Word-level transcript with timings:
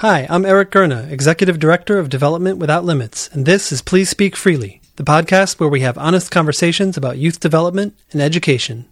Hi, 0.00 0.26
I'm 0.28 0.44
Eric 0.44 0.72
Gurna, 0.72 1.10
Executive 1.10 1.58
Director 1.58 1.98
of 1.98 2.10
Development 2.10 2.58
Without 2.58 2.84
Limits, 2.84 3.30
and 3.32 3.46
this 3.46 3.72
is 3.72 3.80
Please 3.80 4.10
Speak 4.10 4.36
Freely, 4.36 4.82
the 4.96 5.02
podcast 5.02 5.58
where 5.58 5.70
we 5.70 5.80
have 5.80 5.96
honest 5.96 6.30
conversations 6.30 6.98
about 6.98 7.16
youth 7.16 7.40
development 7.40 7.96
and 8.12 8.20
education. 8.20 8.84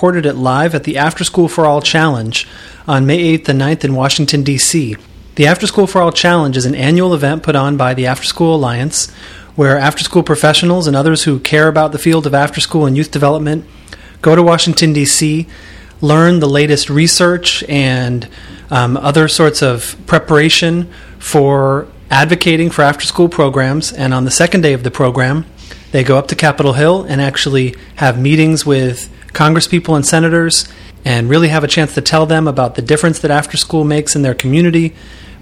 Recorded 0.00 0.24
it 0.24 0.36
live 0.36 0.74
at 0.74 0.84
the 0.84 0.96
After 0.96 1.24
School 1.24 1.46
for 1.46 1.66
All 1.66 1.82
Challenge 1.82 2.48
on 2.88 3.04
May 3.04 3.36
8th 3.36 3.50
and 3.50 3.60
9th 3.60 3.84
in 3.84 3.94
Washington, 3.94 4.42
D.C. 4.42 4.96
The 5.34 5.46
After 5.46 5.66
School 5.66 5.86
for 5.86 6.00
All 6.00 6.10
Challenge 6.10 6.56
is 6.56 6.64
an 6.64 6.74
annual 6.74 7.12
event 7.12 7.42
put 7.42 7.54
on 7.54 7.76
by 7.76 7.92
the 7.92 8.06
After 8.06 8.24
School 8.24 8.54
Alliance 8.54 9.10
where 9.56 9.76
after 9.76 10.02
school 10.02 10.22
professionals 10.22 10.86
and 10.86 10.96
others 10.96 11.24
who 11.24 11.38
care 11.38 11.68
about 11.68 11.92
the 11.92 11.98
field 11.98 12.26
of 12.26 12.32
after 12.32 12.62
school 12.62 12.86
and 12.86 12.96
youth 12.96 13.10
development 13.10 13.66
go 14.22 14.34
to 14.34 14.42
Washington, 14.42 14.94
D.C., 14.94 15.46
learn 16.00 16.40
the 16.40 16.48
latest 16.48 16.88
research 16.88 17.62
and 17.64 18.26
um, 18.70 18.96
other 18.96 19.28
sorts 19.28 19.62
of 19.62 19.98
preparation 20.06 20.90
for 21.18 21.86
advocating 22.10 22.70
for 22.70 22.80
after 22.80 23.04
school 23.04 23.28
programs. 23.28 23.92
And 23.92 24.14
on 24.14 24.24
the 24.24 24.30
second 24.30 24.62
day 24.62 24.72
of 24.72 24.82
the 24.82 24.90
program, 24.90 25.44
they 25.92 26.04
go 26.04 26.16
up 26.16 26.28
to 26.28 26.36
Capitol 26.36 26.72
Hill 26.72 27.02
and 27.02 27.20
actually 27.20 27.74
have 27.96 28.18
meetings 28.18 28.64
with 28.64 29.10
congresspeople 29.32 29.94
and 29.96 30.06
senators 30.06 30.68
and 31.04 31.28
really 31.28 31.48
have 31.48 31.64
a 31.64 31.68
chance 31.68 31.94
to 31.94 32.00
tell 32.00 32.26
them 32.26 32.46
about 32.46 32.74
the 32.74 32.82
difference 32.82 33.20
that 33.20 33.30
after 33.30 33.56
school 33.56 33.84
makes 33.84 34.14
in 34.14 34.22
their 34.22 34.34
community, 34.34 34.94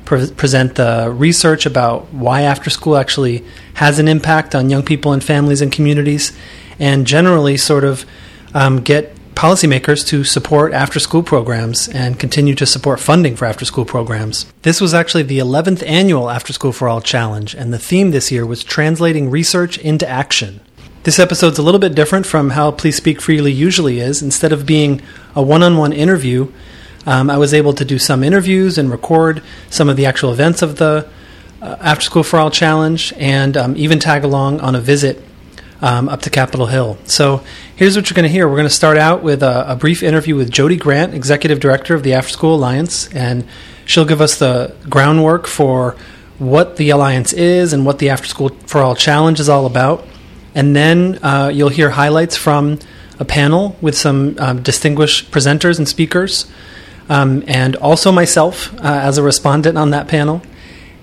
pre- 0.05 0.31
present 0.31 0.77
the 0.77 1.13
research 1.15 1.67
about 1.67 2.13
why 2.13 2.43
after 2.43 2.71
school 2.71 2.97
actually 2.97 3.45
has 3.75 3.99
an 3.99 4.09
impact 4.09 4.55
on 4.55 4.71
young 4.71 4.83
people 4.83 5.13
and 5.13 5.23
families 5.23 5.61
and 5.61 5.73
communities, 5.73 6.37
and 6.79 7.07
generally 7.07 7.57
sort 7.57 7.85
of 7.85 8.05
um, 8.55 8.81
get 8.81 9.15
policymakers 9.35 10.05
to 10.05 10.25
support 10.25 10.73
after 10.73 10.99
school 10.99 11.23
programs 11.23 11.87
and 11.89 12.19
continue 12.19 12.57
to 12.57 12.67
support 12.67 12.99
funding 12.99 13.37
for 13.37 13.45
after 13.45 13.65
school 13.65 13.85
programs. 13.85 14.53
This 14.63 14.81
was 14.81 14.93
actually 14.93 15.23
the 15.23 15.39
11th 15.39 15.87
annual 15.87 16.29
After 16.29 16.53
School 16.53 16.73
for 16.73 16.89
All 16.89 17.01
Challenge, 17.01 17.55
and 17.55 17.73
the 17.73 17.79
theme 17.79 18.11
this 18.11 18.33
year 18.33 18.45
was 18.45 18.65
translating 18.65 19.31
research 19.31 19.79
into 19.79 20.09
action. 20.09 20.61
This 21.05 21.21
episode's 21.21 21.59
a 21.59 21.63
little 21.63 21.79
bit 21.79 21.95
different 21.95 22.27
from 22.27 22.51
how 22.51 22.73
Please 22.73 22.97
Speak 22.97 23.21
Freely 23.21 23.53
usually 23.53 24.01
is. 24.01 24.21
Instead 24.21 24.53
of 24.53 24.67
being 24.67 25.01
a 25.35 25.43
one 25.43 25.63
on 25.63 25.77
one 25.77 25.93
interview, 25.93 26.53
um, 27.07 27.31
I 27.31 27.39
was 27.39 27.55
able 27.55 27.73
to 27.75 27.85
do 27.85 27.99
some 27.99 28.25
interviews 28.25 28.77
and 28.77 28.91
record 28.91 29.41
some 29.71 29.89
of 29.89 29.97
the 29.97 30.07
actual 30.07 30.33
events 30.33 30.61
of 30.61 30.77
the 30.77 31.09
uh, 31.63 31.77
After 31.81 32.03
School 32.03 32.25
for 32.25 32.39
All 32.41 32.51
Challenge 32.51 33.13
and 33.17 33.57
um, 33.57 33.77
even 33.77 34.01
tag 34.01 34.25
along 34.25 34.61
on 34.61 34.75
a 34.75 34.81
visit 34.81 35.23
um, 35.81 36.09
up 36.09 36.21
to 36.23 36.31
Capitol 36.31 36.67
Hill. 36.67 36.99
So 37.05 37.45
here's 37.77 37.95
what 37.95 38.11
you're 38.11 38.17
going 38.17 38.25
to 38.25 38.29
hear. 38.29 38.49
We're 38.49 38.57
going 38.57 38.69
to 38.69 38.75
start 38.75 38.99
out 38.99 39.23
with 39.23 39.45
a, 39.45 39.71
a 39.71 39.77
brief 39.77 40.03
interview 40.03 40.35
with 40.35 40.51
Jodi 40.51 40.77
Grant, 40.77 41.15
Executive 41.15 41.61
Director 41.61 41.95
of 41.95 42.03
the 42.03 42.15
After 42.15 42.33
School 42.33 42.57
Alliance, 42.57 43.09
and 43.15 43.47
she'll 43.87 44.05
give 44.05 44.21
us 44.21 44.37
the 44.37 44.75
groundwork 44.91 45.47
for 45.47 45.97
what 46.39 46.77
the 46.77 46.91
Alliance 46.91 47.33
is 47.33 47.73
and 47.73 47.87
what 47.87 48.01
the 48.01 48.11
After 48.11 48.27
School 48.27 48.49
for 48.67 48.83
All 48.83 48.97
Challenge 48.97 49.39
is 49.39 49.49
all 49.49 49.65
about. 49.65 50.05
And 50.55 50.75
then 50.75 51.19
uh, 51.23 51.51
you'll 51.53 51.69
hear 51.69 51.91
highlights 51.91 52.37
from 52.37 52.79
a 53.19 53.25
panel 53.25 53.77
with 53.81 53.97
some 53.97 54.37
um, 54.39 54.63
distinguished 54.63 55.31
presenters 55.31 55.79
and 55.79 55.89
speakers, 55.89 56.51
um, 57.09 57.43
and 57.47 57.77
also 57.77 58.13
myself 58.13 58.73
uh, 58.75 58.79
as 58.83 59.19
a 59.19 59.23
respondent 59.23 59.77
on 59.77 59.91
that 59.91 60.09
panel. 60.09 60.43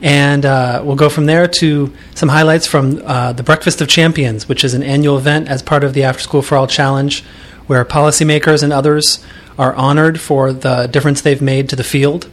And 0.02 0.46
uh, 0.46 0.82
we'll 0.84 0.98
go 0.98 1.10
from 1.10 1.26
there 1.26 1.48
to 1.48 1.94
some 2.14 2.30
highlights 2.30 2.68
from 2.68 3.02
uh, 3.06 3.34
the 3.34 3.44
Breakfast 3.44 3.81
of 3.81 3.88
Champions, 3.88 4.47
which 4.47 4.64
is 4.64 4.74
an 4.74 4.84
annual 4.84 5.18
event 5.18 5.48
as 5.48 5.64
part 5.64 5.84
of 5.84 5.94
the 5.94 6.03
After 6.03 6.22
School 6.22 6.42
for 6.42 6.58
All 6.58 6.68
Challenge, 6.68 7.24
where 7.68 7.84
policymakers 7.86 8.62
and 8.62 8.72
others 8.72 9.25
are 9.58 9.74
honored 9.74 10.19
for 10.19 10.52
the 10.52 10.88
difference 10.88 11.22
they've 11.22 11.42
made 11.42 11.69
to 11.69 11.75
the 11.75 11.84
field. 11.84 12.30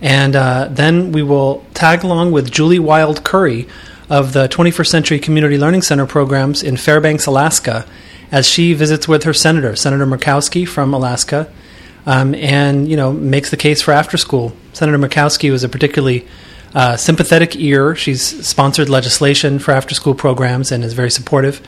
And 0.00 0.36
uh, 0.36 0.68
then 0.70 1.12
we 1.12 1.22
will 1.22 1.64
tag 1.74 2.04
along 2.04 2.32
with 2.32 2.50
Julie 2.50 2.78
Wild 2.78 3.24
Curry 3.24 3.66
of 4.08 4.32
the 4.32 4.48
21st 4.48 4.86
Century 4.86 5.18
Community 5.18 5.56
Learning 5.56 5.82
Center 5.82 6.06
programs 6.06 6.62
in 6.62 6.76
Fairbanks, 6.76 7.26
Alaska, 7.26 7.86
as 8.30 8.48
she 8.48 8.74
visits 8.74 9.06
with 9.06 9.24
her 9.24 9.32
senator, 9.32 9.76
Senator 9.76 10.06
Murkowski 10.06 10.66
from 10.66 10.92
Alaska, 10.92 11.52
um, 12.06 12.34
and 12.34 12.88
you 12.88 12.96
know 12.96 13.12
makes 13.12 13.50
the 13.50 13.56
case 13.56 13.80
for 13.80 13.92
after 13.92 14.16
school. 14.16 14.52
Senator 14.72 14.98
Murkowski 14.98 15.50
was 15.50 15.64
a 15.64 15.68
particularly 15.68 16.26
uh, 16.74 16.96
sympathetic 16.96 17.56
ear. 17.56 17.94
She's 17.94 18.46
sponsored 18.46 18.88
legislation 18.88 19.58
for 19.58 19.72
after 19.72 19.94
school 19.94 20.14
programs 20.14 20.72
and 20.72 20.82
is 20.82 20.92
very 20.92 21.10
supportive. 21.10 21.62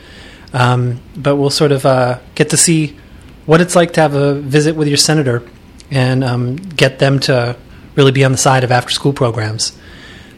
Um, 0.53 1.01
but 1.15 1.35
we'll 1.35 1.49
sort 1.49 1.71
of 1.71 1.85
uh, 1.85 2.19
get 2.35 2.49
to 2.49 2.57
see 2.57 2.97
what 3.45 3.61
it's 3.61 3.75
like 3.75 3.93
to 3.93 4.01
have 4.01 4.13
a 4.13 4.35
visit 4.35 4.75
with 4.75 4.87
your 4.87 4.97
senator 4.97 5.47
and 5.89 6.23
um, 6.23 6.55
get 6.55 6.99
them 6.99 7.19
to 7.21 7.55
really 7.95 8.11
be 8.11 8.23
on 8.23 8.31
the 8.31 8.37
side 8.37 8.63
of 8.63 8.71
after 8.71 8.91
school 8.91 9.13
programs. 9.13 9.77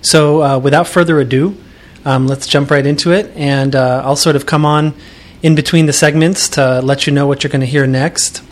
So, 0.01 0.41
uh, 0.41 0.59
without 0.59 0.87
further 0.87 1.19
ado, 1.19 1.57
um, 2.05 2.27
let's 2.27 2.47
jump 2.47 2.71
right 2.71 2.85
into 2.85 3.11
it. 3.11 3.31
And 3.35 3.75
uh, 3.75 4.01
I'll 4.05 4.15
sort 4.15 4.35
of 4.35 4.45
come 4.45 4.65
on 4.65 4.93
in 5.41 5.55
between 5.55 5.85
the 5.85 5.93
segments 5.93 6.49
to 6.49 6.81
let 6.81 7.07
you 7.07 7.13
know 7.13 7.27
what 7.27 7.43
you're 7.43 7.51
going 7.51 7.61
to 7.61 7.67
hear 7.67 7.87
next. 7.87 8.43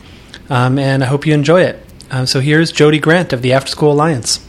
Um, 0.49 0.79
and 0.79 1.03
I 1.03 1.07
hope 1.07 1.25
you 1.25 1.33
enjoy 1.33 1.61
it. 1.61 1.83
Um, 2.09 2.25
so, 2.25 2.39
here's 2.39 2.71
Jodi 2.71 2.99
Grant 2.99 3.33
of 3.33 3.41
the 3.41 3.51
After 3.51 3.69
School 3.69 3.91
Alliance. 3.91 4.39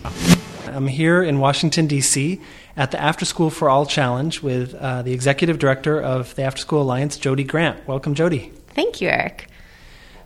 I'm 0.66 0.86
here 0.86 1.24
in 1.24 1.40
Washington, 1.40 1.88
D.C. 1.88 2.40
at 2.76 2.92
the 2.92 3.00
After 3.02 3.24
School 3.24 3.50
for 3.50 3.68
All 3.68 3.84
Challenge 3.84 4.40
with 4.42 4.74
uh, 4.76 5.02
the 5.02 5.12
Executive 5.12 5.58
Director 5.58 6.00
of 6.00 6.34
the 6.36 6.42
After 6.42 6.60
School 6.60 6.82
Alliance, 6.82 7.16
Jodi 7.16 7.42
Grant. 7.42 7.84
Welcome, 7.88 8.14
Jodi. 8.14 8.52
Thank 8.68 9.00
you, 9.00 9.08
Eric. 9.08 9.48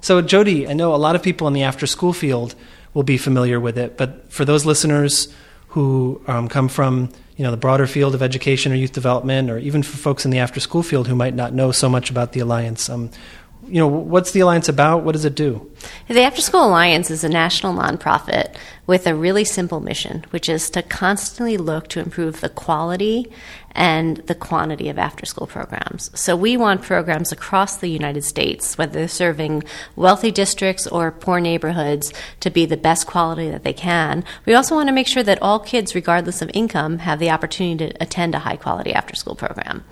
So, 0.03 0.21
Jodi, 0.21 0.69
I 0.69 0.73
know 0.73 0.95
a 0.95 0.97
lot 0.97 1.15
of 1.15 1.23
people 1.23 1.47
in 1.47 1.55
the 1.55 1.63
after 1.63 1.87
school 1.87 2.13
field 2.13 2.57
will 2.93 3.05
be 3.05 3.17
familiar 3.17 3.61
with 3.61 3.79
it, 3.79 3.97
but 3.97 4.31
for 4.33 4.45
those 4.45 4.67
listeners 4.67 5.33
who 5.69 6.21
um, 6.27 6.49
come 6.49 6.69
from 6.69 7.09
you 7.43 7.49
know 7.49 7.51
the 7.51 7.57
broader 7.57 7.89
field 7.89 8.15
of 8.15 8.23
education 8.23 8.71
or 8.71 8.77
youth 8.77 8.93
development, 8.93 9.51
or 9.51 9.59
even 9.59 9.83
for 9.83 9.97
folks 9.97 10.25
in 10.25 10.31
the 10.31 10.39
after 10.39 10.61
school 10.61 10.85
field 10.85 11.09
who 11.09 11.17
might 11.17 11.35
not 11.35 11.53
know 11.53 11.73
so 11.73 11.89
much 11.89 12.09
about 12.09 12.35
the 12.35 12.39
alliance, 12.39 12.89
um, 12.89 13.11
you 13.67 13.81
know, 13.81 13.89
what's 13.89 14.31
the 14.31 14.39
alliance 14.39 14.69
about? 14.69 15.03
What 15.03 15.11
does 15.11 15.25
it 15.25 15.35
do? 15.35 15.72
The 16.09 16.23
After 16.23 16.43
School 16.43 16.67
Alliance 16.67 17.11
is 17.11 17.25
a 17.25 17.29
national 17.29 17.75
nonprofit 17.75 18.55
with 18.87 19.07
a 19.07 19.15
really 19.15 19.45
simple 19.45 19.81
mission, 19.81 20.25
which 20.31 20.49
is 20.49 20.69
to 20.71 20.83
constantly 20.83 21.57
look 21.57 21.89
to 21.89 22.01
improve 22.01 22.41
the 22.41 22.49
quality 22.49 23.31
and 23.75 24.19
the 24.27 24.35
quantity 24.35 24.89
of 24.89 24.99
after 24.99 25.25
school 25.25 25.47
programs. 25.47 26.11
So 26.15 26.37
we 26.37 26.57
want 26.57 26.83
programs 26.83 27.33
across 27.33 27.77
the 27.77 27.89
United 27.89 28.23
States, 28.23 28.77
whether 28.77 28.93
they're 28.93 29.09
serving 29.09 29.65
wealthy 29.97 30.31
districts 30.31 30.87
or 30.87 31.11
poor 31.11 31.41
neighborhoods, 31.41 32.13
to 32.41 32.51
be 32.51 32.67
the 32.67 32.77
best 32.77 33.07
quality 33.07 33.49
that 33.49 33.65
they 33.65 33.73
can. 33.73 34.25
We 34.45 34.55
also 34.55 34.75
want 34.75 34.89
to 34.89 34.93
make 34.93 35.07
sure 35.07 35.23
that 35.23 35.41
all 35.41 35.59
kids, 35.59 35.95
regardless 35.95 36.43
of 36.43 36.51
income, 36.53 36.99
have 36.99 37.19
the 37.19 37.31
opportunity 37.31 37.89
to 37.89 38.03
attend 38.03 38.35
a 38.35 38.41
high 38.41 38.57
quality 38.57 38.93
after 38.93 39.15
school 39.15 39.35
program. 39.35 39.85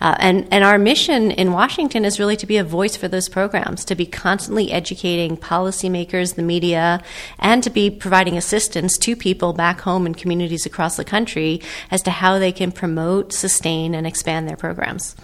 Uh, 0.00 0.16
and, 0.18 0.48
and 0.50 0.64
our 0.64 0.78
mission 0.78 1.30
in 1.30 1.52
Washington 1.52 2.04
is 2.04 2.18
really 2.18 2.36
to 2.36 2.46
be 2.46 2.56
a 2.56 2.64
voice 2.64 2.96
for 2.96 3.06
those 3.06 3.28
programs, 3.28 3.84
to 3.84 3.94
be 3.94 4.06
constantly 4.06 4.72
educating 4.72 5.36
policymakers, 5.38 6.34
the 6.34 6.42
media, 6.42 7.02
and 7.38 7.62
to 7.62 7.70
be 7.70 7.90
providing 7.90 8.36
assistance 8.36 8.98
to 8.98 9.16
people 9.16 9.52
back 9.52 9.80
home 9.80 10.06
in 10.06 10.14
communities 10.14 10.66
across 10.66 10.96
the 10.96 11.04
country 11.04 11.60
as 11.90 12.02
to 12.02 12.10
how 12.10 12.38
they 12.38 12.52
can 12.52 12.72
promote, 12.72 13.32
sustain, 13.32 13.94
and 13.94 14.06
expand 14.06 14.48
their 14.48 14.56
programs. 14.56 15.16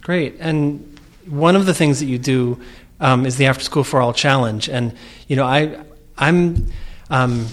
Great. 0.00 0.36
And 0.40 0.98
one 1.26 1.56
of 1.56 1.66
the 1.66 1.74
things 1.74 2.00
that 2.00 2.06
you 2.06 2.18
do 2.18 2.60
um, 3.00 3.26
is 3.26 3.36
the 3.36 3.46
After 3.46 3.64
School 3.64 3.84
for 3.84 4.00
All 4.00 4.12
Challenge. 4.12 4.68
And, 4.68 4.94
you 5.28 5.36
know, 5.36 5.44
I, 5.44 5.78
I'm 6.16 6.72
um, 7.10 7.46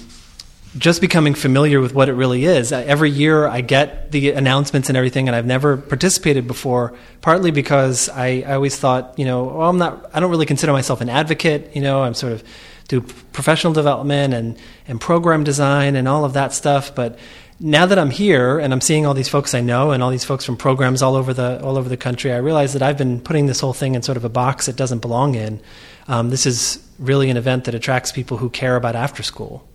just 0.77 1.01
becoming 1.01 1.33
familiar 1.33 1.79
with 1.81 1.93
what 1.93 2.09
it 2.09 2.13
really 2.13 2.45
is. 2.45 2.71
Uh, 2.71 2.83
Every 2.85 3.09
year 3.09 3.47
I 3.47 3.61
get 3.61 4.11
the 4.11 4.31
announcements 4.31 4.89
and 4.89 4.97
everything, 4.97 5.27
and 5.27 5.35
I've 5.35 5.45
never 5.45 5.77
participated 5.77 6.45
before, 6.47 6.93
partly 7.21 7.51
because 7.51 8.07
I, 8.09 8.43
I 8.45 8.53
always 8.53 8.77
thought, 8.77 9.17
you 9.17 9.25
know, 9.25 9.45
well, 9.45 9.69
I'm 9.69 9.77
not, 9.77 10.11
I 10.13 10.19
don't 10.19 10.29
really 10.29 10.45
consider 10.45 10.71
myself 10.71 11.01
an 11.01 11.09
advocate. 11.09 11.75
You 11.75 11.81
know, 11.81 12.03
I'm 12.03 12.13
sort 12.13 12.33
of 12.33 12.43
do 12.87 13.01
professional 13.01 13.73
development 13.73 14.33
and, 14.33 14.57
and 14.87 15.01
program 15.01 15.43
design 15.43 15.95
and 15.95 16.07
all 16.07 16.23
of 16.23 16.33
that 16.33 16.53
stuff. 16.53 16.93
But 16.93 17.17
now 17.59 17.85
that 17.85 17.97
I'm 17.97 18.09
here 18.11 18.59
and 18.59 18.71
I'm 18.71 18.81
seeing 18.81 19.05
all 19.05 19.13
these 19.13 19.27
folks 19.27 19.53
I 19.53 19.61
know 19.61 19.91
and 19.91 20.01
all 20.01 20.11
these 20.11 20.23
folks 20.23 20.45
from 20.45 20.55
programs 20.55 21.01
all 21.01 21.15
over 21.15 21.33
the 21.33 21.61
all 21.63 21.77
over 21.77 21.89
the 21.89 21.97
country, 21.97 22.31
I 22.31 22.37
realize 22.37 22.73
that 22.73 22.81
I've 22.81 22.97
been 22.97 23.19
putting 23.21 23.47
this 23.47 23.59
whole 23.59 23.73
thing 23.73 23.95
in 23.95 24.01
sort 24.01 24.17
of 24.17 24.25
a 24.25 24.29
box 24.29 24.67
it 24.67 24.75
doesn't 24.75 24.99
belong 24.99 25.35
in. 25.35 25.61
Um, 26.07 26.29
this 26.29 26.45
is 26.45 26.79
really 26.97 27.29
an 27.29 27.37
event 27.37 27.65
that 27.65 27.75
attracts 27.75 28.11
people 28.11 28.37
who 28.37 28.49
care 28.49 28.75
about 28.75 28.95
after 28.95 29.23
school. 29.23 29.67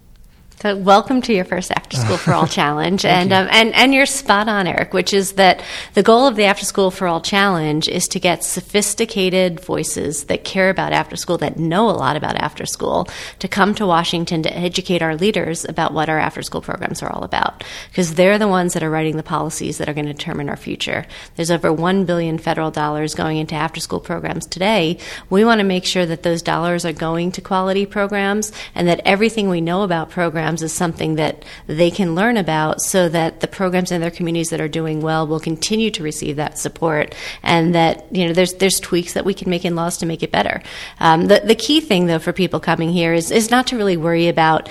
So 0.60 0.74
welcome 0.76 1.20
to 1.22 1.34
your 1.34 1.44
first 1.44 1.70
After 1.72 1.98
School 1.98 2.16
for 2.16 2.32
All 2.32 2.46
challenge, 2.60 3.04
and 3.04 3.34
um, 3.34 3.48
and 3.50 3.74
and 3.74 3.92
you're 3.92 4.06
spot 4.06 4.48
on, 4.48 4.66
Eric. 4.66 4.94
Which 4.94 5.12
is 5.12 5.32
that 5.32 5.62
the 5.92 6.02
goal 6.02 6.26
of 6.26 6.36
the 6.36 6.44
After 6.44 6.64
School 6.64 6.90
for 6.90 7.06
All 7.06 7.20
challenge 7.20 7.86
is 7.86 8.08
to 8.08 8.20
get 8.20 8.44
sophisticated 8.44 9.60
voices 9.60 10.24
that 10.24 10.44
care 10.44 10.70
about 10.70 10.94
after 10.94 11.16
school, 11.16 11.36
that 11.38 11.58
know 11.58 11.90
a 11.90 11.92
lot 11.92 12.16
about 12.16 12.36
after 12.36 12.64
school, 12.64 13.08
to 13.40 13.48
come 13.48 13.74
to 13.74 13.86
Washington 13.86 14.42
to 14.44 14.56
educate 14.56 15.02
our 15.02 15.16
leaders 15.16 15.66
about 15.66 15.92
what 15.92 16.08
our 16.08 16.18
after 16.18 16.40
school 16.40 16.62
programs 16.62 17.02
are 17.02 17.12
all 17.12 17.24
about, 17.24 17.62
because 17.90 18.14
they're 18.14 18.38
the 18.38 18.48
ones 18.48 18.72
that 18.72 18.82
are 18.82 18.90
writing 18.90 19.18
the 19.18 19.22
policies 19.22 19.76
that 19.78 19.88
are 19.88 19.94
going 19.94 20.06
to 20.06 20.14
determine 20.14 20.48
our 20.48 20.56
future. 20.56 21.04
There's 21.36 21.50
over 21.50 21.72
one 21.72 22.06
billion 22.06 22.38
federal 22.38 22.70
dollars 22.70 23.14
going 23.14 23.36
into 23.36 23.54
after 23.54 23.80
school 23.80 24.00
programs 24.00 24.46
today. 24.46 24.98
We 25.28 25.44
want 25.44 25.58
to 25.58 25.64
make 25.64 25.84
sure 25.84 26.06
that 26.06 26.22
those 26.22 26.40
dollars 26.40 26.86
are 26.86 26.92
going 26.92 27.32
to 27.32 27.42
quality 27.42 27.84
programs, 27.84 28.50
and 28.74 28.88
that 28.88 29.02
everything 29.04 29.50
we 29.50 29.60
know 29.60 29.82
about 29.82 30.08
programs 30.08 30.43
is 30.62 30.72
something 30.72 31.16
that 31.16 31.44
they 31.66 31.90
can 31.90 32.14
learn 32.14 32.36
about 32.36 32.80
so 32.80 33.08
that 33.08 33.40
the 33.40 33.48
programs 33.48 33.90
in 33.90 34.00
their 34.00 34.10
communities 34.10 34.50
that 34.50 34.60
are 34.60 34.68
doing 34.68 35.00
well 35.00 35.26
will 35.26 35.40
continue 35.40 35.90
to 35.90 36.02
receive 36.02 36.36
that 36.36 36.58
support 36.58 37.14
and 37.42 37.74
that 37.74 38.06
you 38.14 38.26
know 38.26 38.32
there's 38.32 38.54
there's 38.54 38.80
tweaks 38.80 39.14
that 39.14 39.24
we 39.24 39.34
can 39.34 39.50
make 39.50 39.64
in 39.64 39.74
laws 39.74 39.98
to 39.98 40.06
make 40.06 40.22
it 40.22 40.30
better. 40.30 40.62
Um, 41.00 41.26
the, 41.26 41.40
the 41.44 41.54
key 41.54 41.80
thing 41.80 42.06
though 42.06 42.18
for 42.18 42.32
people 42.32 42.60
coming 42.60 42.90
here 42.90 43.12
is, 43.12 43.30
is 43.30 43.50
not 43.50 43.66
to 43.68 43.76
really 43.76 43.96
worry 43.96 44.28
about 44.28 44.68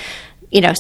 you 0.52 0.62
know 0.62 0.74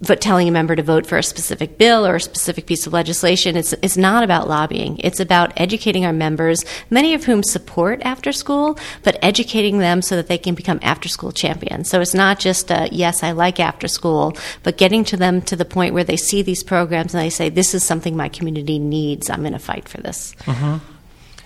but 0.00 0.20
telling 0.20 0.48
a 0.48 0.50
member 0.50 0.74
to 0.74 0.82
vote 0.82 1.06
for 1.06 1.18
a 1.18 1.22
specific 1.22 1.76
bill 1.76 2.06
or 2.06 2.16
a 2.16 2.20
specific 2.20 2.66
piece 2.66 2.86
of 2.86 2.92
legislation. 2.92 3.56
It's, 3.56 3.72
it's 3.82 3.96
not 3.96 4.24
about 4.24 4.48
lobbying. 4.48 4.98
It's 4.98 5.20
about 5.20 5.52
educating 5.56 6.06
our 6.06 6.12
members, 6.12 6.64
many 6.88 7.12
of 7.12 7.24
whom 7.24 7.42
support 7.42 8.00
after 8.02 8.32
school, 8.32 8.78
but 9.02 9.18
educating 9.22 9.78
them 9.78 10.00
so 10.00 10.16
that 10.16 10.26
they 10.26 10.38
can 10.38 10.54
become 10.54 10.78
after 10.82 11.08
school 11.08 11.32
champions. 11.32 11.90
So 11.90 12.00
it's 12.00 12.14
not 12.14 12.38
just 12.38 12.70
a, 12.70 12.88
yes, 12.90 13.22
I 13.22 13.32
like 13.32 13.60
after 13.60 13.88
school, 13.88 14.36
but 14.62 14.78
getting 14.78 15.04
to 15.04 15.16
them 15.16 15.42
to 15.42 15.56
the 15.56 15.66
point 15.66 15.92
where 15.92 16.04
they 16.04 16.16
see 16.16 16.42
these 16.42 16.62
programs 16.62 17.14
and 17.14 17.22
they 17.22 17.30
say, 17.30 17.50
this 17.50 17.74
is 17.74 17.84
something 17.84 18.16
my 18.16 18.28
community 18.28 18.78
needs. 18.78 19.28
I'm 19.28 19.40
going 19.40 19.52
to 19.52 19.58
fight 19.58 19.88
for 19.88 19.98
this. 19.98 20.34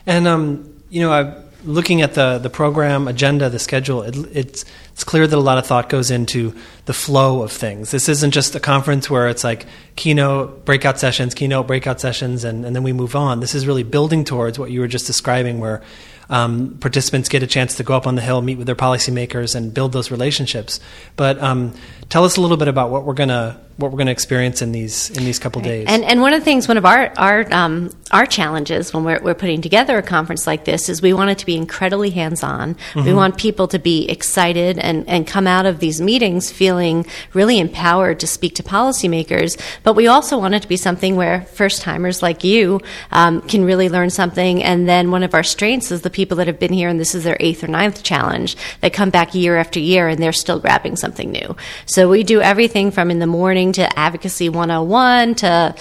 And 0.07 0.29
um, 0.29 0.83
you 0.91 1.01
know, 1.01 1.13
I, 1.13 1.35
looking 1.65 2.03
at 2.03 2.15
the 2.15 2.39
the 2.39 2.51
program 2.51 3.09
agenda, 3.09 3.49
the 3.49 3.59
schedule, 3.59 4.03
it, 4.03 4.17
it's 4.33 4.65
it's 4.93 5.05
clear 5.05 5.27
that 5.27 5.37
a 5.37 5.41
lot 5.41 5.59
of 5.59 5.67
thought 5.67 5.89
goes 5.89 6.11
into 6.11 6.55
the 6.85 6.93
flow 6.93 7.43
of 7.43 7.51
things. 7.51 7.91
This 7.91 8.09
isn't 8.09 8.31
just 8.31 8.55
a 8.55 8.61
conference 8.61 9.11
where 9.11 9.29
it's 9.29 9.43
like 9.43 9.67
keynote, 9.97 10.65
breakout 10.65 11.01
sessions, 11.01 11.35
keynote, 11.35 11.67
breakout 11.67 12.01
sessions, 12.01 12.45
and, 12.45 12.65
and 12.65 12.77
then 12.77 12.83
we 12.83 12.93
move 12.93 13.17
on. 13.17 13.41
This 13.41 13.55
is 13.55 13.67
really 13.67 13.83
building 13.83 14.25
towards 14.25 14.59
what 14.59 14.71
you 14.71 14.81
were 14.81 14.89
just 14.89 15.07
describing, 15.07 15.59
where 15.59 15.83
um, 16.31 16.79
participants 16.81 17.29
get 17.29 17.43
a 17.43 17.47
chance 17.47 17.77
to 17.77 17.83
go 17.83 17.95
up 17.95 18.07
on 18.07 18.15
the 18.15 18.23
hill, 18.23 18.41
meet 18.41 18.57
with 18.57 18.67
their 18.67 18.77
policymakers, 18.77 19.55
and 19.55 19.75
build 19.75 19.93
those 19.93 20.11
relationships. 20.11 20.81
But 21.17 21.43
um, 21.43 21.75
tell 22.09 22.25
us 22.25 22.37
a 22.37 22.41
little 22.41 22.57
bit 22.57 22.69
about 22.69 22.91
what 22.91 23.05
we're 23.05 23.15
gonna 23.15 23.61
what 23.77 23.91
we're 23.91 23.99
gonna 23.99 24.11
experience 24.11 24.63
in 24.63 24.73
these 24.73 25.11
in 25.11 25.25
these 25.25 25.39
couple 25.39 25.61
days. 25.61 25.87
And 25.89 26.05
and 26.05 26.21
one 26.21 26.33
of 26.33 26.41
the 26.41 26.45
things, 26.45 26.69
one 26.69 26.77
of 26.77 26.87
our 26.87 27.13
our 27.17 27.53
um, 27.53 27.91
our 28.13 28.27
challenges 28.27 28.95
when 28.95 29.05
we're 29.05 29.21
we're 29.21 29.35
putting 29.35 29.61
together 29.63 29.99
a 29.99 30.03
conference 30.03 30.47
like 30.47 30.65
this 30.65 30.89
is 30.89 31.03
we 31.03 31.13
want 31.13 31.31
it 31.31 31.39
to 31.39 31.47
be 31.47 31.57
incredibly 31.57 32.11
hands 32.11 32.43
on. 32.43 32.77
We 32.95 33.13
want 33.13 33.37
people 33.37 33.67
to 33.69 33.79
be 33.79 34.09
excited 34.09 34.79
and 34.79 35.09
and 35.09 35.27
come 35.27 35.47
out 35.47 35.67
of 35.67 35.81
these 35.81 36.01
meetings 36.01 36.53
feeling 36.53 37.07
really 37.33 37.59
empowered 37.59 38.21
to 38.21 38.27
speak 38.27 38.55
to 38.57 38.63
policymakers. 38.63 39.61
But 39.83 39.95
we 39.95 40.07
also 40.07 40.39
want 40.39 40.55
it 40.55 40.63
to 40.63 40.69
be 40.69 40.77
something 40.77 41.17
where 41.17 41.43
first 41.43 41.83
timers 41.83 42.23
like 42.23 42.45
you 42.45 42.81
um, 43.11 43.41
can 43.43 43.65
really 43.65 43.89
learn 43.89 44.11
something. 44.11 44.63
And 44.63 44.89
then 44.89 45.11
one 45.11 45.23
of 45.23 45.35
our 45.35 45.43
strengths 45.43 45.91
is 45.91 46.03
the 46.03 46.11
people 46.11 46.37
that 46.37 46.47
have 46.47 46.61
been 46.61 46.73
here 46.73 46.89
and 46.89 47.01
this 47.01 47.15
is 47.15 47.25
their 47.25 47.37
eighth 47.41 47.65
or 47.65 47.69
ninth 47.69 48.03
challenge. 48.03 48.57
They 48.81 48.91
come 48.91 49.11
back 49.11 49.35
year 49.35 49.57
after 49.57 49.81
year 49.81 50.09
and 50.09 50.23
they're 50.23 50.33
still 50.33 50.61
grabbing 50.61 50.97
something 50.97 51.33
new. 51.33 51.57
So 51.87 52.09
we 52.09 52.23
do 52.23 52.41
everything 52.41 52.91
from 52.91 53.11
in 53.11 53.19
the 53.19 53.27
morning 53.27 53.64
to 53.73 53.99
advocacy 53.99 54.49
101 54.49 55.35
to 55.37 55.75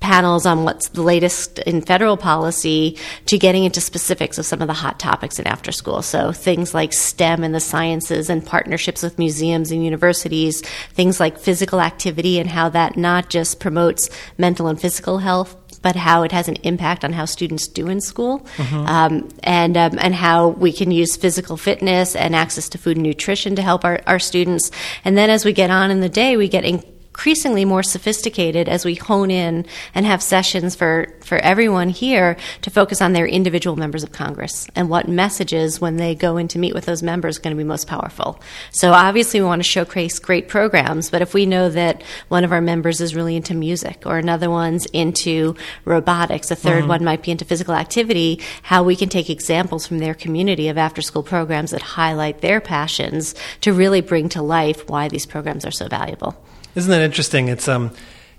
panels 0.00 0.46
on 0.46 0.64
what's 0.64 0.88
the 0.88 1.02
latest 1.02 1.58
in 1.60 1.82
federal 1.82 2.16
policy 2.16 2.96
to 3.26 3.38
getting 3.38 3.64
into 3.64 3.80
specifics 3.80 4.38
of 4.38 4.46
some 4.46 4.62
of 4.62 4.66
the 4.66 4.74
hot 4.74 4.98
topics 4.98 5.38
in 5.38 5.46
after 5.46 5.70
school. 5.70 6.00
So 6.02 6.32
things 6.32 6.72
like 6.72 6.94
STEM 6.94 7.44
and 7.44 7.54
the 7.54 7.60
sciences 7.60 8.30
and 8.30 8.44
partnerships 8.44 9.02
with 9.02 9.18
museums 9.18 9.70
and 9.70 9.84
universities, 9.84 10.62
things 10.94 11.20
like 11.20 11.38
physical 11.38 11.80
activity 11.80 12.38
and 12.38 12.48
how 12.48 12.70
that 12.70 12.96
not 12.96 13.28
just 13.28 13.60
promotes 13.60 14.08
mental 14.38 14.68
and 14.68 14.80
physical 14.80 15.18
health, 15.18 15.54
but 15.82 15.96
how 15.96 16.22
it 16.22 16.32
has 16.32 16.48
an 16.48 16.56
impact 16.56 17.04
on 17.04 17.12
how 17.12 17.24
students 17.24 17.66
do 17.68 17.88
in 17.88 18.00
school, 18.02 18.46
um, 18.86 19.28
and 19.42 19.78
um, 19.78 19.98
and 19.98 20.14
how 20.14 20.48
we 20.48 20.72
can 20.72 20.90
use 20.90 21.16
physical 21.16 21.56
fitness 21.56 22.14
and 22.14 22.36
access 22.36 22.68
to 22.68 22.76
food 22.76 22.98
and 22.98 23.04
nutrition 23.04 23.56
to 23.56 23.62
help 23.62 23.82
our, 23.84 24.00
our 24.06 24.18
students. 24.18 24.70
And 25.06 25.16
then 25.16 25.30
as 25.30 25.44
we 25.44 25.54
get 25.54 25.70
on 25.70 25.90
in 25.90 26.00
the 26.00 26.10
day, 26.10 26.36
we 26.36 26.48
get 26.48 26.64
increasingly 27.10 27.64
more 27.64 27.82
sophisticated 27.82 28.68
as 28.68 28.84
we 28.84 28.94
hone 28.94 29.32
in 29.32 29.66
and 29.94 30.06
have 30.06 30.22
sessions 30.22 30.76
for, 30.76 31.12
for 31.20 31.38
everyone 31.38 31.88
here 31.88 32.36
to 32.62 32.70
focus 32.70 33.02
on 33.02 33.12
their 33.12 33.26
individual 33.26 33.76
members 33.76 34.04
of 34.04 34.12
Congress 34.12 34.68
and 34.76 34.88
what 34.88 35.08
messages, 35.08 35.80
when 35.80 35.96
they 35.96 36.14
go 36.14 36.36
in 36.36 36.46
to 36.46 36.58
meet 36.58 36.72
with 36.72 36.86
those 36.86 37.02
members, 37.02 37.36
are 37.36 37.42
going 37.42 37.54
to 37.54 37.58
be 37.58 37.66
most 37.66 37.88
powerful. 37.88 38.40
So 38.70 38.92
obviously, 38.92 39.40
we 39.40 39.46
want 39.46 39.60
to 39.60 39.68
showcase 39.68 40.20
great 40.20 40.48
programs, 40.48 41.10
but 41.10 41.20
if 41.20 41.34
we 41.34 41.46
know 41.46 41.68
that 41.68 42.02
one 42.28 42.44
of 42.44 42.52
our 42.52 42.60
members 42.60 43.00
is 43.00 43.14
really 43.14 43.34
into 43.34 43.54
music 43.54 44.04
or 44.06 44.16
another 44.16 44.48
one's 44.48 44.86
into 44.86 45.56
robotics, 45.84 46.50
a 46.52 46.56
3rd 46.56 46.80
mm-hmm. 46.80 46.88
one 46.88 47.04
might 47.04 47.22
be 47.22 47.32
into 47.32 47.44
physical 47.44 47.74
activity, 47.74 48.40
how 48.62 48.84
we 48.84 48.94
can 48.94 49.08
take 49.08 49.28
examples 49.28 49.84
from 49.84 49.98
their 49.98 50.14
community 50.14 50.68
of 50.68 50.78
after 50.78 51.02
school 51.02 51.24
programs 51.24 51.72
that 51.72 51.82
highlight 51.82 52.40
their 52.40 52.60
passions 52.60 53.34
to 53.62 53.72
really 53.72 54.00
bring 54.00 54.28
to 54.28 54.40
life 54.40 54.88
why 54.88 55.08
these 55.08 55.26
programs 55.26 55.66
are 55.66 55.72
so 55.72 55.88
valuable. 55.88 56.40
Isn't 56.74 56.90
that 56.90 57.02
interesting? 57.02 57.48
It's 57.48 57.68
um, 57.68 57.90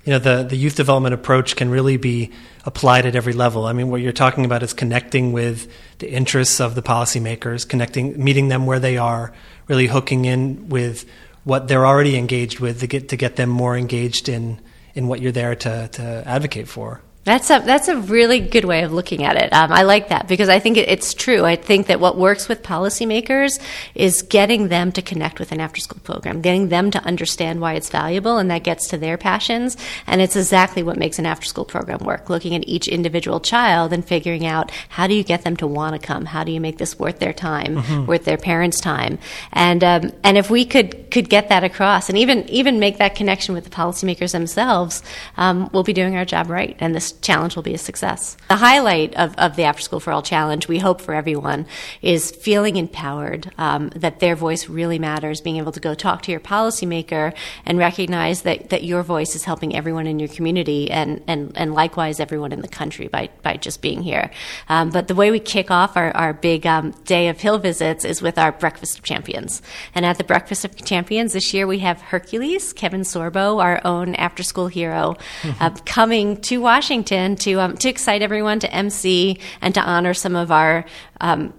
you 0.06 0.12
know, 0.12 0.19
the 0.19 0.44
the 0.44 0.56
youth 0.56 0.75
development 0.75 1.13
approach 1.13 1.56
can 1.56 1.69
really 1.69 1.98
be 1.98 2.31
applied 2.66 3.06
at 3.06 3.16
every 3.16 3.33
level. 3.33 3.66
I 3.66 3.74
mean, 3.74 3.89
what 3.89 4.01
you're 4.01 4.12
talking 4.12 4.45
about 4.45 4.63
is 4.63 4.74
connecting 4.74 5.31
with 5.33 5.72
the 6.00 6.12
interests 6.12 6.60
of 6.60 6.75
the 6.75 6.81
policymakers, 6.81 7.68
connecting, 7.68 8.22
meeting 8.24 8.48
them 8.48 8.66
where 8.66 8.80
they 8.80 8.98
are, 8.98 9.33
really 9.68 9.88
hooking 9.88 10.25
in 10.25 10.69
with 10.69 11.06
what 11.44 11.68
they're 11.68 11.86
already 11.86 12.18
engaged 12.18 12.60
with 12.60 12.80
to 12.80 12.88
get 12.88 13.10
to 13.10 13.18
get 13.18 13.36
them 13.36 13.50
more 13.50 13.78
engaged 13.78 14.30
in 14.30 14.60
in 14.94 15.07
what 15.07 15.22
you're 15.22 15.31
there 15.31 15.56
to 15.56 15.88
to 15.89 16.24
advocate 16.25 16.68
for. 16.68 17.01
That's 17.23 17.51
a 17.51 17.59
that's 17.59 17.88
a 17.88 17.97
really 17.97 18.39
good 18.39 18.65
way 18.65 18.81
of 18.81 18.94
looking 18.94 19.23
at 19.23 19.35
it. 19.35 19.53
Um, 19.53 19.71
I 19.71 19.83
like 19.83 20.09
that 20.09 20.27
because 20.27 20.50
I 20.50 20.57
think 20.57 20.77
it, 20.77 20.89
it's 20.89 21.13
true. 21.13 21.45
I 21.45 21.56
think 21.56 21.85
that 21.85 22.00
what 22.00 22.18
works 22.18 22.50
with 22.50 22.63
policymakers 22.63 23.62
is 23.94 24.23
getting 24.23 24.69
them 24.69 24.91
to 24.94 25.03
connect 25.03 25.39
with 25.39 25.51
an 25.51 25.59
after 25.59 25.79
school 25.79 26.01
program, 26.03 26.41
getting 26.41 26.69
them 26.69 26.89
to 26.89 27.03
understand 27.03 27.62
why 27.62 27.73
it's 27.73 27.91
valuable, 27.91 28.39
and 28.39 28.50
that 28.50 28.63
gets 28.63 28.88
to 28.88 28.97
their 28.97 29.19
passions. 29.19 29.77
And 30.07 30.19
it's 30.19 30.35
exactly 30.35 30.81
what 30.81 30.97
makes 30.97 31.19
an 31.19 31.27
after 31.27 31.45
school 31.45 31.63
program 31.63 32.00
work. 32.00 32.27
Looking 32.27 32.56
at 32.56 32.68
each 32.68 32.88
individual 32.88 33.39
child 33.39 33.94
and 33.94 34.03
figuring 34.03 34.47
out 34.47 34.71
how 34.89 35.06
do 35.06 35.13
you 35.13 35.23
get 35.23 35.44
them 35.44 35.56
to 35.57 35.68
want 35.68 35.94
to 35.94 36.06
come? 36.06 36.25
How 36.25 36.44
do 36.44 36.51
you 36.51 36.59
make 36.59 36.79
this 36.79 36.97
worth 36.97 37.19
their 37.19 37.33
time, 37.33 38.07
worth 38.07 38.25
their 38.25 38.38
parents' 38.38 38.81
time? 38.81 39.19
And 39.53 39.83
um, 39.83 40.12
and 40.23 40.39
if 40.39 40.50
we 40.50 40.65
could 40.65 41.12
could 41.12 41.29
get 41.29 41.50
that 41.50 41.63
across, 41.63 42.09
and 42.09 42.18
even 42.18 42.49
even 42.49 42.80
make 42.80 42.97
that 42.97 43.13
connection 43.13 43.54
with 43.54 43.66
the 43.66 43.69
policymakers 43.69 44.31
themselves, 44.31 45.04
um, 45.37 45.69
we'll 45.71 45.83
be 45.83 45.94
doing 45.94 46.18
our 46.18 46.25
job 46.25 46.49
right. 46.49 46.75
And 46.80 46.95
this 46.95 47.10
challenge 47.13 47.56
will 47.56 47.63
be 47.63 47.73
a 47.73 47.77
success. 47.77 48.37
The 48.49 48.56
highlight 48.56 49.15
of, 49.15 49.35
of 49.37 49.56
the 49.56 49.63
After 49.63 49.81
School 49.81 49.99
for 49.99 50.11
All 50.11 50.21
challenge, 50.21 50.68
we 50.68 50.80
hope 50.80 51.01
for 51.01 51.13
everyone, 51.13 51.65
is 52.01 52.31
feeling 52.31 52.77
empowered, 52.77 53.51
um, 53.57 53.89
that 53.95 54.19
their 54.19 54.35
voice 54.35 54.69
really 54.69 54.99
matters, 54.99 55.41
being 55.41 55.57
able 55.57 55.71
to 55.71 55.80
go 55.80 55.94
talk 55.94 56.21
to 56.23 56.31
your 56.31 56.39
policymaker 56.39 57.33
and 57.65 57.77
recognize 57.77 58.44
that, 58.44 58.69
that 58.69 58.83
your 58.83 59.03
voice 59.03 59.35
is 59.35 59.44
helping 59.44 59.75
everyone 59.75 60.07
in 60.07 60.19
your 60.19 60.30
community 60.30 60.89
and, 60.89 61.21
and, 61.27 61.51
and 61.56 61.73
likewise 61.73 62.19
everyone 62.19 62.51
in 62.51 62.61
the 62.61 62.68
country 62.68 63.07
by, 63.07 63.30
by 63.44 63.57
just 63.57 63.81
being 63.81 64.01
here. 64.01 64.31
Um, 64.69 64.89
but 64.89 65.07
the 65.07 65.15
way 65.15 65.31
we 65.31 65.39
kick 65.39 65.69
off 65.71 65.97
our, 65.97 66.15
our 66.15 66.33
big 66.33 66.65
um, 66.65 66.91
day 67.06 67.27
of 67.27 67.39
Hill 67.39 67.57
visits 67.57 68.06
is 68.06 68.21
with 68.21 68.37
our 68.37 68.51
Breakfast 68.51 68.97
of 68.97 69.03
Champions. 69.03 69.61
And 69.94 70.06
at 70.06 70.18
the 70.18 70.23
Breakfast 70.23 70.63
of 70.65 70.75
Champions 70.85 71.33
this 71.33 71.53
year, 71.53 71.68
we 71.68 71.80
have 71.80 72.01
Hercules, 72.01 72.73
Kevin 72.73 73.01
Sorbo, 73.01 73.61
our 73.61 73.81
own 73.85 74.15
after 74.15 74.44
school 74.44 74.68
hero, 74.68 75.18
uh, 75.59 75.71
coming 75.85 76.39
to 76.41 76.61
Washington 76.61 77.00
to, 77.05 77.53
um, 77.53 77.77
to 77.77 77.89
excite 77.89 78.21
everyone 78.21 78.59
to 78.59 78.73
MC 78.73 79.39
and 79.61 79.73
to 79.73 79.81
honor 79.81 80.13
some 80.13 80.35
of 80.35 80.51
our 80.51 80.85
um, 81.19 81.53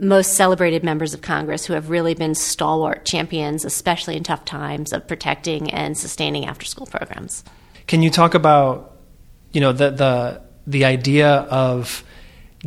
most 0.00 0.34
celebrated 0.34 0.84
members 0.84 1.14
of 1.14 1.22
Congress 1.22 1.66
who 1.66 1.72
have 1.74 1.90
really 1.90 2.14
been 2.14 2.34
stalwart 2.34 3.04
champions, 3.04 3.64
especially 3.64 4.16
in 4.16 4.22
tough 4.22 4.44
times, 4.44 4.92
of 4.92 5.06
protecting 5.06 5.70
and 5.70 5.96
sustaining 5.96 6.46
after 6.46 6.64
school 6.64 6.86
programs. 6.86 7.44
Can 7.86 8.02
you 8.02 8.10
talk 8.10 8.34
about 8.34 8.96
you 9.52 9.60
know 9.60 9.72
the 9.72 9.90
the 9.90 10.42
the 10.66 10.84
idea 10.84 11.28
of 11.28 12.04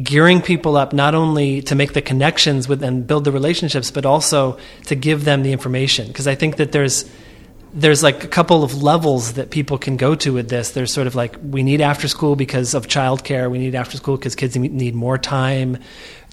gearing 0.01 0.41
people 0.41 0.77
up 0.77 0.93
not 0.93 1.13
only 1.13 1.61
to 1.61 1.75
make 1.75 1.93
the 1.93 2.01
connections 2.01 2.67
with 2.67 2.81
and 2.83 3.05
build 3.05 3.23
the 3.23 3.31
relationships, 3.31 3.91
but 3.91 4.05
also 4.05 4.57
to 4.85 4.95
give 4.95 5.25
them 5.25 5.43
the 5.43 5.51
information? 5.51 6.07
Because 6.07 6.27
I 6.27 6.35
think 6.35 6.57
that 6.57 6.71
there's 6.71 7.09
there's 7.73 8.03
like 8.03 8.23
a 8.23 8.27
couple 8.27 8.63
of 8.63 8.81
levels 8.81 9.33
that 9.33 9.49
people 9.49 9.77
can 9.77 9.97
go 9.97 10.15
to 10.15 10.33
with 10.33 10.49
this. 10.49 10.71
There's 10.71 10.93
sort 10.93 11.07
of 11.07 11.15
like 11.15 11.35
we 11.41 11.63
need 11.63 11.81
after 11.81 12.07
school 12.07 12.35
because 12.35 12.73
of 12.73 12.87
childcare. 12.87 13.49
We 13.49 13.59
need 13.59 13.75
after 13.75 13.97
school 13.97 14.17
because 14.17 14.35
kids 14.35 14.55
need 14.55 14.95
more 14.95 15.17
time. 15.17 15.77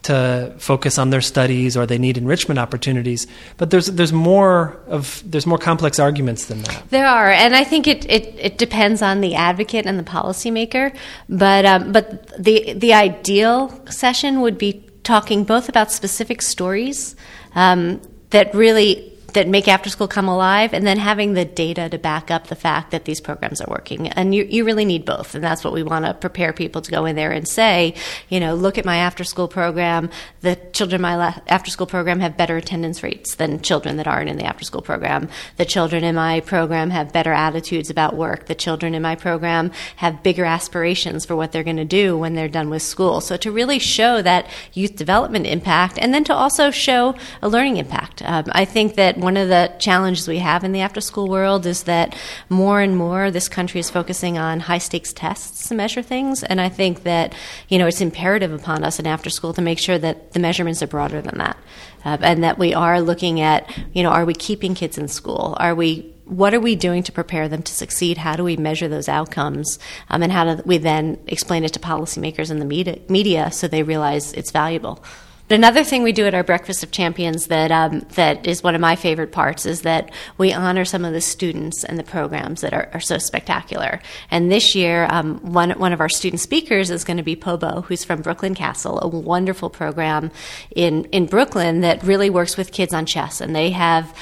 to 0.03 0.55
focus 0.59 0.99
on 0.99 1.11
their 1.11 1.21
studies 1.21 1.77
or 1.77 1.85
they 1.85 1.99
need 1.99 2.17
enrichment 2.17 2.59
opportunities. 2.59 3.27
But 3.57 3.71
there's 3.71 3.87
there's 3.87 4.13
more 4.13 4.81
of 4.87 5.23
there's 5.27 5.47
more 5.47 5.59
complex 5.59 5.99
arguments 5.99 6.47
than 6.47 6.63
that. 6.63 6.83
There 6.91 7.07
are, 7.07 7.31
and 7.31 7.55
I 7.55 7.65
think 7.65 7.87
it, 7.87 8.09
it, 8.09 8.35
it 8.39 8.59
depends 8.59 9.03
on 9.03 9.21
the 9.21 9.35
advocate 9.35 9.87
and 9.87 9.99
the 9.99 10.05
policymaker. 10.05 10.97
But 11.29 11.65
um, 11.67 11.93
but 11.93 12.29
the 12.43 12.75
the 12.75 12.95
ideal 12.95 13.87
session 13.91 14.41
would 14.41 14.57
be 14.57 14.85
talking 15.03 15.45
both 15.45 15.69
about 15.69 15.91
specific 15.91 16.43
stories 16.43 17.17
um, 17.55 18.01
that 18.31 18.55
really 18.55 19.08
that 19.35 19.47
make 19.47 19.69
after 19.69 19.91
school 19.91 20.09
come 20.09 20.27
alive, 20.27 20.73
and 20.73 20.87
then 20.87 20.99
having 20.99 21.35
the 21.35 21.45
data 21.45 21.89
to 21.89 21.99
back 21.99 22.31
up 22.31 22.47
the 22.47 22.57
fact 22.57 22.91
that 22.91 23.05
these 23.05 23.21
programs 23.21 23.61
are 23.61 23.71
working. 23.71 24.09
And 24.09 24.35
you, 24.35 24.45
you 24.45 24.65
really 24.65 24.87
need 24.87 25.05
both, 25.05 25.35
and 25.35 25.45
that's 25.45 25.63
what 25.63 25.75
we 25.75 25.83
want 25.83 26.07
to 26.07 26.15
prepare 26.15 26.53
people 26.53 26.81
to 26.81 26.91
go 26.91 27.05
in 27.05 27.15
there 27.15 27.31
and 27.31 27.47
say, 27.47 27.95
you 28.29 28.41
know, 28.41 28.55
look 28.55 28.79
at 28.79 28.85
my 28.85 28.97
after 28.97 29.25
school 29.25 29.47
program. 29.47 30.09
The 30.41 30.57
children 30.73 31.01
in 31.01 31.03
my 31.03 31.41
after 31.47 31.71
school 31.71 31.87
program 31.87 32.21
have 32.21 32.37
better 32.37 32.57
attendance 32.57 33.03
rates 33.03 33.35
than 33.35 33.61
children 33.61 33.99
that 33.99 34.07
aren't 34.07 34.31
in 34.31 34.39
the 34.39 34.45
after 34.45 34.65
school 34.65 34.83
program. 34.83 35.29
The 35.57 35.67
children 35.67 36.05
in 36.05 36.15
my 36.15 36.41
program 36.41 36.91
have 36.91 37.13
better 37.13 37.33
attitudes 37.33 37.91
about 37.91 38.17
work. 38.17 38.47
The 38.47 38.55
children 38.55 38.95
in 38.95 39.03
my 39.03 39.15
program 39.15 39.73
have 39.97 40.23
bigger 40.23 40.47
aspirations 40.47 41.27
for 41.27 41.37
what 41.37 41.53
they're 41.53 41.63
going 41.63 41.77
to 41.77 41.85
do 41.85 42.17
when 42.17 42.35
they're 42.35 42.49
done 42.49 42.71
with 42.71 42.83
school. 42.83 43.21
So 43.21 43.37
to 43.37 43.53
really 43.53 43.79
show 43.79 44.23
that 44.23 44.49
youth 44.73 44.97
development 44.97 45.47
impact, 45.47 45.99
and 45.99 46.15
then 46.15 46.25
to 46.25 46.35
also 46.35 46.71
show 46.71 47.15
a 47.43 47.49
learning 47.49 47.77
impact. 47.77 48.23
Um, 48.23 48.45
I 48.53 48.65
think 48.65 48.95
that 48.95 49.18
one 49.19 49.37
of 49.37 49.49
the 49.49 49.73
challenges 49.79 50.29
we 50.29 50.39
have 50.39 50.65
in 50.65 50.73
the 50.73 50.81
after 50.81 51.01
school 51.01 51.29
world 51.29 51.67
is 51.67 51.85
that 51.85 52.17
more 52.49 52.81
and 52.81 52.97
more 52.97 53.31
this 53.31 53.49
country 53.49 53.81
is 53.81 53.91
focusing 53.91 54.39
on 54.39 54.61
high 54.61 54.79
stakes 54.79 55.13
tests 55.13 55.69
to 55.69 55.75
measure 55.75 56.03
things. 56.03 56.43
And 56.43 56.61
I 56.61 56.69
think 56.69 57.03
that, 57.03 57.35
you 57.69 57.79
know, 57.79 57.87
it's 57.87 58.01
imperative 58.01 58.53
upon 58.53 58.85
us 58.85 58.99
in 58.99 59.07
after 59.07 59.31
school 59.31 59.53
to 59.55 59.63
make 59.63 59.79
sure 59.79 59.99
that 59.99 60.33
the 60.33 60.41
measurements 60.41 60.83
are 60.83 60.87
broader 60.87 61.21
than 61.21 61.39
that. 61.39 61.57
Uh, 62.05 62.17
and 62.21 62.45
that 62.45 62.59
we 62.59 62.75
are 62.75 63.01
looking 63.01 63.41
at, 63.41 63.69
you 63.93 64.03
know, 64.03 64.11
are 64.11 64.25
we 64.25 64.35
keeping 64.35 64.75
kids 64.75 64.97
in 64.99 65.09
school? 65.09 65.57
Are 65.59 65.75
we 65.75 66.15
what 66.29 66.53
are 66.53 66.61
we 66.61 66.77
doing 66.77 67.03
to 67.03 67.13
prepare 67.13 67.49
them 67.49 67.63
to 67.63 67.73
succeed? 67.73 68.19
How 68.19 68.37
do 68.37 68.45
we 68.45 68.59
measure 68.59 68.87
those 68.87 69.09
outcomes? 69.09 69.79
Um, 70.11 70.23
and 70.23 70.31
how 70.31 70.57
do 70.57 70.63
we 70.67 70.77
then 70.77 71.19
explain 71.27 71.65
it 71.65 71.73
to 71.73 71.81
policymakers 71.81 72.51
and 72.51 72.61
the 72.61 72.67
media, 72.67 72.99
media 73.09 73.51
so 73.51 73.67
they 73.67 73.83
realize 73.83 74.35
it's 74.35 74.51
valuable? 74.51 75.03
But 75.49 75.55
another 75.55 75.83
thing 75.83 76.03
we 76.03 76.13
do 76.13 76.27
at 76.27 76.35
our 76.35 76.45
Breakfast 76.45 76.83
of 76.83 76.91
Champions 76.91 77.47
that 77.47 77.73
um, 77.73 78.01
that 78.17 78.47
is 78.47 78.63
one 78.63 78.75
of 78.75 78.83
my 78.83 78.97
favorite 78.97 79.33
parts 79.33 79.65
is 79.65 79.83
that 79.83 80.11
we 80.37 80.53
honor 80.53 80.85
some 80.85 81.07
of 81.07 81.15
the 81.15 81.23
students 81.23 81.85
and 81.85 81.99
the 81.99 82.03
programs 82.03 82.61
that 82.61 82.75
are, 82.75 82.91
are 82.93 83.01
so 83.01 83.17
spectacular. 83.17 84.01
And 84.31 84.53
this 84.53 84.75
year, 84.75 85.07
um, 85.11 85.39
one 85.39 85.71
one 85.71 85.95
of 85.95 86.01
our 86.01 86.09
student 86.11 86.41
speakers 86.41 86.91
is 86.91 87.03
going 87.03 87.17
to 87.17 87.23
be 87.23 87.35
Pobo, 87.35 87.81
who's 87.81 88.05
from 88.05 88.21
Brooklyn 88.21 88.55
Castle, 88.55 89.01
a 89.01 89.09
wonderful 89.09 89.71
program 89.71 90.31
in 90.77 91.05
in 91.07 91.25
Brooklyn 91.25 91.81
that 91.81 92.03
really 92.03 92.29
works 92.29 92.59
with 92.59 92.71
kids 92.71 92.93
on 92.93 93.07
chess, 93.07 93.41
and 93.41 93.57
they 93.57 93.71
have 93.71 94.15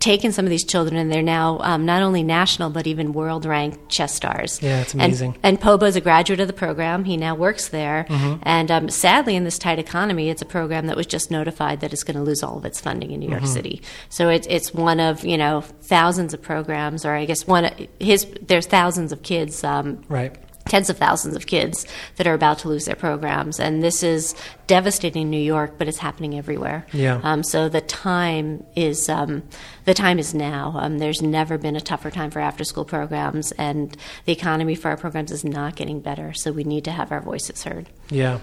taken 0.00 0.32
some 0.32 0.44
of 0.44 0.50
these 0.50 0.64
children 0.64 0.96
and 0.96 1.10
they're 1.12 1.22
now 1.22 1.58
um, 1.60 1.84
not 1.84 2.02
only 2.02 2.22
national 2.22 2.70
but 2.70 2.86
even 2.86 3.12
world 3.12 3.44
ranked 3.44 3.88
chess 3.88 4.14
stars. 4.14 4.60
Yeah, 4.62 4.80
it's 4.80 4.92
And- 4.92 5.02
amazing. 5.02 5.36
And, 5.42 5.60
Pobo 5.60 5.86
is 5.86 5.96
a 5.96 6.00
graduate 6.00 6.38
of 6.40 6.46
the 6.46 6.52
program. 6.52 7.04
He 7.04 7.16
now 7.16 7.34
works 7.34 7.68
there. 7.68 8.06
Mm-hmm. 8.08 8.40
And 8.42 8.70
um, 8.70 8.88
sadly, 8.88 9.34
in 9.36 9.44
this 9.44 9.58
tight 9.58 9.78
economy, 9.78 10.30
it's 10.30 10.42
a 10.42 10.46
program 10.46 10.86
that 10.86 10.96
was 10.96 11.06
just 11.06 11.30
notified 11.30 11.80
that 11.80 11.92
it's 11.92 12.04
going 12.04 12.16
to 12.16 12.22
lose 12.22 12.42
all 12.42 12.58
of 12.58 12.64
its 12.64 12.80
funding 12.80 13.10
in 13.12 13.20
New 13.20 13.26
Mm-hmm. 13.26 13.32
York 13.44 13.46
City. 13.46 13.82
So 14.08 14.28
it's 14.28 14.46
it's 14.48 14.72
one 14.74 15.00
of 15.00 15.24
you 15.24 15.36
know 15.36 15.60
thousands 15.82 16.34
of 16.34 16.40
programs, 16.42 17.04
or 17.04 17.14
I 17.14 17.24
guess 17.24 17.46
one 17.46 17.70
his 17.98 18.26
there's 18.46 18.66
thousands 18.66 19.12
of 19.12 19.22
kids. 19.22 19.64
Um, 19.64 20.02
Right. 20.08 20.36
Tens 20.68 20.90
of 20.90 20.98
thousands 20.98 21.36
of 21.36 21.46
kids 21.46 21.86
that 22.16 22.26
are 22.26 22.34
about 22.34 22.58
to 22.60 22.68
lose 22.68 22.84
their 22.84 22.96
programs. 22.96 23.58
And 23.58 23.82
this 23.82 24.02
is 24.02 24.34
devastating 24.66 25.22
in 25.22 25.30
New 25.30 25.38
York, 25.40 25.74
but 25.78 25.88
it's 25.88 25.98
happening 25.98 26.36
everywhere. 26.36 26.86
Yeah. 26.92 27.20
Um, 27.22 27.42
so 27.42 27.68
the 27.68 27.80
time 27.80 28.64
is 28.74 29.08
um, 29.08 29.42
the 29.84 29.94
time 29.94 30.18
is 30.18 30.34
now. 30.34 30.74
Um, 30.76 30.98
there's 30.98 31.22
never 31.22 31.58
been 31.58 31.76
a 31.76 31.80
tougher 31.80 32.10
time 32.10 32.30
for 32.30 32.40
after 32.40 32.64
school 32.64 32.84
programs, 32.84 33.52
and 33.52 33.96
the 34.24 34.32
economy 34.32 34.74
for 34.74 34.88
our 34.88 34.96
programs 34.96 35.30
is 35.30 35.44
not 35.44 35.76
getting 35.76 36.00
better. 36.00 36.32
So 36.34 36.52
we 36.52 36.64
need 36.64 36.84
to 36.84 36.92
have 36.92 37.12
our 37.12 37.20
voices 37.20 37.62
heard. 37.62 37.88
Yeah. 38.10 38.40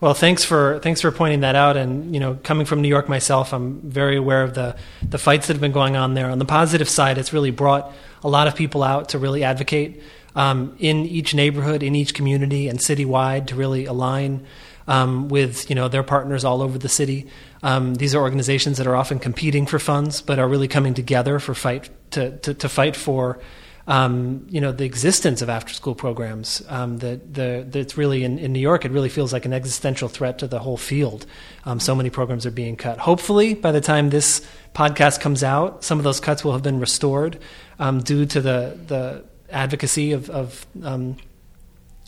Well, 0.00 0.14
thanks 0.14 0.42
for 0.42 0.80
thanks 0.80 1.00
for 1.00 1.12
pointing 1.12 1.40
that 1.40 1.54
out. 1.54 1.76
And 1.76 2.12
you 2.12 2.18
know, 2.18 2.34
coming 2.42 2.66
from 2.66 2.82
New 2.82 2.88
York 2.88 3.08
myself, 3.08 3.52
I'm 3.52 3.80
very 3.82 4.16
aware 4.16 4.42
of 4.42 4.54
the 4.54 4.76
the 5.00 5.18
fights 5.18 5.46
that 5.46 5.52
have 5.52 5.60
been 5.60 5.70
going 5.70 5.94
on 5.94 6.14
there. 6.14 6.28
On 6.28 6.40
the 6.40 6.44
positive 6.44 6.88
side, 6.88 7.18
it's 7.18 7.32
really 7.32 7.52
brought 7.52 7.92
a 8.24 8.28
lot 8.28 8.48
of 8.48 8.56
people 8.56 8.82
out 8.82 9.10
to 9.10 9.20
really 9.20 9.44
advocate 9.44 10.02
um, 10.34 10.74
in 10.78 11.04
each 11.06 11.34
neighborhood, 11.34 11.82
in 11.82 11.94
each 11.94 12.14
community, 12.14 12.68
and 12.68 12.78
citywide 12.78 13.46
to 13.48 13.54
really 13.54 13.84
align 13.84 14.46
um, 14.86 15.28
with 15.28 15.68
you 15.70 15.76
know 15.76 15.88
their 15.88 16.02
partners 16.02 16.44
all 16.44 16.62
over 16.62 16.78
the 16.78 16.88
city. 16.88 17.28
Um, 17.62 17.94
these 17.94 18.14
are 18.14 18.22
organizations 18.22 18.78
that 18.78 18.86
are 18.86 18.96
often 18.96 19.18
competing 19.18 19.66
for 19.66 19.78
funds, 19.78 20.22
but 20.22 20.38
are 20.38 20.48
really 20.48 20.68
coming 20.68 20.94
together 20.94 21.38
for 21.38 21.54
fight 21.54 21.90
to 22.12 22.36
to, 22.38 22.54
to 22.54 22.68
fight 22.68 22.96
for 22.96 23.40
um, 23.86 24.46
you 24.48 24.60
know 24.60 24.72
the 24.72 24.84
existence 24.84 25.42
of 25.42 25.48
after 25.48 25.72
school 25.74 25.94
programs 25.94 26.62
um, 26.68 26.98
that 26.98 27.34
the 27.34 27.66
that's 27.68 27.96
really 27.96 28.22
in, 28.24 28.38
in 28.38 28.52
New 28.52 28.60
York 28.60 28.84
it 28.84 28.92
really 28.92 29.08
feels 29.08 29.32
like 29.32 29.44
an 29.44 29.52
existential 29.52 30.08
threat 30.08 30.38
to 30.38 30.46
the 30.46 30.60
whole 30.60 30.76
field 30.76 31.26
um, 31.64 31.80
so 31.80 31.94
many 31.94 32.08
programs 32.08 32.46
are 32.46 32.52
being 32.52 32.76
cut 32.76 32.98
hopefully 32.98 33.54
by 33.54 33.72
the 33.72 33.80
time 33.80 34.10
this 34.10 34.46
podcast 34.72 35.20
comes 35.20 35.42
out 35.42 35.82
some 35.82 35.98
of 35.98 36.04
those 36.04 36.20
cuts 36.20 36.44
will 36.44 36.52
have 36.52 36.62
been 36.62 36.78
restored 36.78 37.38
um, 37.80 38.00
due 38.00 38.24
to 38.24 38.40
the 38.40 38.78
the 38.86 39.24
advocacy 39.52 40.12
of, 40.12 40.30
of 40.30 40.66
um, 40.82 41.16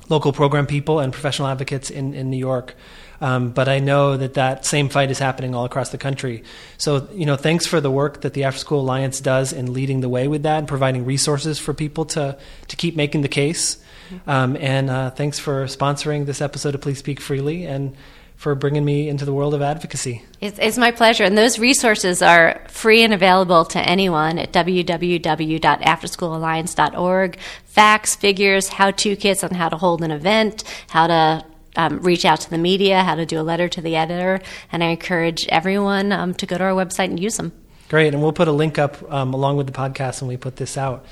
local 0.09 0.33
program 0.33 0.67
people 0.67 1.01
and 1.01 1.13
professional 1.13 1.49
advocates 1.49 1.91
in, 1.91 2.15
in 2.15 2.31
New 2.31 2.39
York. 2.39 2.75
Um, 3.21 3.51
but 3.51 3.69
I 3.69 3.79
know 3.79 4.17
that 4.17 4.35
that 4.35 4.67
same 4.67 4.89
fight 4.89 5.11
is 5.11 5.19
happening 5.19 5.55
all 5.55 5.65
across 5.65 5.91
the 5.91 5.99
country. 5.99 6.43
So, 6.77 7.09
you 7.13 7.27
know, 7.27 7.37
thanks 7.37 7.67
for 7.67 7.81
the 7.81 7.91
work 7.91 8.23
that 8.23 8.35
the 8.35 8.45
After 8.45 8.59
School 8.59 8.81
Alliance 8.81 9.21
does 9.21 9.53
in 9.53 9.73
leading 9.73 10.01
the 10.01 10.09
way 10.09 10.29
with 10.29 10.43
that 10.43 10.59
and 10.59 10.69
providing 10.69 11.05
resources 11.05 11.59
for 11.59 11.73
people 11.73 12.05
to, 12.07 12.37
to 12.69 12.77
keep 12.77 12.97
making 12.97 13.23
the 13.23 13.29
case. 13.29 13.79
Um, 14.27 14.57
and 14.61 14.91
uh, 14.91 15.11
thanks 15.11 15.39
for 15.39 15.65
sponsoring 15.65 16.27
this 16.27 16.41
episode 16.43 16.75
of 16.75 16.81
Please 16.81 16.99
Speak 16.99 17.21
Freely 17.21 17.65
and 17.65 17.97
for 18.37 18.55
bringing 18.55 18.85
me 18.85 19.09
into 19.09 19.25
the 19.25 19.33
world 19.33 19.55
of 19.55 19.63
advocacy. 19.63 20.23
It's, 20.41 20.59
it's 20.59 20.77
my 20.77 20.91
pleasure. 20.91 21.25
And 21.25 21.39
those 21.39 21.59
resources 21.59 22.21
are 22.21 22.63
free 22.69 23.03
and 23.03 23.15
available 23.15 23.65
to 23.67 23.81
anyone 23.81 24.39
at 24.39 24.53
www.afterschoolalliance.org. 24.53 27.39
Facts, 27.65 28.17
figures, 28.17 28.69
how 28.69 28.91
to 28.91 29.17
kits 29.17 29.43
on 29.43 29.53
how 29.53 29.69
to 29.69 29.77
hold 29.77 30.03
an 30.03 30.11
event, 30.11 30.65
how 30.89 31.07
to 31.07 31.45
um, 31.77 32.01
reach 32.01 32.25
out 32.25 32.41
to 32.41 32.51
the 32.51 32.59
media, 32.59 33.03
how 33.03 33.15
to 33.15 33.27
do 33.27 33.41
a 33.41 33.43
letter 33.43 33.69
to 33.69 33.81
the 33.81 33.97
editor. 33.97 34.41
And 34.71 34.85
I 34.85 34.89
encourage 34.89 35.49
everyone 35.49 36.13
um, 36.13 36.35
to 36.35 36.47
go 36.47 36.59
to 36.59 36.65
our 36.65 36.73
website 36.73 37.07
and 37.07 37.19
use 37.19 37.37
them. 37.37 37.53
Great, 37.89 38.15
and 38.15 38.23
we'll 38.23 38.33
put 38.33 38.49
a 38.49 38.53
link 38.53 38.79
up 38.79 39.03
um, 39.13 39.35
along 39.35 39.57
with 39.57 39.67
the 39.67 39.73
podcast 39.73 40.21
when 40.21 40.29
we 40.29 40.37
put 40.37 40.57
this 40.57 40.77
out. 40.77 41.05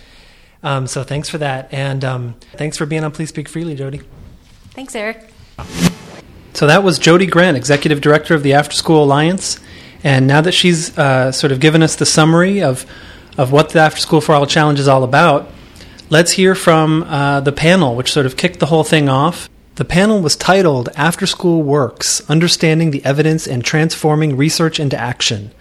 Um, 0.62 0.86
so 0.86 1.02
thanks 1.02 1.28
for 1.28 1.38
that, 1.38 1.72
and 1.72 2.04
um, 2.04 2.34
thanks 2.52 2.76
for 2.76 2.86
being 2.86 3.04
on 3.04 3.10
Please 3.10 3.30
Speak 3.30 3.48
Freely, 3.48 3.74
Jodi. 3.74 4.00
Thanks, 4.70 4.94
Eric. 4.94 5.28
So 6.54 6.66
that 6.66 6.82
was 6.82 6.98
Jodi 6.98 7.26
Grant, 7.26 7.56
Executive 7.56 8.02
Director 8.02 8.34
of 8.34 8.42
the 8.42 8.52
After 8.52 8.74
School 8.74 9.04
Alliance. 9.04 9.58
And 10.04 10.26
now 10.26 10.42
that 10.42 10.52
she's 10.52 10.96
uh, 10.98 11.32
sort 11.32 11.50
of 11.50 11.60
given 11.60 11.82
us 11.82 11.96
the 11.96 12.04
summary 12.04 12.62
of, 12.62 12.84
of 13.38 13.52
what 13.52 13.70
the 13.70 13.80
After 13.80 14.00
School 14.00 14.20
for 14.20 14.34
All 14.34 14.46
Challenge 14.46 14.78
is 14.78 14.86
all 14.86 15.02
about, 15.02 15.50
let's 16.10 16.32
hear 16.32 16.54
from 16.54 17.04
uh, 17.04 17.40
the 17.40 17.52
panel, 17.52 17.96
which 17.96 18.12
sort 18.12 18.26
of 18.26 18.36
kicked 18.36 18.58
the 18.58 18.66
whole 18.66 18.84
thing 18.84 19.08
off. 19.08 19.48
The 19.76 19.86
panel 19.86 20.20
was 20.20 20.36
titled 20.36 20.90
After 20.94 21.26
School 21.26 21.62
Works 21.62 22.28
Understanding 22.28 22.90
the 22.90 23.04
Evidence 23.04 23.46
and 23.46 23.64
Transforming 23.64 24.36
Research 24.36 24.78
into 24.78 24.98
Action. 24.98 25.52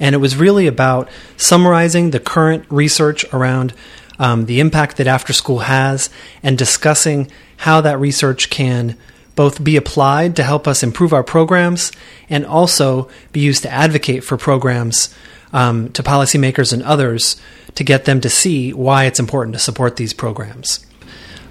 And 0.00 0.12
it 0.16 0.18
was 0.18 0.34
really 0.34 0.66
about 0.66 1.08
summarizing 1.36 2.10
the 2.10 2.18
current 2.18 2.64
research 2.68 3.24
around 3.32 3.74
um, 4.18 4.46
the 4.46 4.58
impact 4.58 4.96
that 4.96 5.06
after 5.06 5.32
school 5.32 5.60
has 5.60 6.10
and 6.42 6.58
discussing 6.58 7.30
how 7.58 7.80
that 7.82 8.00
research 8.00 8.50
can 8.50 8.96
both 9.34 9.62
be 9.62 9.76
applied 9.76 10.36
to 10.36 10.42
help 10.42 10.68
us 10.68 10.82
improve 10.82 11.12
our 11.12 11.24
programs 11.24 11.92
and 12.28 12.44
also 12.44 13.08
be 13.32 13.40
used 13.40 13.62
to 13.62 13.70
advocate 13.70 14.24
for 14.24 14.36
programs 14.36 15.14
um, 15.52 15.90
to 15.92 16.02
policymakers 16.02 16.72
and 16.72 16.82
others 16.82 17.40
to 17.74 17.84
get 17.84 18.04
them 18.04 18.20
to 18.20 18.28
see 18.28 18.72
why 18.72 19.04
it's 19.04 19.20
important 19.20 19.54
to 19.54 19.58
support 19.58 19.96
these 19.96 20.12
programs. 20.12 20.84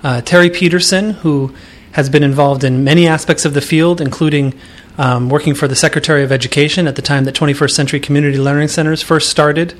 Uh, 0.03 0.21
Terry 0.21 0.49
Peterson, 0.49 1.11
who 1.11 1.55
has 1.93 2.09
been 2.09 2.23
involved 2.23 2.63
in 2.63 2.83
many 2.83 3.07
aspects 3.07 3.45
of 3.45 3.53
the 3.53 3.61
field, 3.61 3.99
including 4.01 4.53
um, 4.97 5.29
working 5.29 5.53
for 5.53 5.67
the 5.67 5.75
Secretary 5.75 6.23
of 6.23 6.31
Education 6.31 6.87
at 6.87 6.95
the 6.95 7.01
time 7.01 7.25
that 7.25 7.35
21st 7.35 7.71
Century 7.71 7.99
Community 7.99 8.37
Learning 8.37 8.67
Centers 8.67 9.01
first 9.01 9.29
started. 9.29 9.73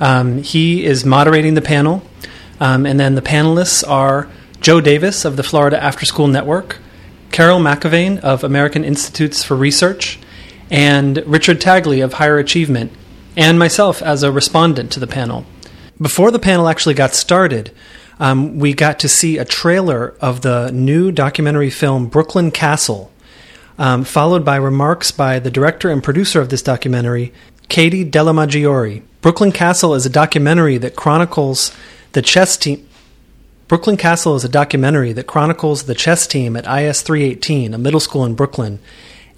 Um, 0.00 0.42
he 0.42 0.84
is 0.84 1.04
moderating 1.04 1.54
the 1.54 1.62
panel. 1.62 2.02
Um, 2.60 2.86
and 2.86 2.98
then 2.98 3.14
the 3.14 3.22
panelists 3.22 3.88
are 3.88 4.28
Joe 4.60 4.80
Davis 4.80 5.24
of 5.24 5.36
the 5.36 5.42
Florida 5.42 5.82
After 5.82 6.06
School 6.06 6.28
Network, 6.28 6.78
Carol 7.34 7.58
McElvain 7.58 8.20
of 8.20 8.44
American 8.44 8.84
Institutes 8.84 9.42
for 9.42 9.56
Research, 9.56 10.20
and 10.70 11.16
Richard 11.26 11.60
Tagle 11.60 12.00
of 12.00 12.12
Higher 12.12 12.38
Achievement, 12.38 12.92
and 13.36 13.58
myself 13.58 14.00
as 14.02 14.22
a 14.22 14.30
respondent 14.30 14.92
to 14.92 15.00
the 15.00 15.08
panel. 15.08 15.44
Before 16.00 16.30
the 16.30 16.38
panel 16.38 16.68
actually 16.68 16.94
got 16.94 17.12
started, 17.12 17.72
um, 18.20 18.60
we 18.60 18.72
got 18.72 19.00
to 19.00 19.08
see 19.08 19.36
a 19.36 19.44
trailer 19.44 20.14
of 20.20 20.42
the 20.42 20.70
new 20.70 21.10
documentary 21.10 21.70
film 21.70 22.06
Brooklyn 22.06 22.52
Castle, 22.52 23.10
um, 23.78 24.04
followed 24.04 24.44
by 24.44 24.54
remarks 24.54 25.10
by 25.10 25.40
the 25.40 25.50
director 25.50 25.90
and 25.90 26.04
producer 26.04 26.40
of 26.40 26.50
this 26.50 26.62
documentary, 26.62 27.32
Katie 27.68 28.08
Dellamaggiore. 28.08 29.02
Brooklyn 29.22 29.50
Castle 29.50 29.96
is 29.96 30.06
a 30.06 30.08
documentary 30.08 30.78
that 30.78 30.94
chronicles 30.94 31.74
the 32.12 32.22
chess 32.22 32.56
team. 32.56 32.88
Brooklyn 33.66 33.96
Castle 33.96 34.36
is 34.36 34.44
a 34.44 34.48
documentary 34.48 35.14
that 35.14 35.26
chronicles 35.26 35.84
the 35.84 35.94
chess 35.94 36.26
team 36.26 36.54
at 36.54 36.66
IS 36.66 37.00
318, 37.00 37.72
a 37.72 37.78
middle 37.78 37.98
school 37.98 38.26
in 38.26 38.34
Brooklyn, 38.34 38.78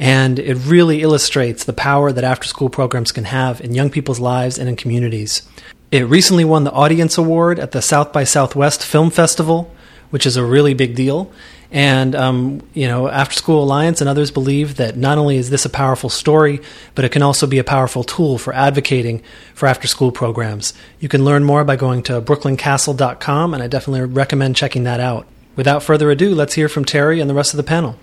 and 0.00 0.40
it 0.40 0.54
really 0.54 1.00
illustrates 1.00 1.62
the 1.62 1.72
power 1.72 2.10
that 2.10 2.24
after 2.24 2.48
school 2.48 2.68
programs 2.68 3.12
can 3.12 3.22
have 3.22 3.60
in 3.60 3.72
young 3.72 3.88
people's 3.88 4.18
lives 4.18 4.58
and 4.58 4.68
in 4.68 4.74
communities. 4.74 5.48
It 5.92 6.08
recently 6.08 6.44
won 6.44 6.64
the 6.64 6.72
Audience 6.72 7.16
Award 7.16 7.60
at 7.60 7.70
the 7.70 7.80
South 7.80 8.12
by 8.12 8.24
Southwest 8.24 8.84
Film 8.84 9.10
Festival, 9.10 9.72
which 10.10 10.26
is 10.26 10.36
a 10.36 10.44
really 10.44 10.74
big 10.74 10.96
deal. 10.96 11.30
And 11.76 12.14
um, 12.14 12.62
you 12.72 12.88
know, 12.88 13.06
After 13.06 13.34
School 13.34 13.62
Alliance 13.62 14.00
and 14.00 14.08
others 14.08 14.30
believe 14.30 14.76
that 14.76 14.96
not 14.96 15.18
only 15.18 15.36
is 15.36 15.50
this 15.50 15.66
a 15.66 15.68
powerful 15.68 16.08
story, 16.08 16.62
but 16.94 17.04
it 17.04 17.12
can 17.12 17.20
also 17.20 17.46
be 17.46 17.58
a 17.58 17.64
powerful 17.64 18.02
tool 18.02 18.38
for 18.38 18.54
advocating 18.54 19.22
for 19.52 19.66
after 19.66 19.86
school 19.86 20.10
programs. 20.10 20.72
You 21.00 21.10
can 21.10 21.22
learn 21.22 21.44
more 21.44 21.64
by 21.64 21.76
going 21.76 22.02
to 22.04 22.22
brooklyncastle.com, 22.22 23.52
and 23.52 23.62
I 23.62 23.66
definitely 23.66 24.06
recommend 24.06 24.56
checking 24.56 24.84
that 24.84 25.00
out. 25.00 25.26
Without 25.54 25.82
further 25.82 26.10
ado, 26.10 26.34
let's 26.34 26.54
hear 26.54 26.70
from 26.70 26.86
Terry 26.86 27.20
and 27.20 27.28
the 27.28 27.34
rest 27.34 27.52
of 27.52 27.58
the 27.58 27.62
panel. 27.62 27.98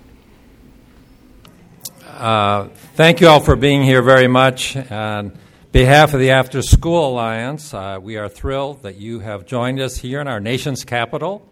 Uh, 2.06 2.68
thank 2.94 3.22
you 3.22 3.27
all 3.27 3.39
for 3.39 3.56
being 3.56 3.82
here 3.82 4.03
very 4.03 4.27
much. 4.27 4.77
On 4.77 5.36
behalf 5.72 6.13
of 6.13 6.20
the 6.20 6.30
After 6.30 6.62
School 6.62 7.10
Alliance, 7.10 7.74
uh, 7.74 7.98
we 8.00 8.18
are 8.18 8.30
thrilled 8.30 8.84
that 8.84 8.98
you 8.98 9.22
have 9.22 9.48
joined 9.48 9.80
us 9.80 9.98
here 9.98 10.22
in 10.22 10.27
our 10.27 10.39
nation's 10.39 10.86
capital 10.86 11.44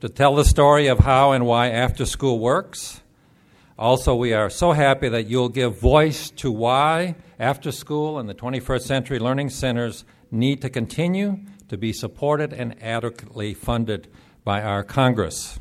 to 0.00 0.08
tell 0.08 0.34
the 0.36 0.44
story 0.44 0.86
of 0.86 1.00
how 1.00 1.32
and 1.32 1.44
why 1.44 1.70
after 1.70 2.06
school 2.06 2.38
works. 2.38 3.00
Also, 3.78 4.14
we 4.14 4.32
are 4.32 4.50
so 4.50 4.72
happy 4.72 5.08
that 5.08 5.26
you'll 5.26 5.48
give 5.48 5.80
voice 5.80 6.30
to 6.30 6.50
why 6.50 7.16
after 7.38 7.70
school 7.70 8.18
and 8.18 8.28
the 8.28 8.34
21st 8.34 8.82
Century 8.82 9.18
Learning 9.18 9.50
Centers 9.50 10.04
need 10.30 10.62
to 10.62 10.70
continue 10.70 11.38
to 11.68 11.76
be 11.76 11.92
supported 11.92 12.52
and 12.52 12.80
adequately 12.82 13.54
funded 13.54 14.08
by 14.44 14.62
our 14.62 14.82
Congress. 14.82 15.60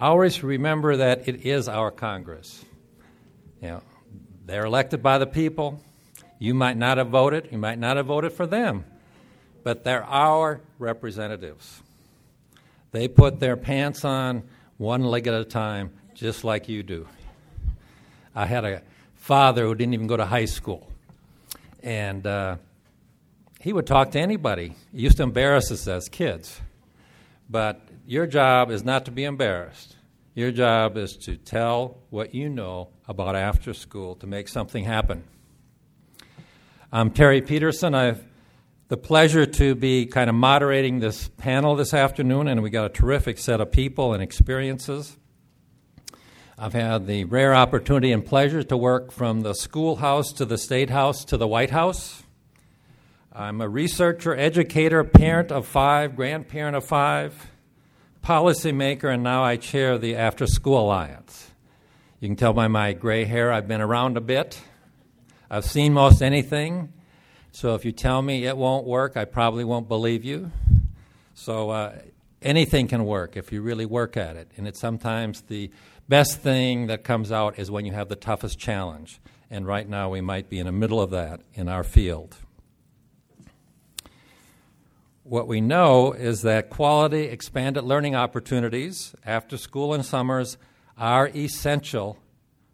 Always 0.00 0.42
remember 0.42 0.96
that 0.96 1.28
it 1.28 1.46
is 1.46 1.68
our 1.68 1.90
Congress. 1.90 2.64
You 3.60 3.68
know, 3.68 3.82
they're 4.46 4.64
elected 4.64 5.02
by 5.02 5.18
the 5.18 5.26
people. 5.26 5.82
You 6.38 6.54
might 6.54 6.76
not 6.76 6.98
have 6.98 7.08
voted, 7.08 7.48
you 7.52 7.58
might 7.58 7.78
not 7.78 7.96
have 7.96 8.06
voted 8.06 8.32
for 8.32 8.46
them, 8.46 8.84
but 9.62 9.84
they're 9.84 10.04
our 10.04 10.60
representatives. 10.78 11.81
They 12.92 13.08
put 13.08 13.40
their 13.40 13.56
pants 13.56 14.04
on 14.04 14.42
one 14.76 15.02
leg 15.02 15.26
at 15.26 15.34
a 15.34 15.44
time, 15.44 15.92
just 16.14 16.44
like 16.44 16.68
you 16.68 16.82
do. 16.82 17.08
I 18.34 18.44
had 18.44 18.64
a 18.64 18.82
father 19.14 19.64
who 19.64 19.74
didn't 19.74 19.94
even 19.94 20.06
go 20.06 20.16
to 20.16 20.26
high 20.26 20.44
school, 20.44 20.90
and 21.82 22.26
uh, 22.26 22.56
he 23.60 23.72
would 23.72 23.86
talk 23.86 24.10
to 24.10 24.20
anybody. 24.20 24.74
He 24.92 25.02
used 25.02 25.16
to 25.16 25.22
embarrass 25.22 25.70
us 25.70 25.88
as 25.88 26.08
kids. 26.08 26.60
But 27.48 27.80
your 28.06 28.26
job 28.26 28.70
is 28.70 28.84
not 28.84 29.06
to 29.06 29.10
be 29.10 29.24
embarrassed. 29.24 29.96
Your 30.34 30.50
job 30.50 30.96
is 30.96 31.16
to 31.24 31.36
tell 31.36 31.98
what 32.10 32.34
you 32.34 32.48
know 32.48 32.88
about 33.08 33.36
after 33.36 33.72
school 33.74 34.16
to 34.16 34.26
make 34.26 34.48
something 34.48 34.84
happen. 34.84 35.24
I'm 36.90 37.10
Terry 37.10 37.40
Peterson. 37.40 37.94
I've 37.94 38.22
the 38.88 38.96
pleasure 38.96 39.46
to 39.46 39.74
be 39.74 40.06
kind 40.06 40.28
of 40.28 40.36
moderating 40.36 40.98
this 40.98 41.28
panel 41.28 41.76
this 41.76 41.94
afternoon, 41.94 42.48
and 42.48 42.62
we 42.62 42.70
got 42.70 42.86
a 42.86 42.88
terrific 42.88 43.38
set 43.38 43.60
of 43.60 43.72
people 43.72 44.12
and 44.12 44.22
experiences. 44.22 45.16
I've 46.58 46.74
had 46.74 47.06
the 47.06 47.24
rare 47.24 47.54
opportunity 47.54 48.12
and 48.12 48.24
pleasure 48.24 48.62
to 48.62 48.76
work 48.76 49.10
from 49.10 49.40
the 49.40 49.54
schoolhouse 49.54 50.32
to 50.34 50.44
the 50.44 50.58
state 50.58 50.90
house 50.90 51.24
to 51.26 51.36
the 51.36 51.48
White 51.48 51.70
House. 51.70 52.22
I'm 53.32 53.62
a 53.62 53.68
researcher, 53.68 54.36
educator, 54.36 55.02
parent 55.04 55.50
of 55.50 55.66
five, 55.66 56.14
grandparent 56.14 56.76
of 56.76 56.84
five, 56.84 57.48
policymaker, 58.22 59.12
and 59.12 59.22
now 59.22 59.42
I 59.42 59.56
chair 59.56 59.96
the 59.96 60.16
After 60.16 60.46
School 60.46 60.78
Alliance. 60.78 61.50
You 62.20 62.28
can 62.28 62.36
tell 62.36 62.52
by 62.52 62.68
my 62.68 62.92
gray 62.92 63.24
hair 63.24 63.50
I've 63.50 63.66
been 63.66 63.80
around 63.80 64.16
a 64.18 64.20
bit. 64.20 64.60
I've 65.50 65.64
seen 65.64 65.94
most 65.94 66.22
anything. 66.22 66.92
So 67.52 67.74
if 67.74 67.84
you 67.84 67.92
tell 67.92 68.22
me 68.22 68.46
it 68.46 68.56
won't 68.56 68.86
work, 68.86 69.16
I 69.16 69.26
probably 69.26 69.62
won't 69.62 69.86
believe 69.86 70.24
you. 70.24 70.50
So 71.34 71.70
uh, 71.70 71.98
anything 72.40 72.88
can 72.88 73.04
work 73.04 73.36
if 73.36 73.52
you 73.52 73.60
really 73.60 73.84
work 73.86 74.16
at 74.16 74.36
it. 74.36 74.50
And 74.56 74.66
it's 74.66 74.80
sometimes 74.80 75.42
the 75.42 75.70
best 76.08 76.40
thing 76.40 76.86
that 76.86 77.04
comes 77.04 77.30
out 77.30 77.58
is 77.58 77.70
when 77.70 77.84
you 77.84 77.92
have 77.92 78.08
the 78.08 78.16
toughest 78.16 78.58
challenge. 78.58 79.20
And 79.50 79.66
right 79.66 79.86
now 79.86 80.08
we 80.08 80.22
might 80.22 80.48
be 80.48 80.58
in 80.58 80.66
the 80.66 80.72
middle 80.72 81.00
of 81.00 81.10
that 81.10 81.42
in 81.52 81.68
our 81.68 81.84
field. 81.84 82.36
What 85.24 85.46
we 85.46 85.60
know 85.60 86.12
is 86.12 86.42
that 86.42 86.70
quality 86.70 87.24
expanded 87.24 87.84
learning 87.84 88.16
opportunities 88.16 89.14
after 89.24 89.56
school 89.58 89.92
and 89.92 90.04
summers 90.04 90.56
are 90.96 91.28
essential 91.28 92.18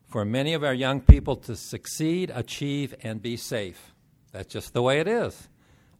for 0.06 0.24
many 0.24 0.54
of 0.54 0.64
our 0.64 0.72
young 0.72 1.00
people 1.00 1.36
to 1.36 1.56
succeed, 1.56 2.30
achieve, 2.34 2.94
and 3.02 3.20
be 3.20 3.36
safe. 3.36 3.92
That's 4.38 4.53
just 4.53 4.72
the 4.72 4.83
way 4.83 5.01
it 5.01 5.09
is. 5.09 5.48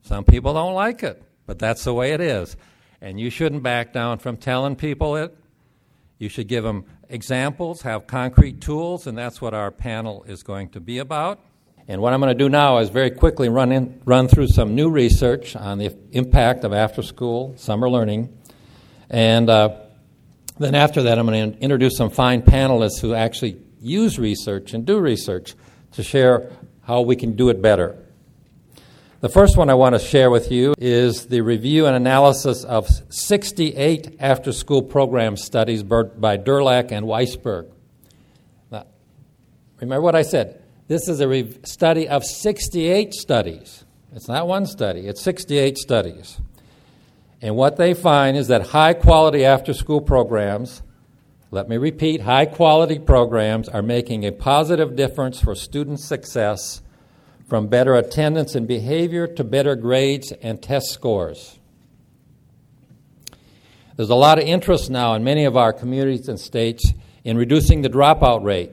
Some 0.03 0.23
people 0.23 0.53
don't 0.53 0.73
like 0.73 1.03
it, 1.03 1.21
but 1.45 1.59
that's 1.59 1.83
the 1.83 1.93
way 1.93 2.13
it 2.13 2.21
is. 2.21 2.55
And 3.01 3.19
you 3.19 3.29
shouldn't 3.29 3.63
back 3.63 3.91
down 3.91 4.19
from 4.19 4.37
telling 4.37 4.77
people 4.77 5.17
it. 5.17 5.37
You 6.19 6.29
should 6.29 6.47
give 6.47 6.63
them 6.63 6.85
examples, 7.09 7.81
have 7.81 8.07
concrete 8.07 8.61
tools, 8.61 9.07
and 9.07 9.17
that's 9.17 9.41
what 9.41 9.53
our 9.53 9.71
panel 9.71 10.23
is 10.23 10.41
going 10.41 10.69
to 10.69 10.79
be 10.79 10.99
about. 10.99 11.41
And 11.89 12.01
what 12.01 12.13
I'm 12.13 12.21
going 12.21 12.31
to 12.31 12.43
do 12.43 12.47
now 12.47 12.77
is 12.77 12.87
very 12.87 13.11
quickly 13.11 13.49
run, 13.49 13.73
in, 13.73 14.01
run 14.05 14.29
through 14.29 14.47
some 14.47 14.73
new 14.73 14.89
research 14.89 15.57
on 15.57 15.77
the 15.77 15.93
impact 16.13 16.63
of 16.63 16.71
after 16.71 17.01
school 17.01 17.55
summer 17.57 17.89
learning. 17.89 18.33
And 19.09 19.49
uh, 19.49 19.75
then 20.57 20.75
after 20.75 21.03
that, 21.03 21.19
I'm 21.19 21.25
going 21.25 21.55
to 21.55 21.59
introduce 21.59 21.97
some 21.97 22.09
fine 22.09 22.41
panelists 22.41 23.01
who 23.01 23.13
actually 23.13 23.61
use 23.81 24.17
research 24.17 24.73
and 24.73 24.85
do 24.85 24.97
research 24.97 25.55
to 25.91 26.03
share 26.03 26.53
how 26.83 27.01
we 27.01 27.17
can 27.17 27.35
do 27.35 27.49
it 27.49 27.61
better. 27.61 28.05
The 29.21 29.27
first 29.27 29.57
one 29.57 29.69
I 29.69 29.73
want 29.73 29.95
to 29.95 29.99
share 29.99 30.31
with 30.31 30.49
you 30.49 30.73
is 30.77 31.25
the 31.25 31.41
review 31.41 31.85
and 31.85 31.93
analysis 31.93 32.63
of 32.63 32.87
68 33.09 34.15
after 34.17 34.53
school 34.53 34.81
program 34.81 35.35
studies 35.35 35.83
by 35.83 36.37
Durlak 36.37 36.93
and 36.93 37.05
Weissberg. 37.05 37.69
Now, 38.71 38.85
remember 39.81 40.03
what 40.03 40.15
I 40.15 40.21
said? 40.21 40.63
This 40.87 41.09
is 41.09 41.19
a 41.19 41.27
re- 41.27 41.53
study 41.65 42.07
of 42.07 42.23
68 42.23 43.13
studies. 43.13 43.83
It's 44.15 44.29
not 44.29 44.47
one 44.47 44.65
study, 44.65 45.01
it's 45.01 45.21
68 45.21 45.77
studies. 45.77 46.39
And 47.41 47.57
what 47.57 47.75
they 47.75 47.93
find 47.93 48.37
is 48.37 48.47
that 48.47 48.67
high 48.67 48.93
quality 48.93 49.43
after 49.43 49.73
school 49.73 49.99
programs, 49.99 50.81
let 51.51 51.67
me 51.67 51.75
repeat, 51.75 52.21
high 52.21 52.45
quality 52.45 52.99
programs 52.99 53.67
are 53.67 53.81
making 53.81 54.25
a 54.25 54.31
positive 54.31 54.95
difference 54.95 55.41
for 55.41 55.55
student 55.55 55.99
success 55.99 56.81
from 57.49 57.67
better 57.67 57.95
attendance 57.95 58.53
and 58.53 58.67
behavior 58.67 59.25
to 59.25 59.43
better 59.43 59.75
grades 59.75 60.31
and 60.31 60.61
test 60.61 60.91
scores. 60.91 61.57
There's 63.95 64.11
a 64.11 64.15
lot 64.15 64.37
of 64.37 64.45
interest 64.45 64.89
now 64.89 65.15
in 65.15 65.23
many 65.23 65.43
of 65.45 65.57
our 65.57 65.73
communities 65.73 66.29
and 66.29 66.39
states 66.39 66.93
in 67.23 67.37
reducing 67.37 67.81
the 67.81 67.89
dropout 67.89 68.45
rate. 68.45 68.71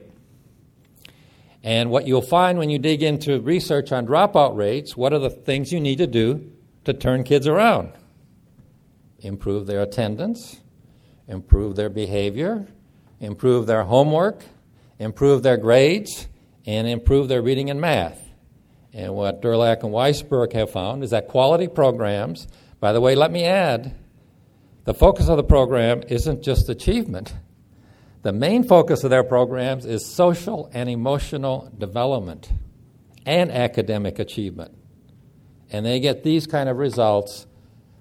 And 1.63 1.89
what 1.89 2.07
you'll 2.07 2.21
find 2.21 2.59
when 2.59 2.69
you 2.69 2.79
dig 2.79 3.01
into 3.01 3.41
research 3.41 3.91
on 3.91 4.05
dropout 4.05 4.55
rates, 4.55 4.95
what 4.95 5.11
are 5.11 5.19
the 5.19 5.31
things 5.31 5.71
you 5.73 5.81
need 5.81 5.97
to 5.97 6.07
do 6.07 6.49
to 6.85 6.93
turn 6.93 7.23
kids 7.23 7.47
around? 7.47 7.91
Improve 9.19 9.65
their 9.65 9.81
attendance, 9.81 10.61
improve 11.27 11.75
their 11.75 11.89
behavior, 11.89 12.67
improve 13.19 13.65
their 13.65 13.83
homework, 13.83 14.43
improve 14.99 15.41
their 15.41 15.57
grades, 15.57 16.27
and 16.65 16.87
improve 16.87 17.27
their 17.27 17.41
reading 17.41 17.69
and 17.69 17.81
math. 17.81 18.26
And 18.97 19.13
what 19.13 19.43
Durlak 19.43 19.83
and 19.83 19.93
Weissberg 19.93 20.53
have 20.53 20.71
found 20.71 21.03
is 21.03 21.11
that 21.11 21.27
quality 21.27 21.67
programs, 21.67 22.47
by 22.79 22.93
the 22.93 22.99
way, 22.99 23.13
let 23.13 23.31
me 23.31 23.45
add, 23.45 23.95
the 24.85 24.93
focus 24.95 25.29
of 25.29 25.37
the 25.37 25.43
program 25.43 26.01
isn't 26.07 26.41
just 26.41 26.67
achievement. 26.67 27.35
The 28.23 28.33
main 28.33 28.63
focus 28.63 29.03
of 29.03 29.11
their 29.11 29.23
programs 29.23 29.85
is 29.85 30.03
social 30.03 30.71
and 30.73 30.89
emotional 30.89 31.71
development 31.77 32.49
and 33.23 33.51
academic 33.51 34.17
achievement. 34.17 34.75
And 35.69 35.85
they 35.85 35.99
get 35.99 36.23
these 36.23 36.47
kind 36.47 36.67
of 36.67 36.77
results. 36.77 37.45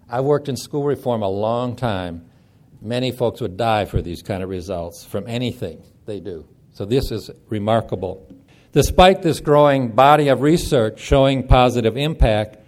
I've 0.08 0.24
worked 0.24 0.48
in 0.48 0.56
school 0.56 0.84
reform 0.84 1.20
a 1.20 1.28
long 1.28 1.76
time. 1.76 2.24
Many 2.80 3.10
folks 3.10 3.42
would 3.42 3.58
die 3.58 3.84
for 3.84 4.00
these 4.00 4.22
kind 4.22 4.42
of 4.42 4.48
results 4.48 5.04
from 5.04 5.28
anything 5.28 5.82
they 6.06 6.20
do. 6.20 6.48
So 6.72 6.86
this 6.86 7.10
is 7.10 7.30
remarkable. 7.50 8.26
Despite 8.76 9.22
this 9.22 9.40
growing 9.40 9.92
body 9.92 10.28
of 10.28 10.42
research 10.42 11.00
showing 11.00 11.48
positive 11.48 11.96
impact, 11.96 12.58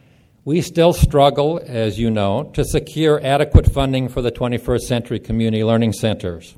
we 0.42 0.62
still 0.62 0.94
struggle, 0.94 1.60
as 1.62 1.98
you 1.98 2.10
know, 2.10 2.44
to 2.54 2.64
secure 2.64 3.20
adequate 3.22 3.70
funding 3.70 4.08
for 4.08 4.22
the 4.22 4.32
21st 4.32 4.80
century 4.80 5.20
community 5.20 5.62
learning 5.62 5.92
centers. 5.92 6.56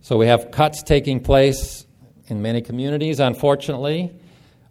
So 0.00 0.16
we 0.16 0.26
have 0.26 0.50
cuts 0.50 0.82
taking 0.82 1.20
place 1.20 1.86
in 2.26 2.42
many 2.42 2.60
communities, 2.60 3.20
unfortunately. 3.20 4.10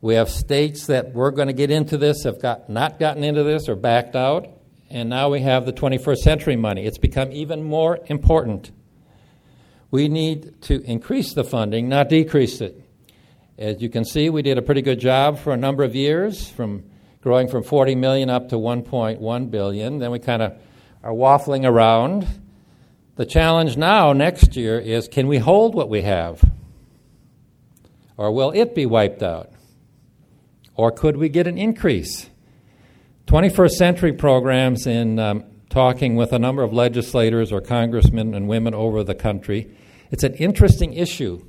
We 0.01 0.15
have 0.15 0.29
states 0.29 0.87
that 0.87 1.13
were 1.13 1.31
going 1.31 1.47
to 1.47 1.53
get 1.53 1.71
into 1.71 1.97
this, 1.97 2.25
have 2.25 2.41
got, 2.41 2.69
not 2.69 2.99
gotten 2.99 3.23
into 3.23 3.45
this, 3.45 3.69
or 3.69 3.77
backed 3.77 4.13
out. 4.13 4.49
And 4.89 5.07
now 5.07 5.29
we 5.29 5.39
have 5.39 5.65
the 5.65 5.71
21st 5.71 6.17
century 6.17 6.57
money. 6.57 6.85
It's 6.85 6.97
become 6.97 7.31
even 7.31 7.63
more 7.63 7.99
important. 8.07 8.71
We 9.89 10.09
need 10.09 10.63
to 10.63 10.81
increase 10.81 11.33
the 11.33 11.45
funding, 11.45 11.87
not 11.87 12.09
decrease 12.09 12.59
it. 12.59 12.87
As 13.59 13.81
you 13.81 13.89
can 13.89 14.05
see, 14.05 14.29
we 14.29 14.41
did 14.41 14.57
a 14.57 14.61
pretty 14.61 14.81
good 14.81 15.01
job 15.01 15.37
for 15.37 15.51
a 15.51 15.57
number 15.57 15.83
of 15.83 15.93
years, 15.93 16.49
from 16.49 16.85
growing 17.19 17.49
from 17.49 17.61
40 17.61 17.93
million 17.95 18.29
up 18.29 18.47
to 18.49 18.55
1.1 18.55 19.51
billion. 19.51 19.99
Then 19.99 20.11
we 20.11 20.19
kind 20.19 20.41
of 20.41 20.53
are 21.03 21.11
waffling 21.11 21.65
around. 21.65 22.25
The 23.17 23.25
challenge 23.25 23.75
now, 23.75 24.13
next 24.13 24.55
year, 24.55 24.79
is 24.79 25.09
can 25.09 25.27
we 25.27 25.39
hold 25.39 25.75
what 25.75 25.89
we 25.89 26.03
have? 26.03 26.41
Or 28.15 28.31
will 28.31 28.51
it 28.51 28.75
be 28.75 28.85
wiped 28.85 29.21
out? 29.21 29.51
Or 30.75 30.89
could 30.89 31.17
we 31.17 31.27
get 31.27 31.45
an 31.45 31.57
increase? 31.57 32.29
21st 33.25 33.71
century 33.71 34.13
programs, 34.13 34.87
in 34.87 35.19
um, 35.19 35.43
talking 35.69 36.15
with 36.15 36.31
a 36.31 36.39
number 36.39 36.63
of 36.63 36.71
legislators 36.71 37.51
or 37.51 37.59
congressmen 37.59 38.33
and 38.33 38.47
women 38.47 38.73
over 38.73 39.03
the 39.03 39.15
country, 39.15 39.69
it's 40.11 40.23
an 40.23 40.35
interesting 40.35 40.93
issue 40.93 41.45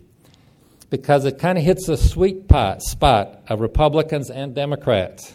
because 0.90 1.24
it 1.24 1.38
kind 1.38 1.56
of 1.56 1.64
hits 1.64 1.88
a 1.88 1.96
sweet 1.96 2.48
pot, 2.48 2.82
spot 2.82 3.42
of 3.48 3.60
Republicans 3.60 4.28
and 4.28 4.54
Democrats. 4.54 5.32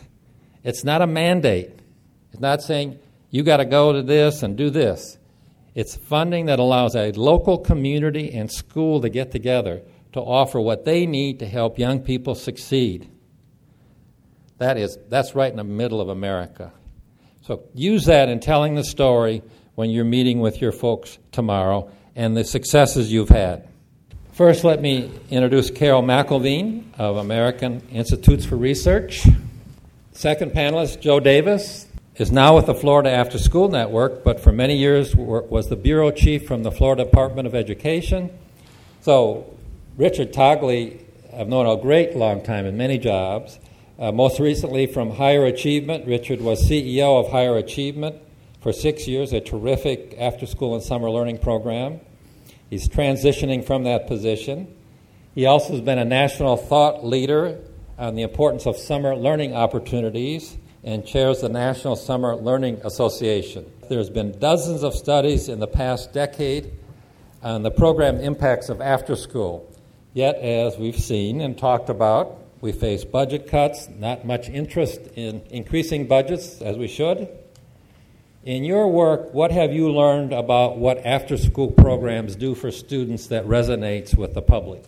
It's 0.63 0.83
not 0.83 1.01
a 1.01 1.07
mandate. 1.07 1.71
It's 2.31 2.41
not 2.41 2.61
saying 2.61 2.99
you 3.31 3.43
got 3.43 3.57
to 3.57 3.65
go 3.65 3.93
to 3.93 4.03
this 4.03 4.43
and 4.43 4.57
do 4.57 4.69
this. 4.69 5.17
It's 5.73 5.95
funding 5.95 6.45
that 6.45 6.59
allows 6.59 6.95
a 6.95 7.11
local 7.13 7.57
community 7.57 8.33
and 8.33 8.51
school 8.51 9.01
to 9.01 9.09
get 9.09 9.31
together 9.31 9.81
to 10.13 10.19
offer 10.21 10.59
what 10.59 10.85
they 10.85 11.05
need 11.05 11.39
to 11.39 11.45
help 11.45 11.77
young 11.77 11.99
people 11.99 12.35
succeed. 12.35 13.09
That 14.57 14.77
is, 14.77 14.97
that's 15.09 15.35
right 15.35 15.51
in 15.51 15.57
the 15.57 15.65
middle 15.65 15.99
of 15.99 16.07
America. 16.07 16.71
So 17.41 17.63
use 17.73 18.05
that 18.05 18.29
in 18.29 18.39
telling 18.39 18.75
the 18.75 18.83
story 18.83 19.43
when 19.75 19.89
you're 19.89 20.05
meeting 20.05 20.39
with 20.39 20.61
your 20.61 20.71
folks 20.71 21.19
tomorrow 21.31 21.91
and 22.15 22.35
the 22.35 22.45
successes 22.45 23.11
you've 23.11 23.29
had. 23.29 23.67
First, 24.35 24.65
let 24.65 24.81
me 24.81 25.09
introduce 25.29 25.71
Carol 25.71 26.03
McElvain 26.03 26.83
of 26.97 27.15
American 27.15 27.81
Institutes 27.89 28.43
for 28.43 28.57
Research. 28.57 29.25
Second 30.11 30.51
panelist, 30.51 30.99
Joe 30.99 31.21
Davis, 31.21 31.87
is 32.17 32.33
now 32.33 32.57
with 32.57 32.65
the 32.65 32.75
Florida 32.75 33.09
After 33.09 33.37
School 33.39 33.69
Network, 33.69 34.25
but 34.25 34.41
for 34.41 34.51
many 34.51 34.75
years 34.75 35.15
was 35.15 35.69
the 35.69 35.77
bureau 35.77 36.11
chief 36.11 36.45
from 36.45 36.63
the 36.63 36.71
Florida 36.71 37.05
Department 37.05 37.47
of 37.47 37.55
Education. 37.55 38.29
So, 38.99 39.55
Richard 39.95 40.33
Tagle, 40.33 40.99
I've 41.33 41.47
known 41.47 41.65
a 41.65 41.81
great 41.81 42.17
long 42.17 42.43
time 42.43 42.65
in 42.65 42.75
many 42.75 42.97
jobs. 42.97 43.57
Uh, 43.97 44.11
most 44.11 44.41
recently 44.41 44.85
from 44.85 45.11
Higher 45.11 45.45
Achievement, 45.45 46.05
Richard 46.05 46.41
was 46.41 46.61
CEO 46.69 47.23
of 47.25 47.31
Higher 47.31 47.55
Achievement 47.55 48.17
for 48.59 48.73
six 48.73 49.07
years, 49.07 49.31
a 49.31 49.39
terrific 49.39 50.13
after 50.19 50.45
school 50.45 50.73
and 50.73 50.83
summer 50.83 51.09
learning 51.09 51.37
program. 51.37 52.01
He's 52.75 52.89
transitioning 52.89 53.63
from 53.63 53.85
that 53.85 54.05
position. 54.05 54.67
He 55.33 55.45
also 55.45 55.71
has 55.71 55.79
been 55.79 55.97
a 55.97 56.03
national 56.03 56.57
thought 56.57 57.05
leader 57.05 57.57
on 57.97 58.15
the 58.15 58.21
importance 58.21 58.65
of 58.65 58.75
summer 58.75 59.15
learning 59.15 59.53
opportunities 59.53 60.57
and 60.83 61.05
chairs 61.05 61.39
the 61.39 61.47
National 61.47 61.95
Summer 61.95 62.35
Learning 62.35 62.81
Association. 62.83 63.65
There's 63.87 64.09
been 64.09 64.37
dozens 64.39 64.83
of 64.83 64.93
studies 64.93 65.47
in 65.47 65.61
the 65.61 65.67
past 65.67 66.11
decade 66.11 66.73
on 67.41 67.63
the 67.63 67.71
program 67.71 68.19
impacts 68.19 68.67
of 68.67 68.81
after 68.81 69.15
school. 69.15 69.73
Yet, 70.11 70.35
as 70.35 70.77
we've 70.77 70.99
seen 70.99 71.39
and 71.39 71.57
talked 71.57 71.89
about, 71.89 72.41
we 72.59 72.73
face 72.73 73.05
budget 73.05 73.47
cuts, 73.47 73.87
not 73.87 74.25
much 74.25 74.49
interest 74.49 74.99
in 75.15 75.43
increasing 75.49 76.07
budgets 76.07 76.61
as 76.61 76.75
we 76.75 76.89
should. 76.89 77.29
In 78.45 78.63
your 78.63 78.87
work, 78.87 79.33
what 79.33 79.49
have 79.49 79.73
you 79.73 79.91
learned 79.91 80.31
about 80.31 80.77
what 80.77 81.03
after 81.03 81.35
school 81.35 81.71
programs 81.71 82.35
do 82.35 82.53
for 82.53 82.69
students 82.69 83.25
that 83.27 83.43
resonates 83.47 84.15
with 84.15 84.35
the 84.35 84.41
public? 84.43 84.83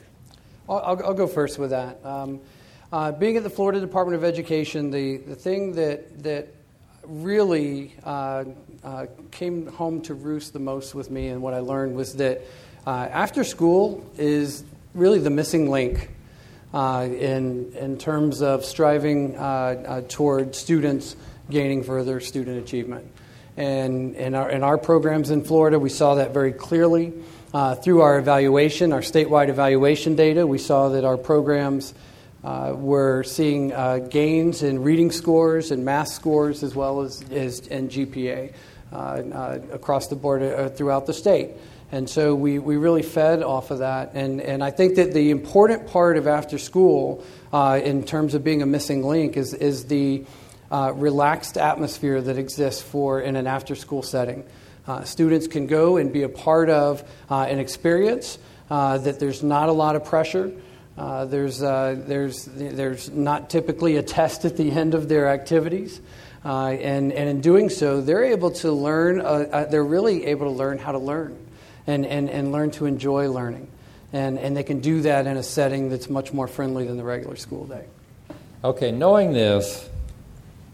I'll, 0.70 1.02
I'll, 1.04 1.14
go 1.16 1.26
first 1.26 1.58
with 1.58 1.72
that. 1.72 2.06
Um, 2.06 2.40
uh, 2.94 3.14
being 3.14 3.36
at 3.36 3.42
the 3.42 3.50
Florida 3.50 3.80
Department 3.80 4.16
of 4.16 4.24
Education, 4.24 4.92
the, 4.92 5.18
the 5.18 5.34
thing 5.34 5.72
that, 5.72 6.22
that 6.22 6.50
really 7.04 7.96
uh, 8.04 8.44
uh, 8.84 9.08
came 9.32 9.66
home 9.66 10.02
to 10.02 10.14
roost 10.14 10.54
the 10.54 10.60
most 10.60 10.94
with 10.94 11.10
me 11.10 11.30
and 11.30 11.42
what 11.42 11.56
I 11.56 11.60
learned 11.60 11.96
was 11.96 12.14
that 12.18 12.42
uh, 12.86 13.08
after 13.12 13.44
school 13.44 14.08
is 14.20 14.64
really 14.94 15.18
the 15.18 15.32
missing 15.32 15.72
link 15.72 16.12
uh, 16.76 17.08
in, 17.10 17.74
in 17.74 17.98
terms 17.98 18.44
of 18.44 18.66
striving 18.66 19.36
uh, 19.36 20.04
toward 20.10 20.54
students 20.54 21.16
gaining 21.50 21.82
further 21.82 22.20
student 22.20 22.64
achievement. 22.64 23.12
And 23.58 24.16
in 24.16 24.36
our, 24.36 24.50
in 24.50 24.64
our 24.64 24.78
programs 24.78 25.32
in 25.32 25.44
Florida, 25.44 25.80
we 25.80 25.90
saw 25.90 26.16
that 26.16 26.34
very 26.34 26.54
clearly. 26.54 27.14
through 27.84 28.02
our 28.02 28.20
evaluation, 28.20 28.94
our 28.94 29.02
statewide 29.02 29.50
evaluation 29.50 30.16
data, 30.16 30.46
we 30.48 30.60
saw 30.60 30.90
that 30.90 31.04
our 31.04 31.18
programs 31.18 31.94
uh, 32.44 32.74
we're 32.74 33.24
seeing 33.24 33.74
uh, 33.74 33.98
gains 33.98 34.64
in 34.64 34.82
reading 34.82 35.12
scores 35.12 35.72
and 35.72 35.84
math 35.84 36.08
scores 36.08 36.64
as 36.64 36.76
well 36.76 37.02
as, 37.02 37.22
as 37.32 37.60
in 37.68 37.90
GPA 37.90 38.54
uh, 38.94 38.96
uh, 38.96 39.60
across 39.74 40.08
the 40.08 40.16
board 40.16 40.42
uh, 40.42 40.70
throughout 40.70 41.06
the 41.08 41.14
state. 41.14 41.52
And 41.92 42.10
so 42.10 42.36
we, 42.36 42.58
we 42.60 42.78
really 42.78 43.02
fed 43.02 43.44
off 43.44 43.72
of 43.72 43.80
that. 43.80 44.12
And, 44.14 44.40
and 44.40 44.64
I 44.64 44.72
think 44.72 44.96
that 44.96 45.14
the 45.14 45.32
important 45.32 45.88
part 45.88 46.18
of 46.18 46.28
after 46.28 46.58
school, 46.58 47.24
in 47.54 48.04
terms 48.04 48.34
of 48.34 48.44
being 48.44 48.62
a 48.62 48.66
missing 48.66 49.04
link, 49.04 49.36
is, 49.36 49.54
is 49.54 49.86
the 49.86 50.26
relaxed 50.72 51.58
atmosphere 51.58 52.22
that 52.22 52.38
exists 52.38 52.82
for 52.82 53.22
in 53.22 53.36
an 53.36 53.48
after 53.48 53.76
school 53.76 54.04
setting. 54.04 54.44
students 55.04 55.48
can 55.48 55.68
go 55.68 55.98
and 55.98 56.12
be 56.12 56.24
a 56.24 56.30
part 56.30 56.70
of 56.70 57.04
an 57.30 57.60
experience 57.60 58.38
that 58.70 59.20
there's 59.20 59.44
not 59.44 59.70
a 59.70 59.74
lot 59.74 59.96
of 59.96 60.06
pressure. 60.06 60.52
Uh, 60.98 61.26
there's, 61.26 61.62
uh, 61.62 61.96
there's, 62.08 62.46
there's 62.46 63.12
not 63.12 63.52
typically 63.52 63.98
a 63.98 64.04
test 64.04 64.46
at 64.46 64.58
the 64.58 64.72
end 64.78 64.96
of 64.96 65.08
their 65.08 65.28
activities. 65.28 66.02
Uh, 66.44 66.70
and, 66.70 67.12
and 67.12 67.30
in 67.30 67.42
doing 67.42 67.70
so, 67.70 68.02
they're 68.02 68.24
able 68.24 68.52
to 68.52 68.72
learn, 68.72 69.20
uh, 69.20 69.24
uh, 69.24 69.66
they're 69.66 69.84
really 69.84 70.26
able 70.26 70.46
to 70.46 70.58
learn 70.58 70.78
how 70.78 70.92
to 70.92 71.00
learn 71.00 71.38
and, 71.86 72.06
and, 72.06 72.30
and 72.30 72.52
learn 72.52 72.72
to 72.72 72.86
enjoy 72.86 73.30
learning. 73.30 73.68
And, 74.14 74.40
and 74.40 74.56
they 74.56 74.64
can 74.64 74.80
do 74.80 75.02
that 75.02 75.28
in 75.28 75.38
a 75.38 75.44
setting 75.44 75.90
that's 75.90 76.10
much 76.10 76.32
more 76.32 76.48
friendly 76.48 76.88
than 76.88 76.98
the 76.98 77.04
regular 77.04 77.36
school 77.36 77.66
day. 77.66 77.86
Okay, 78.64 78.92
knowing 78.92 79.34
this, 79.34 79.90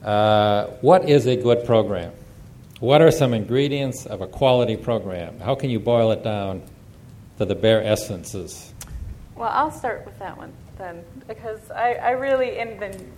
uh, 0.04 0.68
what 0.82 1.10
is 1.10 1.26
a 1.28 1.36
good 1.36 1.66
program? 1.66 2.12
What 2.80 3.02
are 3.02 3.12
some 3.12 3.34
ingredients 3.34 4.06
of 4.06 4.22
a 4.22 4.28
quality 4.28 4.76
program? 4.76 5.39
How 5.39 5.56
can 5.56 5.70
you 5.70 5.80
boil 5.80 6.12
it 6.12 6.24
down 6.24 6.62
to 7.38 7.46
the 7.46 7.56
bare 7.56 7.84
essences? 7.84 8.74
Well, 9.36 9.50
I'll 9.50 9.72
start 9.72 10.06
with 10.06 10.20
that 10.20 10.38
one 10.38 10.52
then, 10.78 11.04
because 11.28 11.72
I, 11.72 11.94
I 11.94 12.12
really, 12.12 12.60
and 12.60 12.82
then 12.82 13.12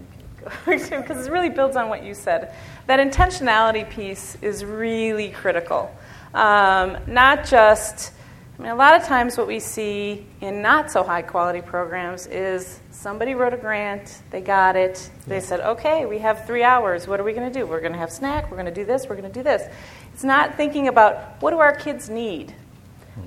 because 0.65 1.27
it 1.27 1.31
really 1.31 1.49
builds 1.49 1.75
on 1.75 1.89
what 1.89 2.03
you 2.03 2.13
said. 2.13 2.53
That 2.87 2.99
intentionality 2.99 3.89
piece 3.89 4.37
is 4.41 4.63
really 4.63 5.29
critical. 5.29 5.91
Um, 6.33 6.97
not 7.07 7.45
just, 7.45 8.13
I 8.57 8.61
mean, 8.61 8.71
a 8.71 8.75
lot 8.75 8.95
of 8.95 9.03
times 9.03 9.37
what 9.37 9.47
we 9.47 9.59
see 9.59 10.25
in 10.39 10.61
not 10.61 10.89
so 10.89 11.03
high 11.03 11.21
quality 11.21 11.61
programs 11.61 12.25
is 12.27 12.79
somebody 12.89 13.35
wrote 13.35 13.53
a 13.53 13.57
grant, 13.57 14.21
they 14.31 14.39
got 14.39 14.77
it, 14.77 15.09
they 15.27 15.41
said, 15.41 15.59
okay, 15.59 16.05
we 16.05 16.19
have 16.19 16.47
three 16.47 16.63
hours, 16.63 17.05
what 17.05 17.19
are 17.19 17.23
we 17.23 17.33
going 17.33 17.51
to 17.51 17.59
do? 17.59 17.65
We're 17.65 17.81
going 17.81 17.91
to 17.91 17.99
have 17.99 18.11
snack, 18.11 18.49
we're 18.49 18.55
going 18.55 18.73
to 18.73 18.73
do 18.73 18.85
this, 18.85 19.07
we're 19.09 19.17
going 19.17 19.29
to 19.29 19.39
do 19.39 19.43
this. 19.43 19.69
It's 20.13 20.23
not 20.23 20.55
thinking 20.55 20.87
about 20.87 21.41
what 21.41 21.51
do 21.51 21.59
our 21.59 21.75
kids 21.75 22.09
need? 22.09 22.55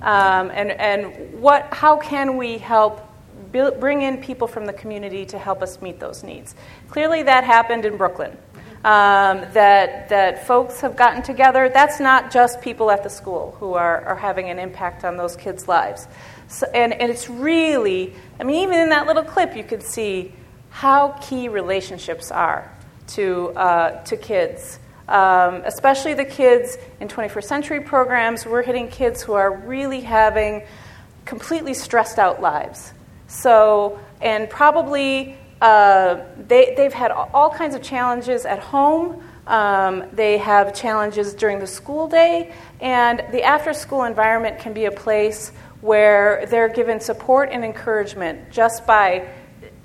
Um, 0.01 0.51
and 0.51 0.71
and 0.71 1.39
what, 1.39 1.71
how 1.73 1.97
can 1.97 2.35
we 2.35 2.57
help 2.57 3.07
build, 3.51 3.79
bring 3.79 4.01
in 4.01 4.17
people 4.21 4.47
from 4.47 4.65
the 4.65 4.73
community 4.73 5.25
to 5.27 5.37
help 5.37 5.61
us 5.61 5.79
meet 5.79 5.99
those 5.99 6.23
needs? 6.23 6.55
Clearly, 6.89 7.23
that 7.23 7.43
happened 7.43 7.85
in 7.85 7.97
Brooklyn. 7.97 8.35
Um, 8.81 9.41
that, 9.51 10.07
that 10.07 10.47
folks 10.47 10.79
have 10.79 10.95
gotten 10.95 11.21
together. 11.21 11.67
That's 11.67 11.99
not 11.99 12.31
just 12.31 12.61
people 12.61 12.91
at 12.91 13.03
the 13.03 13.09
school 13.09 13.57
who 13.59 13.73
are, 13.73 14.05
are 14.05 14.15
having 14.15 14.49
an 14.49 14.57
impact 14.57 15.03
on 15.03 15.17
those 15.17 15.35
kids' 15.35 15.67
lives. 15.67 16.07
So, 16.47 16.65
and, 16.73 16.93
and 16.93 17.11
it's 17.11 17.29
really, 17.29 18.13
I 18.39 18.45
mean, 18.45 18.63
even 18.63 18.79
in 18.79 18.89
that 18.89 19.05
little 19.05 19.25
clip, 19.25 19.57
you 19.57 19.65
could 19.65 19.83
see 19.83 20.31
how 20.69 21.09
key 21.21 21.49
relationships 21.49 22.31
are 22.31 22.73
to, 23.07 23.49
uh, 23.49 24.03
to 24.05 24.15
kids 24.15 24.79
um, 25.09 25.63
especially 25.65 26.13
the 26.13 26.25
kids 26.25 26.77
in 26.99 27.07
21st 27.07 27.43
century 27.43 27.81
programs. 27.81 28.45
We're 28.45 28.61
hitting 28.61 28.87
kids 28.87 29.23
who 29.23 29.33
are 29.33 29.51
really 29.51 30.01
having 30.01 30.63
completely 31.25 31.73
stressed 31.73 32.19
out 32.19 32.41
lives. 32.41 32.93
So, 33.27 33.99
and 34.21 34.49
probably 34.49 35.35
uh, 35.61 36.21
they, 36.47 36.73
they've 36.75 36.93
had 36.93 37.11
all 37.11 37.49
kinds 37.49 37.75
of 37.75 37.81
challenges 37.81 38.45
at 38.45 38.59
home. 38.59 39.23
Um, 39.47 40.05
they 40.13 40.37
have 40.37 40.75
challenges 40.75 41.33
during 41.33 41.59
the 41.59 41.67
school 41.67 42.07
day, 42.07 42.53
and 42.79 43.23
the 43.31 43.43
after 43.43 43.73
school 43.73 44.03
environment 44.03 44.59
can 44.59 44.73
be 44.73 44.85
a 44.85 44.91
place 44.91 45.51
where 45.81 46.45
they're 46.47 46.69
given 46.69 46.99
support 46.99 47.49
and 47.51 47.63
encouragement 47.63 48.51
just 48.51 48.85
by 48.85 49.27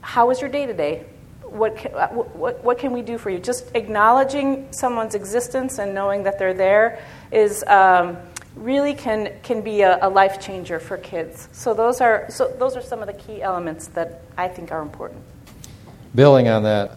how 0.00 0.28
was 0.28 0.40
your 0.40 0.50
day 0.50 0.66
today? 0.66 1.06
What, 1.42 1.78
ca- 1.78 1.88
uh, 1.88 2.08
what, 2.08 2.62
what 2.62 2.78
can 2.78 2.92
we 2.92 3.00
do 3.00 3.16
for 3.16 3.30
you? 3.30 3.38
Just 3.38 3.74
acknowledging 3.74 4.70
someone's 4.72 5.14
existence 5.14 5.78
and 5.78 5.94
knowing 5.94 6.24
that 6.24 6.38
they're 6.38 6.52
there 6.52 7.02
is 7.32 7.64
um, 7.64 8.18
really 8.54 8.94
can, 8.94 9.32
can 9.42 9.62
be 9.62 9.80
a, 9.82 9.98
a 10.06 10.08
life 10.08 10.40
changer 10.40 10.78
for 10.78 10.98
kids. 10.98 11.48
So 11.52 11.72
those, 11.72 12.00
are, 12.00 12.26
so 12.28 12.54
those 12.58 12.76
are 12.76 12.82
some 12.82 13.00
of 13.00 13.06
the 13.06 13.14
key 13.14 13.40
elements 13.40 13.86
that 13.88 14.22
I 14.36 14.48
think 14.48 14.72
are 14.72 14.82
important. 14.82 15.22
Building 16.14 16.48
on 16.48 16.62
that, 16.62 16.96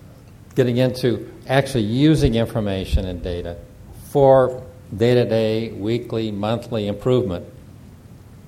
getting 0.56 0.78
into 0.78 1.32
actually 1.48 1.84
using 1.84 2.36
information 2.36 3.06
and 3.06 3.22
data 3.24 3.58
for 4.10 4.64
day 4.96 5.16
to 5.16 5.26
day, 5.26 5.72
weekly, 5.72 6.32
monthly 6.32 6.88
improvement. 6.88 7.46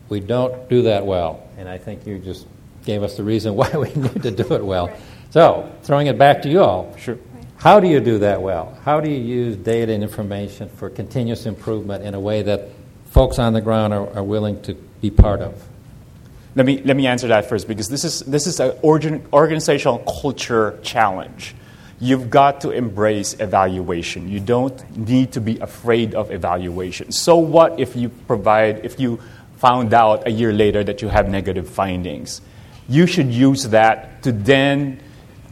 We 0.09 0.19
don't 0.19 0.69
do 0.69 0.83
that 0.83 1.05
well, 1.05 1.47
and 1.57 1.67
I 1.67 1.77
think 1.77 2.05
you 2.05 2.19
just 2.19 2.47
gave 2.85 3.03
us 3.03 3.17
the 3.17 3.23
reason 3.23 3.55
why 3.55 3.71
we 3.71 3.93
need 3.93 4.23
to 4.23 4.31
do 4.31 4.53
it 4.53 4.63
well. 4.63 4.91
So, 5.31 5.71
throwing 5.83 6.07
it 6.07 6.17
back 6.17 6.41
to 6.43 6.49
you 6.49 6.61
all. 6.61 6.95
Sure. 6.97 7.17
How 7.57 7.79
do 7.79 7.87
you 7.87 7.99
do 7.99 8.19
that 8.19 8.41
well? 8.41 8.77
How 8.83 9.01
do 9.01 9.09
you 9.09 9.19
use 9.19 9.57
data 9.57 9.91
and 9.91 10.01
information 10.01 10.69
for 10.69 10.89
continuous 10.89 11.45
improvement 11.45 12.03
in 12.03 12.13
a 12.13 12.19
way 12.19 12.41
that 12.43 12.69
folks 13.07 13.37
on 13.37 13.53
the 13.53 13.61
ground 13.61 13.93
are, 13.93 14.09
are 14.15 14.23
willing 14.23 14.61
to 14.63 14.73
be 14.73 15.11
part 15.11 15.41
of? 15.41 15.61
Let 16.55 16.65
me, 16.65 16.81
let 16.81 16.97
me 16.97 17.07
answer 17.07 17.27
that 17.27 17.47
first 17.47 17.67
because 17.67 17.89
this 17.89 18.03
is, 18.03 18.21
this 18.21 18.47
is 18.47 18.59
an 18.59 18.73
organ, 18.81 19.25
organizational 19.31 19.99
culture 19.99 20.79
challenge. 20.81 21.55
You've 21.99 22.29
got 22.29 22.61
to 22.61 22.71
embrace 22.71 23.35
evaluation. 23.39 24.29
You 24.29 24.39
don't 24.39 24.97
need 24.97 25.33
to 25.33 25.41
be 25.41 25.59
afraid 25.59 26.15
of 26.15 26.31
evaluation. 26.31 27.11
So, 27.11 27.37
what 27.37 27.79
if 27.79 27.95
you 27.95 28.07
provide, 28.09 28.85
if 28.85 28.99
you 28.99 29.19
found 29.57 29.93
out 29.93 30.25
a 30.25 30.31
year 30.31 30.53
later 30.53 30.83
that 30.83 31.01
you 31.01 31.09
have 31.09 31.29
negative 31.29 31.69
findings? 31.69 32.41
You 32.87 33.05
should 33.05 33.31
use 33.31 33.63
that 33.63 34.23
to 34.23 34.31
then 34.31 35.01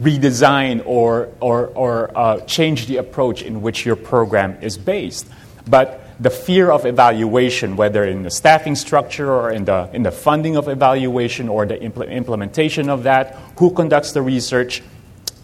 redesign 0.00 0.82
or, 0.86 1.28
or, 1.40 1.66
or 1.68 2.16
uh, 2.16 2.40
change 2.40 2.86
the 2.86 2.96
approach 2.96 3.42
in 3.42 3.60
which 3.60 3.84
your 3.84 3.96
program 3.96 4.56
is 4.62 4.78
based. 4.78 5.28
But 5.68 6.07
the 6.20 6.30
fear 6.30 6.70
of 6.70 6.84
evaluation, 6.84 7.76
whether 7.76 8.04
in 8.04 8.22
the 8.24 8.30
staffing 8.30 8.74
structure 8.74 9.30
or 9.30 9.50
in 9.50 9.64
the, 9.64 9.88
in 9.92 10.02
the 10.02 10.10
funding 10.10 10.56
of 10.56 10.68
evaluation 10.68 11.48
or 11.48 11.64
the 11.64 11.76
impl- 11.76 12.10
implementation 12.10 12.88
of 12.88 13.04
that, 13.04 13.36
who 13.58 13.70
conducts 13.70 14.12
the 14.12 14.22
research, 14.22 14.82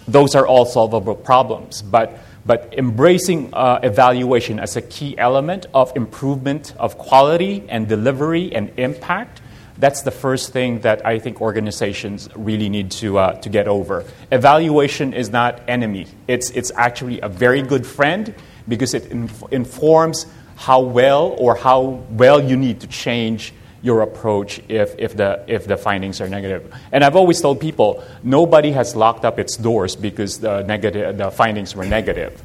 those 0.08 0.34
are 0.34 0.46
all 0.46 0.66
solvable 0.66 1.14
problems. 1.14 1.80
But, 1.80 2.18
but 2.44 2.74
embracing 2.76 3.54
uh, 3.54 3.80
evaluation 3.82 4.58
as 4.58 4.76
a 4.76 4.82
key 4.82 5.16
element 5.16 5.66
of 5.72 5.96
improvement 5.96 6.74
of 6.76 6.98
quality 6.98 7.64
and 7.68 7.86
delivery 7.88 8.52
and 8.52 8.72
impact, 8.76 9.42
that's 9.78 10.02
the 10.02 10.10
first 10.10 10.52
thing 10.52 10.80
that 10.80 11.04
I 11.06 11.18
think 11.18 11.40
organizations 11.40 12.28
really 12.36 12.68
need 12.68 12.90
to, 12.92 13.18
uh, 13.18 13.40
to 13.40 13.48
get 13.48 13.66
over. 13.68 14.04
Evaluation 14.30 15.12
is 15.12 15.30
not 15.30 15.60
enemy. 15.68 16.06
It's, 16.28 16.50
it's 16.50 16.70
actually 16.76 17.20
a 17.20 17.28
very 17.28 17.62
good 17.62 17.86
friend 17.86 18.34
because 18.68 18.94
it 18.94 19.10
inf- 19.10 19.42
informs 19.52 20.26
how 20.56 20.80
well 20.80 21.34
or 21.38 21.56
how 21.56 22.04
well 22.10 22.42
you 22.42 22.56
need 22.56 22.80
to 22.80 22.86
change 22.86 23.52
your 23.82 24.00
approach 24.00 24.60
if, 24.68 24.94
if, 24.98 25.14
the, 25.14 25.44
if 25.46 25.66
the 25.66 25.76
findings 25.76 26.20
are 26.20 26.28
negative. 26.28 26.74
And 26.90 27.04
I've 27.04 27.16
always 27.16 27.40
told 27.40 27.60
people 27.60 28.02
nobody 28.22 28.72
has 28.72 28.96
locked 28.96 29.26
up 29.26 29.38
its 29.38 29.58
doors 29.58 29.94
because 29.94 30.38
the, 30.40 30.62
negative, 30.62 31.18
the 31.18 31.30
findings 31.30 31.76
were 31.76 31.84
negative. 31.84 32.42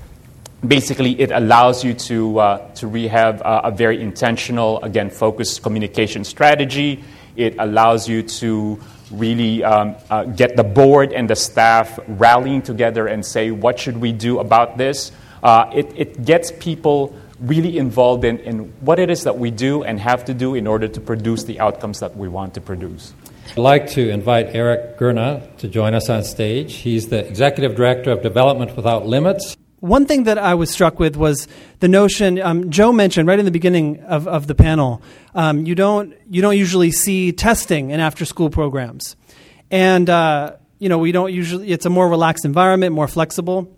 Basically, 0.68 1.20
it 1.22 1.32
allows 1.32 1.86
you 1.86 1.94
to, 1.94 2.40
uh, 2.40 2.74
to 2.76 2.88
rehab 2.88 3.42
a 3.46 3.72
very 3.72 4.02
intentional, 4.02 4.84
again, 4.84 5.10
focused 5.10 5.64
communication 5.64 6.26
strategy. 6.26 7.02
It 7.38 7.56
allows 7.58 8.10
you 8.10 8.24
to 8.24 8.78
really 9.10 9.64
um, 9.64 9.96
uh, 10.10 10.26
get 10.26 10.58
the 10.58 10.64
board 10.66 11.14
and 11.14 11.30
the 11.30 11.38
staff 11.38 11.98
rallying 12.08 12.62
together 12.62 13.08
and 13.08 13.26
say, 13.26 13.52
what 13.52 13.80
should 13.80 13.98
we 13.98 14.12
do 14.12 14.40
about 14.40 14.78
this? 14.78 15.14
Uh, 15.42 15.72
it, 15.74 15.94
it 15.96 16.26
gets 16.26 16.52
people 16.52 17.16
really 17.42 17.78
involved 17.78 18.24
in, 18.24 18.40
in 18.40 18.60
what 18.82 19.00
it 19.00 19.10
is 19.10 19.24
that 19.24 19.38
we 19.38 19.52
do 19.52 19.84
and 19.84 20.00
have 20.00 20.26
to 20.26 20.34
do 20.34 20.56
in 20.56 20.68
order 20.68 20.88
to 20.88 21.02
produce 21.02 21.44
the 21.44 21.60
outcomes 21.60 22.00
that 22.00 22.18
we 22.18 22.28
want 22.28 22.54
to 22.56 22.62
produce. 22.62 23.14
I'd 23.52 23.58
like 23.58 23.90
to 23.92 24.10
invite 24.10 24.56
Eric 24.56 24.98
Gurna 24.98 25.50
to 25.58 25.68
join 25.68 25.94
us 25.94 26.10
on 26.10 26.24
stage. 26.24 26.76
He's 26.76 27.08
the 27.08 27.26
Executive 27.26 27.76
Director 27.76 28.12
of 28.12 28.22
Development 28.22 28.76
Without 28.76 29.08
Limits. 29.08 29.58
One 29.80 30.06
thing 30.06 30.26
that 30.26 30.38
I 30.38 30.56
was 30.56 30.70
struck 30.70 31.00
with 31.00 31.16
was 31.16 31.48
the 31.80 31.88
notion 31.88 32.40
um, 32.42 32.70
Joe 32.70 32.92
mentioned 32.92 33.28
right 33.28 33.40
in 33.40 33.46
the 33.46 33.52
beginning 33.52 34.02
of, 34.02 34.28
of 34.28 34.46
the 34.46 34.54
panel. 34.54 35.02
Um, 35.34 35.66
you 35.66 35.74
don't 35.74 36.14
you 36.30 36.42
don't 36.42 36.58
usually 36.58 36.92
see 36.92 37.32
testing 37.32 37.92
in 37.92 38.02
after 38.02 38.26
school 38.26 38.50
programs, 38.50 39.16
and 39.72 40.10
uh, 40.10 40.58
you 40.80 40.90
know 40.90 40.98
we 40.98 41.14
don't 41.14 41.32
usually. 41.32 41.72
It's 41.72 41.86
a 41.86 41.90
more 41.90 42.10
relaxed 42.10 42.44
environment, 42.44 42.94
more 42.94 43.08
flexible, 43.08 43.74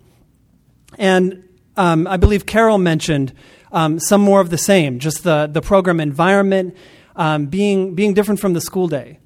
and 0.98 1.44
um, 1.76 2.06
I 2.06 2.16
believe 2.16 2.46
Carol 2.46 2.78
mentioned 2.78 3.32
um, 3.72 3.98
some 3.98 4.20
more 4.20 4.40
of 4.40 4.50
the 4.50 4.58
same, 4.58 4.98
just 4.98 5.24
the 5.24 5.48
the 5.50 5.62
program 5.62 6.00
environment 6.00 6.76
um, 7.16 7.46
being 7.46 7.94
being 7.94 8.14
different 8.14 8.40
from 8.40 8.52
the 8.52 8.60
school 8.60 8.88
day, 8.88 9.18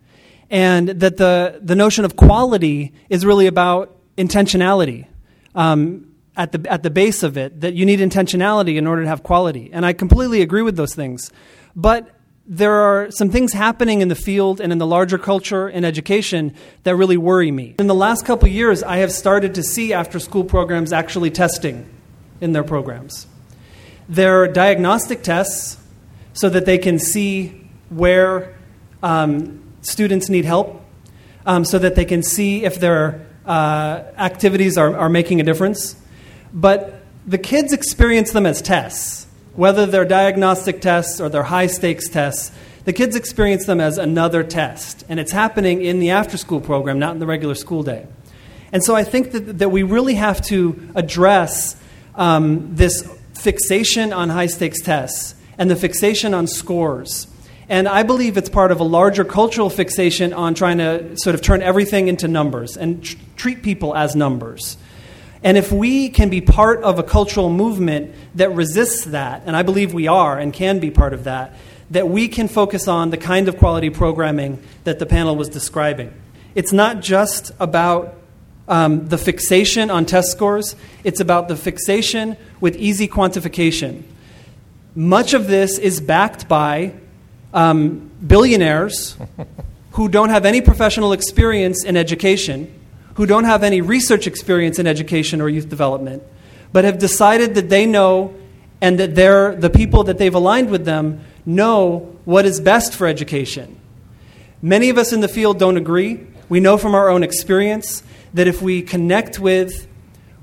and 0.50 0.88
that 0.88 1.16
the 1.16 1.58
the 1.62 1.74
notion 1.74 2.04
of 2.04 2.16
quality 2.16 2.92
is 3.08 3.26
really 3.26 3.46
about 3.46 3.96
intentionality. 4.16 5.06
Um, 5.54 6.12
at 6.38 6.52
the, 6.52 6.70
at 6.70 6.82
the 6.82 6.90
base 6.90 7.22
of 7.22 7.38
it 7.38 7.62
that 7.62 7.72
you 7.72 7.86
need 7.86 7.98
intentionality 7.98 8.76
in 8.76 8.86
order 8.86 9.02
to 9.02 9.08
have 9.08 9.22
quality. 9.22 9.70
And 9.72 9.86
I 9.86 9.94
completely 9.94 10.42
agree 10.42 10.60
with 10.60 10.76
those 10.76 10.94
things. 10.94 11.32
But 11.74 12.10
there 12.46 12.74
are 12.74 13.10
some 13.10 13.30
things 13.30 13.54
happening 13.54 14.02
in 14.02 14.08
the 14.08 14.14
field 14.14 14.60
and 14.60 14.70
in 14.70 14.76
the 14.76 14.86
larger 14.86 15.16
culture 15.16 15.66
and 15.66 15.86
education 15.86 16.54
that 16.82 16.94
really 16.94 17.16
worry 17.16 17.50
me. 17.50 17.74
In 17.78 17.86
the 17.86 17.94
last 17.94 18.26
couple 18.26 18.48
years, 18.48 18.82
I 18.82 18.98
have 18.98 19.12
started 19.12 19.54
to 19.54 19.62
see 19.62 19.94
after 19.94 20.18
school 20.18 20.44
programs 20.44 20.92
actually 20.92 21.30
testing 21.30 21.88
in 22.40 22.52
their 22.52 22.64
programs. 22.64 23.26
There 24.08 24.42
are 24.42 24.48
diagnostic 24.48 25.22
tests 25.22 25.78
so 26.32 26.48
that 26.48 26.66
they 26.66 26.78
can 26.78 26.98
see 26.98 27.68
where 27.88 28.54
um, 29.02 29.62
students 29.80 30.28
need 30.28 30.44
help, 30.44 30.82
um, 31.44 31.64
so 31.64 31.78
that 31.78 31.94
they 31.94 32.04
can 32.04 32.22
see 32.22 32.64
if 32.64 32.78
their 32.78 33.26
uh, 33.46 34.02
activities 34.16 34.76
are, 34.76 34.96
are 34.96 35.08
making 35.08 35.40
a 35.40 35.44
difference. 35.44 35.96
But 36.52 37.02
the 37.26 37.38
kids 37.38 37.72
experience 37.72 38.32
them 38.32 38.46
as 38.46 38.60
tests, 38.62 39.26
whether 39.54 39.86
they're 39.86 40.04
diagnostic 40.04 40.80
tests 40.80 41.20
or 41.20 41.28
they're 41.28 41.42
high 41.44 41.66
stakes 41.66 42.08
tests. 42.08 42.52
The 42.84 42.92
kids 42.92 43.16
experience 43.16 43.66
them 43.66 43.80
as 43.80 43.98
another 43.98 44.44
test, 44.44 45.04
and 45.08 45.18
it's 45.18 45.32
happening 45.32 45.82
in 45.82 45.98
the 45.98 46.10
after 46.10 46.36
school 46.36 46.60
program, 46.60 47.00
not 47.00 47.14
in 47.14 47.18
the 47.18 47.26
regular 47.26 47.56
school 47.56 47.82
day. 47.82 48.06
And 48.72 48.84
so 48.84 48.94
I 48.94 49.02
think 49.02 49.32
that, 49.32 49.58
that 49.58 49.70
we 49.70 49.82
really 49.82 50.14
have 50.14 50.40
to 50.46 50.90
address 50.94 51.76
um, 52.16 52.74
this 52.74 53.08
fixation 53.34 54.12
on 54.12 54.28
high 54.28 54.46
stakes 54.46 54.80
tests 54.80 55.34
and 55.58 55.70
the 55.70 55.76
fixation 55.76 56.34
on 56.34 56.46
scores. 56.46 57.26
And 57.68 57.88
I 57.88 58.02
believe 58.02 58.36
it's 58.36 58.48
part 58.48 58.70
of 58.70 58.80
a 58.80 58.84
larger 58.84 59.24
cultural 59.24 59.70
fixation 59.70 60.32
on 60.32 60.54
trying 60.54 60.78
to 60.78 61.16
sort 61.18 61.34
of 61.34 61.42
turn 61.42 61.62
everything 61.62 62.08
into 62.08 62.28
numbers 62.28 62.76
and 62.76 63.02
tr- 63.02 63.16
treat 63.36 63.62
people 63.62 63.94
as 63.94 64.14
numbers. 64.14 64.76
And 65.42 65.56
if 65.56 65.72
we 65.72 66.08
can 66.08 66.28
be 66.28 66.40
part 66.40 66.82
of 66.82 66.98
a 66.98 67.02
cultural 67.02 67.50
movement 67.50 68.14
that 68.36 68.50
resists 68.50 69.04
that, 69.06 69.42
and 69.46 69.56
I 69.56 69.62
believe 69.62 69.94
we 69.94 70.08
are 70.08 70.38
and 70.38 70.52
can 70.52 70.78
be 70.78 70.90
part 70.90 71.12
of 71.12 71.24
that, 71.24 71.54
that 71.90 72.08
we 72.08 72.28
can 72.28 72.48
focus 72.48 72.88
on 72.88 73.10
the 73.10 73.16
kind 73.16 73.48
of 73.48 73.58
quality 73.58 73.90
programming 73.90 74.62
that 74.84 74.98
the 74.98 75.06
panel 75.06 75.36
was 75.36 75.48
describing. 75.48 76.12
It's 76.54 76.72
not 76.72 77.00
just 77.00 77.52
about 77.60 78.15
um, 78.68 79.08
the 79.08 79.18
fixation 79.18 79.90
on 79.90 80.06
test 80.06 80.30
scores, 80.32 80.76
it's 81.04 81.20
about 81.20 81.48
the 81.48 81.56
fixation 81.56 82.36
with 82.60 82.76
easy 82.76 83.08
quantification. 83.08 84.02
Much 84.94 85.34
of 85.34 85.46
this 85.46 85.78
is 85.78 86.00
backed 86.00 86.48
by 86.48 86.94
um, 87.52 88.10
billionaires 88.26 89.16
who 89.92 90.08
don't 90.08 90.30
have 90.30 90.44
any 90.44 90.60
professional 90.60 91.12
experience 91.12 91.84
in 91.84 91.96
education 91.96 92.72
who 93.16 93.24
don't 93.24 93.44
have 93.44 93.62
any 93.62 93.80
research 93.80 94.26
experience 94.26 94.78
in 94.78 94.86
education 94.86 95.40
or 95.40 95.48
youth 95.48 95.68
development, 95.68 96.22
but 96.72 96.84
have 96.84 96.98
decided 96.98 97.54
that 97.54 97.68
they 97.70 97.86
know 97.86 98.34
and 98.82 99.00
that 99.00 99.14
they're, 99.14 99.54
the 99.54 99.70
people 99.70 100.04
that 100.04 100.18
they've 100.18 100.34
aligned 100.34 100.68
with 100.68 100.84
them 100.84 101.20
know 101.46 102.14
what 102.26 102.44
is 102.44 102.60
best 102.60 102.94
for 102.94 103.06
education. 103.06 103.80
Many 104.60 104.90
of 104.90 104.98
us 104.98 105.14
in 105.14 105.20
the 105.20 105.28
field 105.28 105.58
don't 105.58 105.78
agree. 105.78 106.26
We 106.50 106.60
know 106.60 106.76
from 106.76 106.94
our 106.94 107.08
own 107.08 107.22
experience 107.22 108.02
that 108.36 108.46
if 108.46 108.60
we 108.60 108.82
connect 108.82 109.38
with 109.38 109.88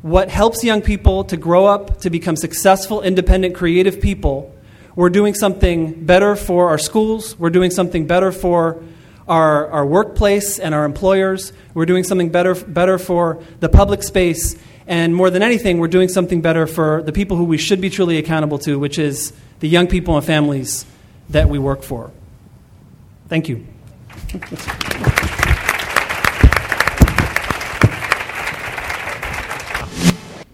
what 0.01 0.27
helps 0.27 0.63
young 0.63 0.81
people 0.81 1.23
to 1.25 1.37
grow 1.37 1.67
up 1.67 2.01
to 2.01 2.09
become 2.09 2.35
successful, 2.35 3.03
independent, 3.03 3.53
creative 3.53 4.01
people, 4.01 4.51
we're 4.95 5.11
doing 5.11 5.35
something 5.35 6.03
better 6.03 6.35
for 6.35 6.69
our 6.69 6.79
schools, 6.79 7.37
we're 7.37 7.51
doing 7.51 7.69
something 7.69 8.07
better 8.07 8.31
for 8.31 8.81
our, 9.27 9.69
our 9.69 9.85
workplace 9.85 10.57
and 10.57 10.73
our 10.73 10.85
employers. 10.85 11.53
We're 11.75 11.85
doing 11.85 12.03
something 12.03 12.29
better, 12.29 12.55
better 12.55 12.97
for 12.97 13.43
the 13.59 13.69
public 13.69 14.01
space. 14.01 14.57
And 14.87 15.15
more 15.15 15.29
than 15.29 15.43
anything, 15.43 15.77
we're 15.77 15.87
doing 15.87 16.09
something 16.09 16.41
better 16.41 16.65
for 16.65 17.03
the 17.03 17.13
people 17.13 17.37
who 17.37 17.43
we 17.43 17.59
should 17.59 17.79
be 17.79 17.91
truly 17.91 18.17
accountable 18.17 18.57
to, 18.59 18.79
which 18.79 18.97
is 18.97 19.33
the 19.59 19.69
young 19.69 19.85
people 19.85 20.17
and 20.17 20.25
families 20.25 20.87
that 21.29 21.47
we 21.47 21.59
work 21.59 21.83
for. 21.83 22.11
Thank 23.29 23.49
you. 23.49 23.67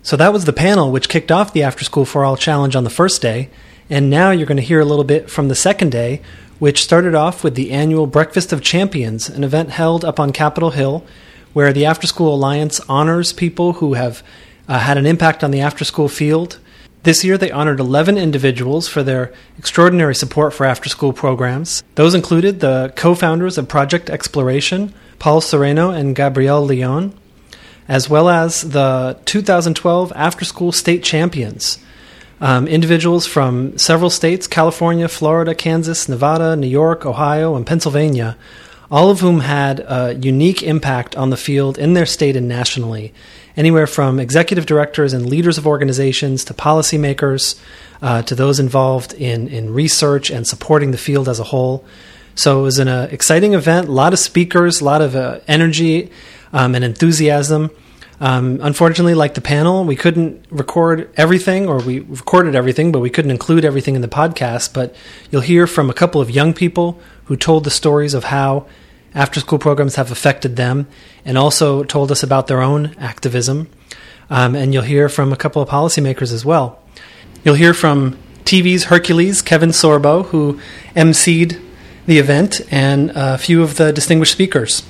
So 0.10 0.17
that 0.17 0.34
was 0.34 0.45
the 0.45 0.54
panel 0.54 0.91
which 0.91 1.08
kicked 1.08 1.32
off 1.32 1.54
the 1.54 1.62
After 1.62 1.86
School 1.86 2.04
for 2.04 2.26
All 2.26 2.36
Challenge 2.36 2.76
on 2.76 2.84
the 2.84 2.89
first 2.89 3.22
day. 3.22 3.48
And 3.91 4.10
now 4.10 4.32
you're 4.32 4.48
going 4.48 4.58
to 4.58 4.63
hear 4.63 4.80
a 4.80 4.86
little 4.86 5.04
bit 5.04 5.30
from 5.30 5.50
the 5.50 5.54
second 5.54 5.91
day, 5.91 6.24
which 6.58 6.82
started 6.82 7.13
off 7.13 7.43
with 7.43 7.54
the 7.54 7.69
annual 7.69 8.08
Breakfast 8.08 8.52
of 8.52 8.63
Champions, 8.63 9.30
an 9.30 9.43
event 9.43 9.69
held 9.69 10.04
up 10.04 10.19
on 10.19 10.34
Capitol 10.34 10.72
Hill 10.72 11.06
where 11.54 11.72
the 11.72 11.86
After 11.86 12.08
School 12.08 12.34
Alliance 12.34 12.80
honors 12.89 13.34
people 13.34 13.74
who 13.74 13.93
have 13.93 14.24
uh, 14.67 14.80
had 14.80 14.98
an 14.98 15.06
impact 15.06 15.43
on 15.43 15.52
the 15.52 15.62
after 15.62 15.86
school 15.86 16.10
field. 16.10 16.58
This 17.04 17.24
year, 17.24 17.38
they 17.38 17.52
honored 17.52 17.80
11 17.80 18.17
individuals 18.17 18.88
for 18.88 19.04
their 19.04 19.32
extraordinary 19.60 20.15
support 20.15 20.56
for 20.56 20.65
after 20.65 20.89
school 20.89 21.13
programs. 21.13 21.84
Those 21.93 22.15
included 22.15 22.62
the 22.62 22.91
co 22.95 23.13
founders 23.13 23.60
of 23.60 23.67
Project 23.67 24.10
Exploration, 24.10 24.91
Paul 25.19 25.41
Sereno 25.41 25.91
and 25.91 26.15
Gabrielle 26.15 26.65
Lyon, 26.65 27.13
as 27.89 28.08
well 28.08 28.30
as 28.30 28.62
the 28.62 29.17
2012 29.25 30.13
After 30.15 30.45
School 30.45 30.71
State 30.71 31.04
Champions. 31.04 31.80
Um, 32.39 32.67
individuals 32.67 33.25
from 33.25 33.78
several 33.78 34.12
states 34.12 34.47
California, 34.47 35.10
Florida, 35.10 35.56
Kansas, 35.56 36.08
Nevada, 36.08 36.56
New 36.56 36.67
York, 36.67 37.06
Ohio, 37.06 37.56
and 37.56 37.65
Pennsylvania, 37.65 38.38
all 38.91 39.10
of 39.10 39.19
whom 39.19 39.41
had 39.41 39.80
a 39.82 40.13
unique 40.13 40.62
impact 40.62 41.15
on 41.17 41.32
the 41.32 41.38
field 41.38 41.78
in 41.78 41.93
their 41.93 42.06
state 42.06 42.36
and 42.36 42.47
nationally. 42.47 43.12
Anywhere 43.58 43.88
from 43.88 44.19
executive 44.19 44.67
directors 44.67 45.12
and 45.12 45.25
leaders 45.25 45.58
of 45.58 45.67
organizations 45.67 46.45
to 46.45 46.54
policymakers 46.54 47.60
uh, 48.02 48.21
to 48.21 48.36
those 48.36 48.60
involved 48.60 49.13
in, 49.13 49.47
in 49.47 49.73
research 49.73 50.30
and 50.30 50.47
supporting 50.47 50.91
the 50.91 50.97
field 50.97 51.28
as 51.28 51.39
a 51.39 51.43
whole. 51.43 51.84
So 52.36 52.60
it 52.60 52.63
was 52.63 52.80
an 52.80 52.88
uh, 52.88 53.10
exciting 53.12 53.54
event, 53.54 53.89
a 53.89 53.91
lot 53.91 54.13
of 54.13 54.19
speakers, 54.19 54.80
a 54.80 54.86
lot 54.86 55.02
of 55.02 55.15
uh, 55.15 55.39
energy 55.47 56.10
um, 56.53 56.75
and 56.75 56.83
enthusiasm. 56.83 57.71
Um, 58.21 58.59
unfortunately, 58.62 59.13
like 59.13 59.33
the 59.35 59.41
panel, 59.41 59.85
we 59.85 59.95
couldn't 59.95 60.45
record 60.49 61.09
everything, 61.15 61.67
or 61.67 61.79
we 61.79 61.99
recorded 62.01 62.55
everything, 62.55 62.91
but 62.91 62.99
we 62.99 63.09
couldn't 63.09 63.31
include 63.31 63.63
everything 63.63 63.95
in 63.95 64.01
the 64.01 64.09
podcast. 64.09 64.73
But 64.73 64.93
you'll 65.31 65.41
hear 65.41 65.67
from 65.67 65.89
a 65.89 65.93
couple 65.93 66.19
of 66.19 66.29
young 66.29 66.53
people 66.53 66.99
who 67.25 67.38
told 67.38 67.63
the 67.63 67.71
stories 67.71 68.13
of 68.13 68.25
how 68.25 68.67
after 69.15 69.39
school 69.39 69.59
programs 69.59 69.95
have 69.95 70.12
affected 70.12 70.55
them 70.55 70.88
and 71.25 71.38
also 71.38 71.83
told 71.83 72.12
us 72.12 72.21
about 72.21 72.47
their 72.47 72.62
own 72.62 72.95
activism. 72.99 73.69
Um, 74.29 74.55
and 74.55 74.73
you'll 74.73 74.83
hear 74.83 75.09
from 75.09 75.33
a 75.33 75.38
couple 75.38 75.62
of 75.62 75.69
policymakers 75.69 76.33
as 76.33 76.45
well. 76.45 76.79
You'll 77.43 77.55
hear 77.55 77.73
from 77.73 78.17
TV's 78.43 78.85
Hercules, 78.85 79.41
Kevin 79.41 79.69
Sorbo, 79.69 80.25
who 80.25 80.59
emceed 80.95 81.62
the 82.05 82.17
event, 82.17 82.62
and 82.71 83.12
a 83.12 83.38
few 83.38 83.63
of 83.63 83.77
the 83.77 83.93
distinguished 83.93 84.31
speakers. 84.31 84.83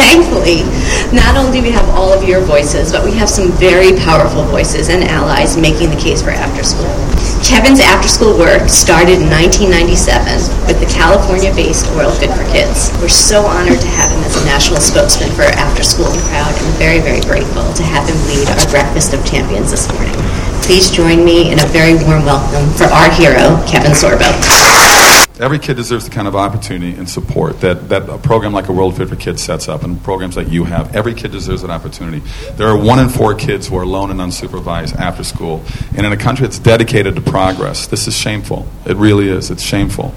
Thankfully, 0.00 0.64
not 1.12 1.36
only 1.36 1.60
do 1.60 1.62
we 1.62 1.70
have 1.76 1.84
all 1.92 2.08
of 2.08 2.24
your 2.24 2.40
voices, 2.40 2.90
but 2.90 3.04
we 3.04 3.12
have 3.20 3.28
some 3.28 3.52
very 3.60 3.92
powerful 4.00 4.48
voices 4.48 4.88
and 4.88 5.04
allies 5.04 5.60
making 5.60 5.90
the 5.92 6.00
case 6.00 6.24
for 6.24 6.30
after 6.32 6.64
school. 6.64 6.88
Kevin's 7.44 7.84
after 7.84 8.08
school 8.08 8.32
work 8.40 8.64
started 8.72 9.20
in 9.20 9.28
1997 9.28 10.40
with 10.64 10.80
the 10.80 10.88
California 10.88 11.52
based 11.52 11.84
World 11.92 12.16
Good 12.16 12.32
for 12.32 12.48
Kids. 12.48 12.88
We're 12.96 13.12
so 13.12 13.44
honored 13.44 13.76
to 13.76 13.90
have 14.00 14.08
him 14.08 14.24
as 14.24 14.40
a 14.40 14.44
national 14.48 14.80
spokesman 14.80 15.28
for 15.36 15.44
after 15.60 15.84
school 15.84 16.08
and 16.08 16.22
crowd 16.32 16.48
and 16.48 16.72
very, 16.80 17.04
very 17.04 17.20
grateful 17.20 17.68
to 17.76 17.84
have 17.84 18.08
him 18.08 18.16
lead 18.24 18.48
our 18.56 18.64
Breakfast 18.72 19.12
of 19.12 19.20
Champions 19.28 19.68
this 19.70 19.84
morning. 19.92 20.16
Please 20.64 20.88
join 20.88 21.24
me 21.28 21.52
in 21.52 21.60
a 21.60 21.68
very 21.76 21.92
warm 22.08 22.24
welcome 22.24 22.64
for 22.72 22.88
our 22.88 23.12
hero, 23.12 23.60
Kevin 23.68 23.92
Sorbo. 23.92 24.32
Every 25.40 25.58
kid 25.58 25.78
deserves 25.78 26.04
the 26.04 26.10
kind 26.10 26.28
of 26.28 26.36
opportunity 26.36 26.94
and 26.98 27.08
support 27.08 27.62
that, 27.62 27.88
that 27.88 28.10
a 28.10 28.18
program 28.18 28.52
like 28.52 28.68
a 28.68 28.72
World 28.72 28.98
Fit 28.98 29.08
for 29.08 29.16
Kids 29.16 29.42
sets 29.42 29.70
up 29.70 29.84
and 29.84 30.02
programs 30.04 30.34
that 30.34 30.50
you 30.50 30.64
have. 30.64 30.94
Every 30.94 31.14
kid 31.14 31.32
deserves 31.32 31.62
that 31.62 31.70
opportunity. 31.70 32.18
There 32.56 32.68
are 32.68 32.76
one 32.76 32.98
in 32.98 33.08
four 33.08 33.34
kids 33.34 33.66
who 33.66 33.78
are 33.78 33.82
alone 33.82 34.10
and 34.10 34.20
unsupervised 34.20 34.96
after 34.96 35.24
school. 35.24 35.64
And 35.96 36.04
in 36.04 36.12
a 36.12 36.16
country 36.18 36.46
that's 36.46 36.58
dedicated 36.58 37.14
to 37.14 37.22
progress, 37.22 37.86
this 37.86 38.06
is 38.06 38.14
shameful. 38.14 38.68
It 38.84 38.98
really 38.98 39.30
is. 39.30 39.50
It's 39.50 39.62
shameful. 39.62 40.14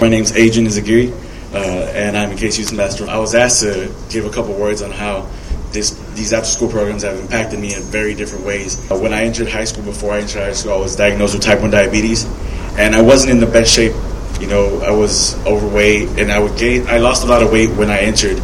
My 0.00 0.08
name's 0.08 0.32
Adrian 0.36 0.68
Izagiri, 0.68 1.12
uh, 1.54 1.56
and 1.94 2.16
I'm 2.16 2.32
a 2.32 2.36
Case 2.36 2.58
Youth 2.58 2.72
Ambassador. 2.72 3.08
I 3.08 3.18
was 3.18 3.36
asked 3.36 3.60
to 3.60 3.94
give 4.10 4.24
a 4.24 4.30
couple 4.30 4.54
words 4.54 4.82
on 4.82 4.90
how 4.90 5.28
this, 5.70 5.90
these 6.14 6.32
after 6.32 6.48
school 6.48 6.68
programs 6.68 7.04
have 7.04 7.16
impacted 7.20 7.60
me 7.60 7.74
in 7.76 7.82
very 7.82 8.14
different 8.14 8.44
ways. 8.44 8.90
Uh, 8.90 8.98
when 8.98 9.12
I 9.12 9.22
entered 9.22 9.48
high 9.48 9.62
school, 9.62 9.84
before 9.84 10.10
I 10.10 10.18
entered 10.22 10.40
high 10.40 10.54
school, 10.54 10.72
I 10.72 10.78
was 10.78 10.96
diagnosed 10.96 11.34
with 11.34 11.42
type 11.44 11.60
1 11.60 11.70
diabetes, 11.70 12.24
and 12.76 12.96
I 12.96 13.00
wasn't 13.00 13.30
in 13.30 13.38
the 13.38 13.46
best 13.46 13.72
shape. 13.72 13.94
You 14.40 14.46
know, 14.46 14.80
I 14.80 14.90
was 14.90 15.36
overweight, 15.46 16.18
and 16.18 16.32
I 16.32 16.38
would 16.38 16.56
gain. 16.56 16.86
I 16.88 16.98
lost 16.98 17.24
a 17.24 17.26
lot 17.26 17.42
of 17.42 17.52
weight 17.52 17.70
when 17.76 17.90
I 17.90 17.98
entered, 17.98 18.40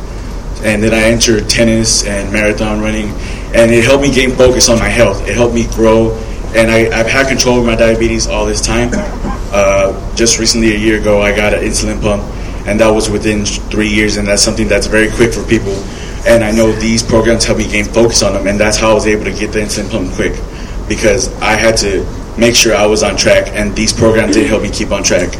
and 0.63 0.83
then 0.83 0.93
I 0.93 1.05
entered 1.05 1.49
tennis 1.49 2.05
and 2.05 2.31
marathon 2.31 2.81
running, 2.81 3.09
and 3.55 3.73
it 3.73 3.83
helped 3.83 4.03
me 4.03 4.13
gain 4.13 4.33
focus 4.33 4.69
on 4.69 4.79
my 4.79 4.89
health. 4.89 5.27
It 5.27 5.35
helped 5.35 5.55
me 5.55 5.67
grow, 5.73 6.13
and 6.55 6.71
I, 6.71 6.87
I've 6.97 7.07
had 7.07 7.29
control 7.29 7.59
of 7.61 7.67
my 7.67 7.77
diabetes 7.77 8.27
all 8.27 8.45
this 8.45 8.61
time. 8.61 8.91
Uh, 8.93 10.15
just 10.15 10.39
recently, 10.39 10.75
a 10.75 10.79
year 10.79 11.01
ago, 11.01 11.23
I 11.23 11.35
got 11.35 11.55
an 11.55 11.65
insulin 11.65 12.01
pump, 12.01 12.23
and 12.67 12.79
that 12.79 12.91
was 12.91 13.09
within 13.09 13.47
three 13.47 13.89
years, 13.89 14.19
and 14.19 14.29
that's 14.29 14.43
something 14.43 14.69
that's 14.69 14.87
very 14.87 15.11
quick 15.11 15.33
for 15.33 15.43
people. 15.45 15.73
And 16.27 16.45
I 16.45 16.51
know 16.51 16.73
these 16.73 17.03
programs 17.03 17.45
help 17.47 17.59
me 17.59 17.69
gain 17.69 17.87
focus 17.87 18.23
on 18.23 18.35
them, 18.35 18.47
and 18.47 18.61
that's 18.61 18.77
how 18.77 18.91
I 18.91 18.95
was 18.95 19.07
able 19.07 19.25
to 19.25 19.33
get 19.33 19.51
the 19.53 19.61
insulin 19.61 19.91
pump 19.91 20.13
quick, 20.13 20.35
because 20.89 21.33
I 21.41 21.55
had 21.55 21.79
to 21.79 22.05
make 22.39 22.55
sure 22.55 22.77
I 22.77 22.85
was 22.87 23.03
on 23.03 23.17
track, 23.17 23.49
and 23.55 23.75
these 23.75 23.95
programs 23.95 24.37
did 24.37 24.47
help 24.47 24.63
me 24.63 24.71
keep 24.71 24.91
on 24.91 25.03
track. 25.03 25.35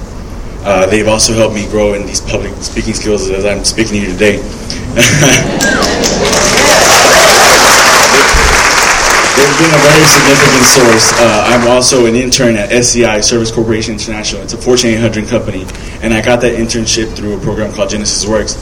Uh, 0.67 0.85
they've 0.87 1.07
also 1.07 1.33
helped 1.33 1.55
me 1.55 1.65
grow 1.69 1.95
in 1.95 2.05
these 2.07 2.21
public 2.21 2.53
speaking 2.61 2.93
skills 2.93 3.31
as 3.31 3.45
I'm 3.45 3.65
speaking 3.65 3.93
to 3.93 4.01
you 4.01 4.13
today. 4.13 4.37
They've 9.37 9.59
been 9.63 9.71
a 9.71 9.83
very 9.85 10.07
significant 10.11 10.65
source. 10.67 11.13
Uh, 11.21 11.45
I'm 11.47 11.69
also 11.69 12.07
an 12.07 12.17
intern 12.17 12.57
at 12.57 12.73
SCI 12.73 13.21
Service 13.21 13.53
Corporation 13.53 13.95
International. 13.95 14.43
It's 14.43 14.55
a 14.55 14.57
Fortune 14.57 14.91
800 14.91 15.29
company, 15.29 15.67
and 16.03 16.13
I 16.13 16.21
got 16.21 16.41
that 16.41 16.59
internship 16.59 17.15
through 17.15 17.37
a 17.37 17.41
program 17.41 17.73
called 17.73 17.91
Genesis 17.91 18.27
Works. 18.27 18.57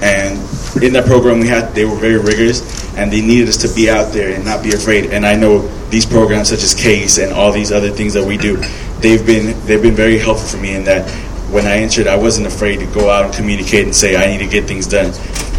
And 0.00 0.38
in 0.80 0.92
that 0.92 1.06
program, 1.06 1.40
we 1.40 1.48
had 1.48 1.74
they 1.74 1.84
were 1.84 1.96
very 1.96 2.18
rigorous, 2.18 2.62
and 2.96 3.12
they 3.12 3.20
needed 3.20 3.48
us 3.48 3.56
to 3.58 3.74
be 3.74 3.90
out 3.90 4.12
there 4.12 4.32
and 4.32 4.44
not 4.44 4.62
be 4.62 4.74
afraid. 4.74 5.06
And 5.06 5.26
I 5.26 5.34
know 5.34 5.66
these 5.88 6.06
programs, 6.06 6.50
such 6.50 6.62
as 6.62 6.74
CASE 6.74 7.18
and 7.18 7.32
all 7.32 7.50
these 7.50 7.72
other 7.72 7.90
things 7.90 8.14
that 8.14 8.24
we 8.24 8.36
do, 8.36 8.58
they've 9.00 9.24
been 9.26 9.58
they've 9.66 9.82
been 9.82 9.96
very 9.96 10.18
helpful 10.18 10.46
for 10.46 10.58
me 10.58 10.74
in 10.74 10.84
that 10.84 11.08
when 11.50 11.66
I 11.66 11.78
entered, 11.78 12.06
I 12.06 12.16
wasn't 12.16 12.46
afraid 12.46 12.78
to 12.80 12.86
go 12.86 13.08
out 13.08 13.24
and 13.24 13.34
communicate 13.34 13.84
and 13.84 13.94
say 13.94 14.16
I 14.16 14.26
need 14.30 14.44
to 14.44 14.50
get 14.50 14.64
things 14.64 14.86
done. 14.86 15.12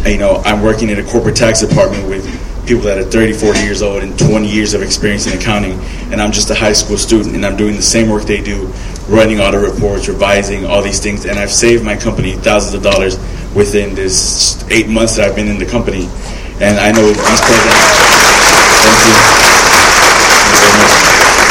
You 0.06 0.18
know, 0.18 0.38
I'm 0.46 0.62
working 0.62 0.90
in 0.90 1.00
a 1.00 1.04
corporate 1.04 1.36
tax 1.36 1.62
department 1.62 2.08
with 2.08 2.24
people 2.68 2.84
that 2.84 3.00
are 3.00 3.04
30, 3.04 3.34
40 3.34 3.60
years 3.62 3.82
old 3.82 4.04
and 4.04 4.18
20 4.18 4.48
years 4.48 4.76
of 4.76 4.84
experience 4.84 5.26
in 5.26 5.38
accounting, 5.38 5.74
and 6.12 6.22
I'm 6.22 6.32
just 6.32 6.52
a 6.52 6.56
high 6.56 6.74
school 6.74 6.98
student, 6.98 7.36
and 7.36 7.44
I'm 7.44 7.58
doing 7.58 7.76
the 7.76 7.82
same 7.82 8.10
work 8.10 8.24
they 8.24 8.42
do, 8.42 8.68
running 9.08 9.40
audit 9.40 9.62
reports, 9.62 10.08
revising 10.08 10.66
all 10.66 10.84
these 10.84 11.02
things, 11.02 11.26
and 11.26 11.40
I've 11.40 11.52
saved 11.52 11.84
my 11.84 11.98
company 11.98 12.34
thousands 12.34 12.76
of 12.76 12.84
dollars 12.84 13.18
within 13.56 13.96
this 13.96 14.64
eight 14.70 14.88
months 14.88 15.16
that 15.16 15.28
I've 15.28 15.36
been 15.36 15.48
in 15.48 15.58
the 15.58 15.66
company, 15.66 16.06
and 16.62 16.78
I 16.78 16.92
know 16.92 17.08
these 17.08 17.42
programs. 17.42 17.98
Thank 18.46 18.70
you. 18.70 19.26
Thank 20.54 20.78
you. 20.78 20.86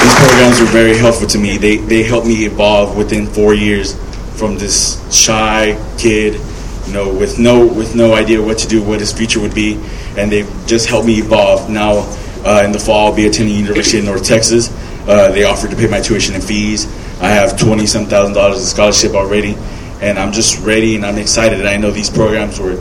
These 0.07 0.14
programs 0.14 0.61
were 0.61 0.70
very 0.70 0.96
helpful 0.96 1.27
to 1.27 1.38
me. 1.38 1.59
They 1.59 1.79
they 1.79 2.05
helped 2.05 2.29
me 2.29 2.44
evolve 2.46 2.96
within 2.96 3.27
four 3.27 3.55
years 3.55 3.96
from 4.38 4.57
this 4.57 4.96
shy 5.14 5.77
kid, 5.98 6.40
you 6.87 6.92
know, 6.92 7.12
with 7.12 7.38
no 7.38 7.66
with 7.66 7.94
no 7.94 8.14
idea 8.14 8.40
what 8.40 8.59
to 8.59 8.68
do, 8.68 8.83
what 8.83 9.01
his 9.01 9.12
future 9.12 9.40
would 9.40 9.55
be, 9.55 9.74
and 10.16 10.31
they've 10.31 10.51
just 10.66 10.88
helped 10.88 11.07
me 11.07 11.18
evolve. 11.18 11.68
Now, 11.68 12.07
uh, 12.44 12.62
in 12.64 12.72
the 12.72 12.79
fall, 12.79 13.09
I'll 13.09 13.16
be 13.16 13.27
attending 13.27 13.57
University 13.57 13.98
of 13.98 14.05
North 14.05 14.24
Texas. 14.24 14.70
Uh, 15.09 15.31
they 15.33 15.44
offered 15.44 15.70
to 15.70 15.77
pay 15.77 15.88
my 15.88 16.01
tuition 16.01 16.35
and 16.35 16.44
fees. 16.44 16.87
I 17.20 17.29
have 17.29 17.59
twenty 17.59 17.87
some 17.87 18.07
thousand 18.07 18.35
dollars 18.35 18.61
in 18.61 18.64
scholarship 18.64 19.12
already, 19.14 19.57
and 20.01 20.18
I'm 20.18 20.33
just 20.33 20.64
ready 20.64 20.94
and 20.94 21.05
I'm 21.05 21.18
excited. 21.18 21.59
And 21.59 21.68
I 21.68 21.77
know 21.77 21.90
these 21.90 22.11
programs 22.11 22.61
were 22.61 22.77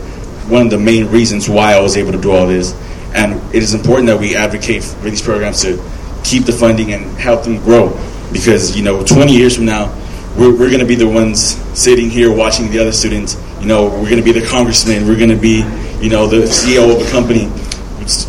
one 0.48 0.62
of 0.62 0.70
the 0.70 0.78
main 0.78 1.08
reasons 1.08 1.48
why 1.48 1.74
I 1.74 1.80
was 1.80 1.96
able 1.96 2.12
to 2.12 2.20
do 2.20 2.30
all 2.30 2.46
this. 2.46 2.72
And 3.14 3.34
it 3.54 3.62
is 3.62 3.74
important 3.74 4.06
that 4.06 4.20
we 4.20 4.36
advocate 4.36 4.84
for 4.84 5.10
these 5.10 5.22
programs 5.22 5.62
to 5.62 5.82
keep 6.24 6.44
the 6.44 6.52
funding 6.52 6.92
and 6.92 7.04
help 7.18 7.42
them 7.44 7.58
grow, 7.58 7.88
because 8.32 8.76
you 8.76 8.82
know, 8.82 9.02
20 9.04 9.32
years 9.32 9.56
from 9.56 9.66
now, 9.66 9.92
we're, 10.38 10.52
we're 10.52 10.70
going 10.70 10.78
to 10.80 10.86
be 10.86 10.94
the 10.94 11.08
ones 11.08 11.58
sitting 11.74 12.08
here 12.08 12.32
watching 12.32 12.70
the 12.70 12.78
other 12.78 12.92
students. 12.92 13.36
You 13.60 13.66
know, 13.66 13.86
we're 13.88 14.08
going 14.08 14.22
to 14.22 14.22
be 14.22 14.32
the 14.32 14.46
congressman. 14.46 15.06
We're 15.06 15.18
going 15.18 15.34
to 15.34 15.36
be, 15.36 15.66
you 15.98 16.08
know, 16.08 16.28
the 16.28 16.46
CEO 16.46 16.94
of 16.94 17.06
a 17.06 17.10
company. 17.10 17.50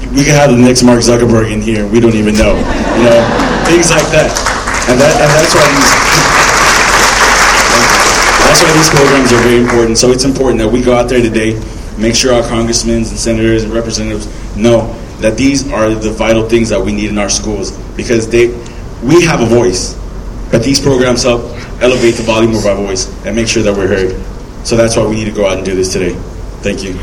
We 0.10 0.26
could 0.26 0.34
have 0.34 0.50
the 0.50 0.58
next 0.58 0.82
Mark 0.82 1.00
Zuckerberg 1.00 1.54
in 1.54 1.62
here. 1.62 1.88
We 1.88 2.00
don't 2.00 2.16
even 2.16 2.34
know. 2.34 2.58
You 2.98 3.04
know, 3.06 3.20
things 3.70 3.94
like 3.94 4.10
that. 4.10 4.34
And 4.90 4.98
that 4.98 5.14
and 5.22 5.30
that's 5.38 5.54
why 5.54 5.70
these 5.70 5.90
that's 8.42 8.60
why 8.66 8.74
these 8.74 8.90
programs 8.90 9.32
are 9.32 9.42
very 9.46 9.62
important. 9.62 9.98
So 10.00 10.10
it's 10.10 10.26
important 10.26 10.60
that 10.60 10.68
we 10.68 10.82
go 10.82 10.96
out 10.96 11.08
there 11.10 11.22
today, 11.22 11.62
make 11.98 12.16
sure 12.16 12.34
our 12.34 12.42
congressmen 12.50 12.98
and 12.98 13.06
senators 13.06 13.64
and 13.64 13.72
representatives 13.72 14.26
know 14.58 14.92
that 15.22 15.38
these 15.38 15.72
are 15.72 15.94
the 15.94 16.12
vital 16.12 16.50
things 16.50 16.70
that 16.70 16.82
we 16.82 16.92
need 16.92 17.12
in 17.12 17.20
our 17.20 17.30
schools 17.30 17.72
because 17.96 18.28
they 18.28 18.48
we 19.04 19.22
have 19.24 19.42
a 19.42 19.46
voice, 19.46 19.94
but 20.50 20.64
these 20.64 20.80
programs 20.80 21.22
help 21.24 21.44
elevate 21.82 22.16
the 22.16 22.24
volume 22.24 22.56
of 22.56 22.66
our 22.66 22.76
voice 22.76 23.08
and 23.26 23.36
make 23.36 23.48
sure 23.48 23.64
that 23.64 23.76
we're 23.76 23.88
heard. 23.88 24.66
So 24.66 24.76
that's 24.76 24.96
why 24.96 25.06
we 25.08 25.16
need 25.16 25.26
to 25.26 25.32
go 25.32 25.48
out 25.48 25.58
and 25.58 25.66
do 25.66 25.76
this 25.76 25.92
today. 25.94 26.14
Thank 26.62 26.84
you. 26.84 26.94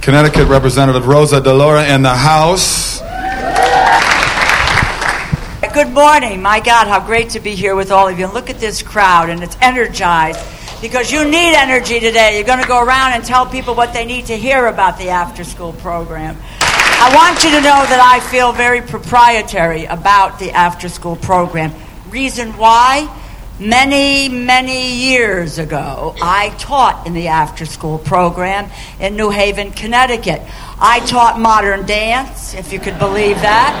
Connecticut 0.00 0.48
Representative 0.48 1.06
Rosa 1.06 1.40
DeLauro 1.40 1.88
in 1.88 2.02
the 2.02 2.14
House. 2.14 3.00
Good 5.72 5.92
morning. 5.92 6.42
My 6.42 6.60
God, 6.60 6.86
how 6.86 7.00
great 7.00 7.30
to 7.30 7.40
be 7.40 7.54
here 7.54 7.74
with 7.74 7.90
all 7.90 8.06
of 8.06 8.18
you. 8.18 8.26
Look 8.26 8.50
at 8.50 8.58
this 8.58 8.82
crowd, 8.82 9.30
and 9.30 9.42
it's 9.42 9.56
energized 9.62 10.38
because 10.82 11.10
you 11.10 11.24
need 11.24 11.54
energy 11.54 11.98
today. 11.98 12.34
You're 12.36 12.46
going 12.46 12.60
to 12.60 12.68
go 12.68 12.84
around 12.84 13.12
and 13.12 13.24
tell 13.24 13.46
people 13.46 13.74
what 13.74 13.94
they 13.94 14.04
need 14.04 14.26
to 14.26 14.36
hear 14.36 14.66
about 14.66 14.98
the 14.98 15.08
after 15.08 15.44
school 15.44 15.72
program. 15.72 16.36
I 17.04 17.12
want 17.16 17.42
you 17.42 17.50
to 17.50 17.56
know 17.56 17.62
that 17.62 18.00
I 18.00 18.20
feel 18.30 18.52
very 18.52 18.80
proprietary 18.80 19.86
about 19.86 20.38
the 20.38 20.52
after 20.52 20.88
school 20.88 21.16
program. 21.16 21.74
Reason 22.10 22.56
why? 22.56 23.12
Many, 23.58 24.28
many 24.28 24.94
years 24.94 25.58
ago, 25.58 26.14
I 26.22 26.50
taught 26.60 27.04
in 27.04 27.12
the 27.12 27.26
after 27.26 27.66
school 27.66 27.98
program 27.98 28.70
in 29.00 29.16
New 29.16 29.30
Haven, 29.30 29.72
Connecticut. 29.72 30.42
I 30.78 31.00
taught 31.04 31.40
modern 31.40 31.86
dance, 31.86 32.54
if 32.54 32.72
you 32.72 32.78
could 32.78 33.00
believe 33.00 33.34
that, 33.34 33.72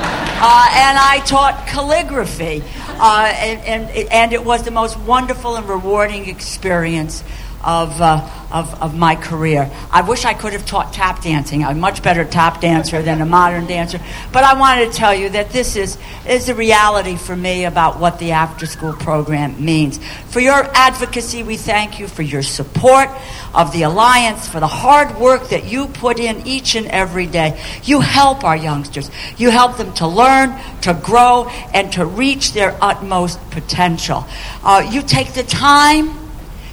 uh, 0.42 0.76
and 0.76 0.98
I 0.98 1.24
taught 1.24 1.68
calligraphy. 1.68 2.64
Uh, 2.98 3.32
and, 3.36 3.88
and, 3.88 4.08
and 4.10 4.32
it 4.32 4.44
was 4.44 4.64
the 4.64 4.72
most 4.72 4.98
wonderful 4.98 5.54
and 5.54 5.68
rewarding 5.68 6.28
experience 6.28 7.22
of, 7.64 8.00
uh, 8.00 8.28
of, 8.50 8.82
of 8.82 8.96
my 8.96 9.16
career. 9.16 9.70
I 9.90 10.02
wish 10.02 10.24
I 10.24 10.34
could 10.34 10.52
have 10.52 10.66
taught 10.66 10.92
tap 10.92 11.22
dancing. 11.22 11.64
I'm 11.64 11.76
a 11.76 11.80
much 11.80 12.02
better 12.02 12.24
tap 12.24 12.60
dancer 12.60 13.02
than 13.02 13.20
a 13.20 13.26
modern 13.26 13.66
dancer. 13.66 14.00
But 14.32 14.44
I 14.44 14.58
wanted 14.58 14.92
to 14.92 14.96
tell 14.96 15.14
you 15.14 15.28
that 15.30 15.50
this 15.50 15.76
is, 15.76 15.98
is 16.28 16.46
the 16.46 16.54
reality 16.54 17.16
for 17.16 17.36
me 17.36 17.64
about 17.64 17.98
what 17.98 18.18
the 18.18 18.32
after 18.32 18.66
school 18.66 18.92
program 18.92 19.64
means. 19.64 19.98
For 20.28 20.40
your 20.40 20.64
advocacy, 20.74 21.42
we 21.42 21.56
thank 21.56 21.98
you 21.98 22.08
for 22.08 22.22
your 22.22 22.42
support 22.42 23.08
of 23.54 23.72
the 23.72 23.82
Alliance, 23.82 24.48
for 24.48 24.60
the 24.60 24.66
hard 24.66 25.18
work 25.18 25.48
that 25.48 25.64
you 25.64 25.86
put 25.86 26.18
in 26.18 26.46
each 26.46 26.74
and 26.74 26.86
every 26.86 27.26
day. 27.26 27.62
You 27.84 28.00
help 28.00 28.44
our 28.44 28.56
youngsters. 28.56 29.10
You 29.36 29.50
help 29.50 29.76
them 29.76 29.92
to 29.94 30.06
learn, 30.06 30.58
to 30.82 30.94
grow, 30.94 31.48
and 31.72 31.92
to 31.92 32.04
reach 32.04 32.52
their 32.52 32.76
utmost 32.80 33.38
potential. 33.50 34.26
Uh, 34.62 34.88
you 34.90 35.02
take 35.02 35.32
the 35.34 35.42
time 35.42 36.21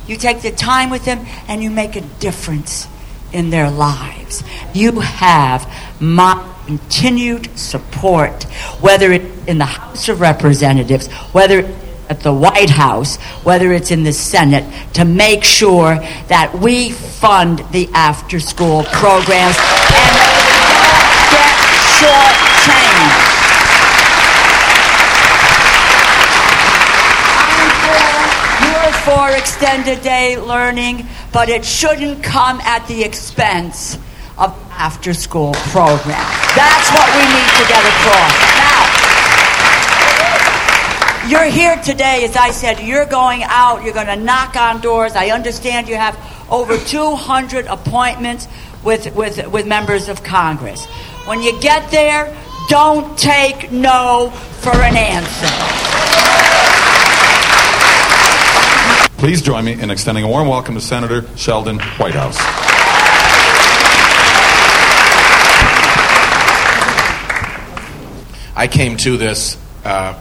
you 0.09 0.17
take 0.17 0.41
the 0.41 0.51
time 0.51 0.89
with 0.89 1.05
them 1.05 1.25
and 1.47 1.61
you 1.61 1.69
make 1.69 1.95
a 1.95 2.01
difference 2.19 2.87
in 3.31 3.51
their 3.51 3.69
lives. 3.69 4.43
You 4.73 4.99
have 4.99 5.71
my 5.99 6.55
continued 6.65 7.57
support, 7.57 8.43
whether 8.81 9.11
it's 9.11 9.47
in 9.47 9.59
the 9.59 9.65
House 9.65 10.09
of 10.09 10.19
Representatives, 10.19 11.07
whether 11.31 11.59
at 12.09 12.21
the 12.21 12.33
White 12.33 12.71
House, 12.71 13.17
whether 13.43 13.71
it's 13.71 13.91
in 13.91 14.03
the 14.03 14.11
Senate, 14.13 14.65
to 14.93 15.05
make 15.05 15.43
sure 15.43 15.95
that 16.27 16.57
we 16.59 16.91
fund 16.91 17.63
the 17.71 17.87
after 17.93 18.39
school 18.39 18.83
programs 18.85 19.55
and 19.93 20.15
get 21.29 21.53
short 22.01 22.33
change. 22.65 23.29
You're 28.65 28.93
for 29.05 29.28
extended 29.39 30.01
day 30.03 30.37
learning, 30.37 31.07
but 31.31 31.47
it 31.47 31.63
shouldn't 31.63 32.21
come 32.21 32.59
at 32.61 32.85
the 32.87 33.03
expense 33.03 33.95
of 34.37 34.51
after 34.71 35.13
school 35.13 35.53
program. 35.71 36.19
That's 36.55 36.91
what 36.91 37.07
we 37.15 37.23
need 37.23 37.51
to 37.55 37.65
get 37.67 37.83
across. 37.87 38.35
Now, 38.59 38.83
you're 41.29 41.51
here 41.51 41.77
today, 41.83 42.25
as 42.25 42.35
I 42.35 42.51
said, 42.51 42.81
you're 42.81 43.05
going 43.05 43.43
out, 43.43 43.83
you're 43.83 43.93
going 43.93 44.07
to 44.07 44.17
knock 44.17 44.55
on 44.57 44.81
doors. 44.81 45.13
I 45.15 45.29
understand 45.29 45.87
you 45.87 45.95
have 45.95 46.17
over 46.51 46.77
200 46.77 47.65
appointments 47.67 48.47
with, 48.83 49.15
with, 49.15 49.47
with 49.47 49.65
members 49.65 50.09
of 50.09 50.23
Congress. 50.23 50.85
When 51.25 51.41
you 51.41 51.59
get 51.61 51.91
there, 51.91 52.35
don't 52.67 53.17
take 53.17 53.71
no 53.71 54.31
for 54.61 54.75
an 54.75 54.97
answer. 54.97 56.48
Please 59.19 59.41
join 59.41 59.65
me 59.65 59.73
in 59.73 59.91
extending 59.91 60.23
a 60.23 60.27
warm 60.29 60.47
welcome 60.47 60.75
to 60.75 60.81
Senator 60.81 61.25
Sheldon 61.35 61.77
Whitehouse. 61.77 62.37
I 68.55 68.69
came 68.71 68.95
to 68.95 69.17
this 69.17 69.57
uh, 69.83 70.17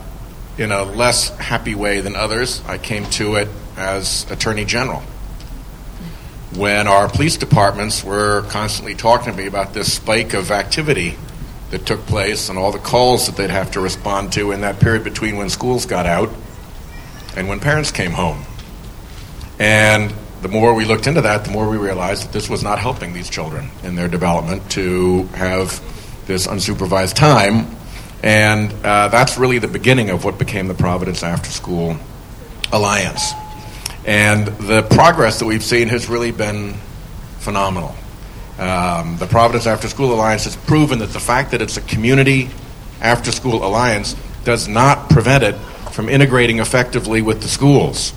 in 0.58 0.72
a 0.72 0.82
less 0.82 1.28
happy 1.38 1.76
way 1.76 2.00
than 2.00 2.16
others. 2.16 2.60
I 2.66 2.78
came 2.78 3.04
to 3.10 3.36
it 3.36 3.46
as 3.76 4.28
Attorney 4.32 4.64
General. 4.64 4.98
When 6.56 6.88
our 6.88 7.08
police 7.08 7.36
departments 7.36 8.02
were 8.02 8.42
constantly 8.48 8.96
talking 8.96 9.30
to 9.30 9.38
me 9.38 9.46
about 9.46 9.74
this 9.74 9.92
spike 9.92 10.34
of 10.34 10.50
activity 10.50 11.16
that 11.70 11.86
took 11.86 12.00
place 12.06 12.48
and 12.48 12.58
all 12.58 12.72
the 12.72 12.80
calls 12.80 13.26
that 13.26 13.36
they'd 13.36 13.50
have 13.50 13.70
to 13.70 13.80
respond 13.80 14.32
to 14.32 14.50
in 14.50 14.62
that 14.62 14.80
period 14.80 15.04
between 15.04 15.36
when 15.36 15.50
schools 15.50 15.86
got 15.86 16.04
out 16.04 16.30
and 17.36 17.48
when 17.48 17.60
parents 17.60 17.92
came 17.92 18.10
home. 18.10 18.44
And 19.58 20.12
the 20.42 20.48
more 20.48 20.74
we 20.74 20.84
looked 20.84 21.06
into 21.06 21.22
that, 21.22 21.44
the 21.44 21.50
more 21.50 21.68
we 21.68 21.76
realized 21.76 22.24
that 22.24 22.32
this 22.32 22.48
was 22.48 22.62
not 22.62 22.78
helping 22.78 23.12
these 23.12 23.28
children 23.28 23.70
in 23.82 23.96
their 23.96 24.08
development 24.08 24.70
to 24.72 25.24
have 25.34 25.82
this 26.26 26.46
unsupervised 26.46 27.14
time. 27.14 27.66
And 28.22 28.72
uh, 28.84 29.08
that's 29.08 29.38
really 29.38 29.58
the 29.58 29.68
beginning 29.68 30.10
of 30.10 30.24
what 30.24 30.38
became 30.38 30.68
the 30.68 30.74
Providence 30.74 31.22
After 31.22 31.50
School 31.50 31.96
Alliance. 32.72 33.32
And 34.06 34.46
the 34.46 34.82
progress 34.82 35.38
that 35.40 35.46
we've 35.46 35.62
seen 35.62 35.88
has 35.88 36.08
really 36.08 36.30
been 36.30 36.74
phenomenal. 37.40 37.94
Um, 38.58 39.16
the 39.18 39.26
Providence 39.26 39.66
After 39.66 39.88
School 39.88 40.12
Alliance 40.12 40.44
has 40.44 40.56
proven 40.56 40.98
that 41.00 41.10
the 41.10 41.20
fact 41.20 41.52
that 41.52 41.62
it's 41.62 41.76
a 41.76 41.80
community 41.82 42.50
after 43.00 43.30
school 43.30 43.64
alliance 43.64 44.16
does 44.44 44.66
not 44.66 45.10
prevent 45.10 45.44
it 45.44 45.54
from 45.92 46.08
integrating 46.08 46.58
effectively 46.58 47.22
with 47.22 47.42
the 47.42 47.48
schools. 47.48 48.12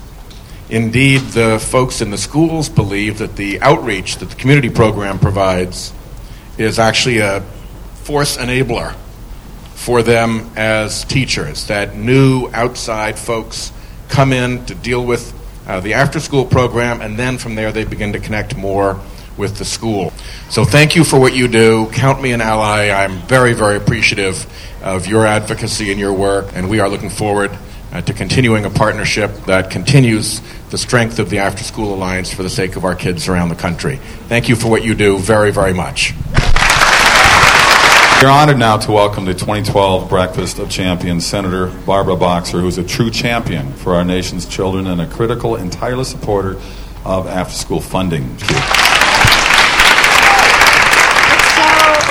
Indeed, 0.72 1.20
the 1.20 1.58
folks 1.58 2.00
in 2.00 2.08
the 2.08 2.16
schools 2.16 2.70
believe 2.70 3.18
that 3.18 3.36
the 3.36 3.60
outreach 3.60 4.16
that 4.16 4.30
the 4.30 4.36
community 4.36 4.70
program 4.70 5.18
provides 5.18 5.92
is 6.56 6.78
actually 6.78 7.18
a 7.18 7.42
force 8.04 8.38
enabler 8.38 8.94
for 9.74 10.02
them 10.02 10.50
as 10.56 11.04
teachers, 11.04 11.66
that 11.66 11.94
new 11.94 12.48
outside 12.54 13.18
folks 13.18 13.70
come 14.08 14.32
in 14.32 14.64
to 14.64 14.74
deal 14.74 15.04
with 15.04 15.38
uh, 15.66 15.80
the 15.80 15.92
after 15.92 16.18
school 16.18 16.46
program, 16.46 17.02
and 17.02 17.18
then 17.18 17.36
from 17.36 17.54
there 17.54 17.70
they 17.70 17.84
begin 17.84 18.14
to 18.14 18.18
connect 18.18 18.56
more 18.56 18.98
with 19.36 19.58
the 19.58 19.66
school. 19.66 20.10
So 20.48 20.64
thank 20.64 20.96
you 20.96 21.04
for 21.04 21.20
what 21.20 21.34
you 21.34 21.48
do. 21.48 21.90
Count 21.92 22.22
me 22.22 22.32
an 22.32 22.40
ally. 22.40 22.88
I'm 22.88 23.18
very, 23.28 23.52
very 23.52 23.76
appreciative 23.76 24.46
of 24.82 25.06
your 25.06 25.26
advocacy 25.26 25.90
and 25.90 26.00
your 26.00 26.14
work, 26.14 26.46
and 26.54 26.70
we 26.70 26.80
are 26.80 26.88
looking 26.88 27.10
forward 27.10 27.50
uh, 27.92 28.00
to 28.00 28.14
continuing 28.14 28.64
a 28.64 28.70
partnership 28.70 29.30
that 29.44 29.70
continues 29.70 30.40
the 30.72 30.78
strength 30.78 31.18
of 31.18 31.28
the 31.28 31.38
After 31.38 31.62
School 31.62 31.92
Alliance 31.92 32.32
for 32.32 32.42
the 32.42 32.48
sake 32.48 32.76
of 32.76 32.84
our 32.86 32.94
kids 32.94 33.28
around 33.28 33.50
the 33.50 33.54
country. 33.54 33.96
Thank 34.28 34.48
you 34.48 34.56
for 34.56 34.70
what 34.70 34.82
you 34.82 34.94
do 34.94 35.18
very, 35.18 35.52
very 35.52 35.74
much. 35.74 36.14
We're 38.22 38.30
honored 38.30 38.56
now 38.56 38.78
to 38.78 38.90
welcome 38.90 39.26
the 39.26 39.34
2012 39.34 40.08
Breakfast 40.08 40.58
of 40.58 40.70
Champions, 40.70 41.26
Senator 41.26 41.66
Barbara 41.84 42.16
Boxer, 42.16 42.60
who 42.60 42.68
is 42.68 42.78
a 42.78 42.84
true 42.84 43.10
champion 43.10 43.70
for 43.74 43.94
our 43.94 44.02
nation's 44.02 44.46
children 44.46 44.86
and 44.86 45.02
a 45.02 45.06
critical 45.06 45.56
and 45.56 45.70
tireless 45.70 46.08
supporter 46.08 46.52
of 47.04 47.26
after 47.26 47.54
school 47.54 47.80
funding. 47.80 48.22
So 48.38 48.46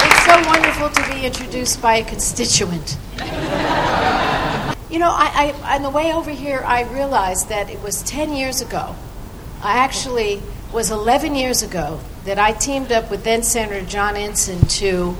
it's 0.06 0.24
so 0.24 0.40
wonderful 0.46 0.90
to 0.92 1.10
be 1.10 1.26
introduced 1.26 1.82
by 1.82 1.96
a 1.96 2.06
constituent. 2.06 3.00
You 4.92 5.00
know, 5.00 5.10
I, 5.10 5.56
I, 5.64 5.76
on 5.76 5.84
the 5.84 5.90
way 5.90 6.12
over 6.12 6.32
here, 6.32 6.62
I 6.66 6.84
realized 6.84 7.48
that 7.48 7.70
it 7.70 7.82
was 7.82 8.04
10 8.04 8.34
years 8.34 8.60
ago. 8.60 8.94
I 9.64 9.78
actually 9.78 10.42
was 10.74 10.92
11 10.92 11.34
years 11.34 11.64
ago 11.64 12.02
that 12.26 12.38
I 12.38 12.52
teamed 12.52 12.92
up 12.92 13.10
with 13.10 13.24
then 13.24 13.42
Senator 13.42 13.86
John 13.86 14.18
Ensign 14.18 14.60
to, 14.60 15.16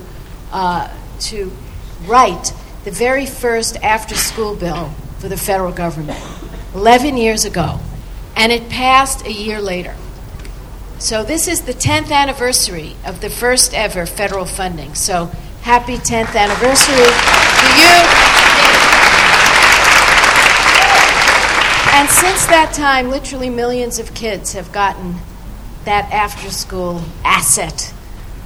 uh, 0.52 0.94
to 1.20 1.50
write 2.04 2.52
the 2.84 2.90
very 2.90 3.24
first 3.24 3.78
after 3.82 4.14
school 4.14 4.54
bill 4.54 4.90
for 5.20 5.30
the 5.30 5.38
federal 5.38 5.72
government. 5.72 6.22
11 6.74 7.16
years 7.16 7.46
ago. 7.46 7.80
And 8.36 8.52
it 8.52 8.68
passed 8.68 9.24
a 9.24 9.32
year 9.32 9.58
later. 9.58 9.94
So 10.98 11.24
this 11.24 11.48
is 11.48 11.62
the 11.62 11.74
10th 11.74 12.12
anniversary 12.12 12.94
of 13.06 13.22
the 13.22 13.30
first 13.30 13.72
ever 13.72 14.04
federal 14.04 14.44
funding. 14.44 14.94
So 14.94 15.26
happy 15.62 15.96
10th 15.96 16.36
anniversary 16.36 16.94
to 16.96 18.46
you. 18.46 18.51
And 22.02 22.10
since 22.10 22.46
that 22.46 22.74
time, 22.74 23.10
literally 23.10 23.48
millions 23.48 24.00
of 24.00 24.12
kids 24.12 24.54
have 24.54 24.72
gotten 24.72 25.18
that 25.84 26.12
after 26.12 26.50
school 26.50 27.00
asset 27.24 27.94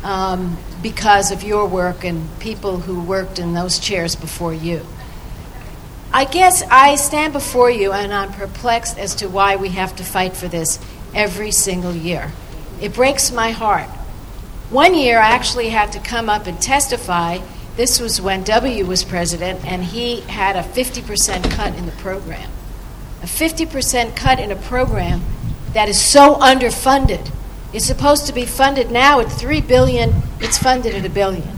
um, 0.04 0.58
because 0.82 1.30
of 1.30 1.42
your 1.42 1.66
work 1.66 2.04
and 2.04 2.28
people 2.38 2.80
who 2.80 3.00
worked 3.00 3.38
in 3.38 3.54
those 3.54 3.78
chairs 3.78 4.14
before 4.14 4.52
you. 4.52 4.84
I 6.12 6.26
guess 6.26 6.64
I 6.70 6.96
stand 6.96 7.32
before 7.32 7.70
you 7.70 7.92
and 7.92 8.12
I'm 8.12 8.30
perplexed 8.30 8.98
as 8.98 9.14
to 9.14 9.26
why 9.26 9.56
we 9.56 9.70
have 9.70 9.96
to 9.96 10.04
fight 10.04 10.36
for 10.36 10.48
this 10.48 10.78
every 11.14 11.50
single 11.50 11.96
year. 11.96 12.32
It 12.82 12.92
breaks 12.92 13.32
my 13.32 13.52
heart. 13.52 13.88
One 14.68 14.92
year 14.92 15.18
I 15.18 15.30
actually 15.30 15.70
had 15.70 15.92
to 15.92 15.98
come 15.98 16.28
up 16.28 16.46
and 16.46 16.60
testify. 16.60 17.38
This 17.76 18.00
was 18.00 18.20
when 18.20 18.42
W 18.42 18.84
was 18.84 19.02
president, 19.02 19.64
and 19.64 19.82
he 19.82 20.20
had 20.20 20.56
a 20.56 20.62
50% 20.62 21.50
cut 21.52 21.74
in 21.74 21.86
the 21.86 21.92
program. 21.92 22.50
A 23.22 23.26
50% 23.26 24.14
cut 24.14 24.38
in 24.38 24.50
a 24.50 24.56
program 24.56 25.22
that 25.72 25.88
is 25.88 26.00
so 26.00 26.36
underfunded. 26.36 27.30
It's 27.72 27.86
supposed 27.86 28.26
to 28.26 28.32
be 28.32 28.46
funded 28.46 28.90
now 28.90 29.20
at 29.20 29.30
3 29.30 29.60
billion, 29.62 30.14
it's 30.40 30.58
funded 30.58 30.94
at 30.94 31.04
a 31.04 31.10
billion. 31.10 31.48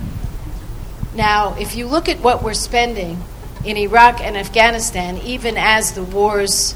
Now, 1.15 1.55
if 1.59 1.77
you 1.77 1.87
look 1.87 2.09
at 2.09 2.21
what 2.21 2.43
we're 2.43 2.55
spending 2.55 3.23
in 3.65 3.77
Iraq 3.77 4.21
and 4.21 4.37
Afghanistan, 4.37 5.19
even 5.19 5.57
as 5.57 5.93
the 5.93 6.03
wars, 6.03 6.75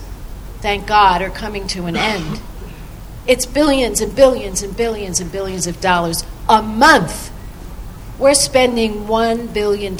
thank 0.60 0.86
God, 0.86 1.22
are 1.22 1.30
coming 1.30 1.66
to 1.68 1.86
an 1.86 1.96
end, 1.96 2.40
it's 3.26 3.46
billions 3.46 4.00
and 4.00 4.14
billions 4.14 4.62
and 4.62 4.76
billions 4.76 5.20
and 5.20 5.30
billions 5.30 5.66
of 5.66 5.80
dollars 5.80 6.24
a 6.48 6.60
month. 6.60 7.30
We're 8.18 8.34
spending 8.34 9.06
$1 9.06 9.54
billion 9.54 9.96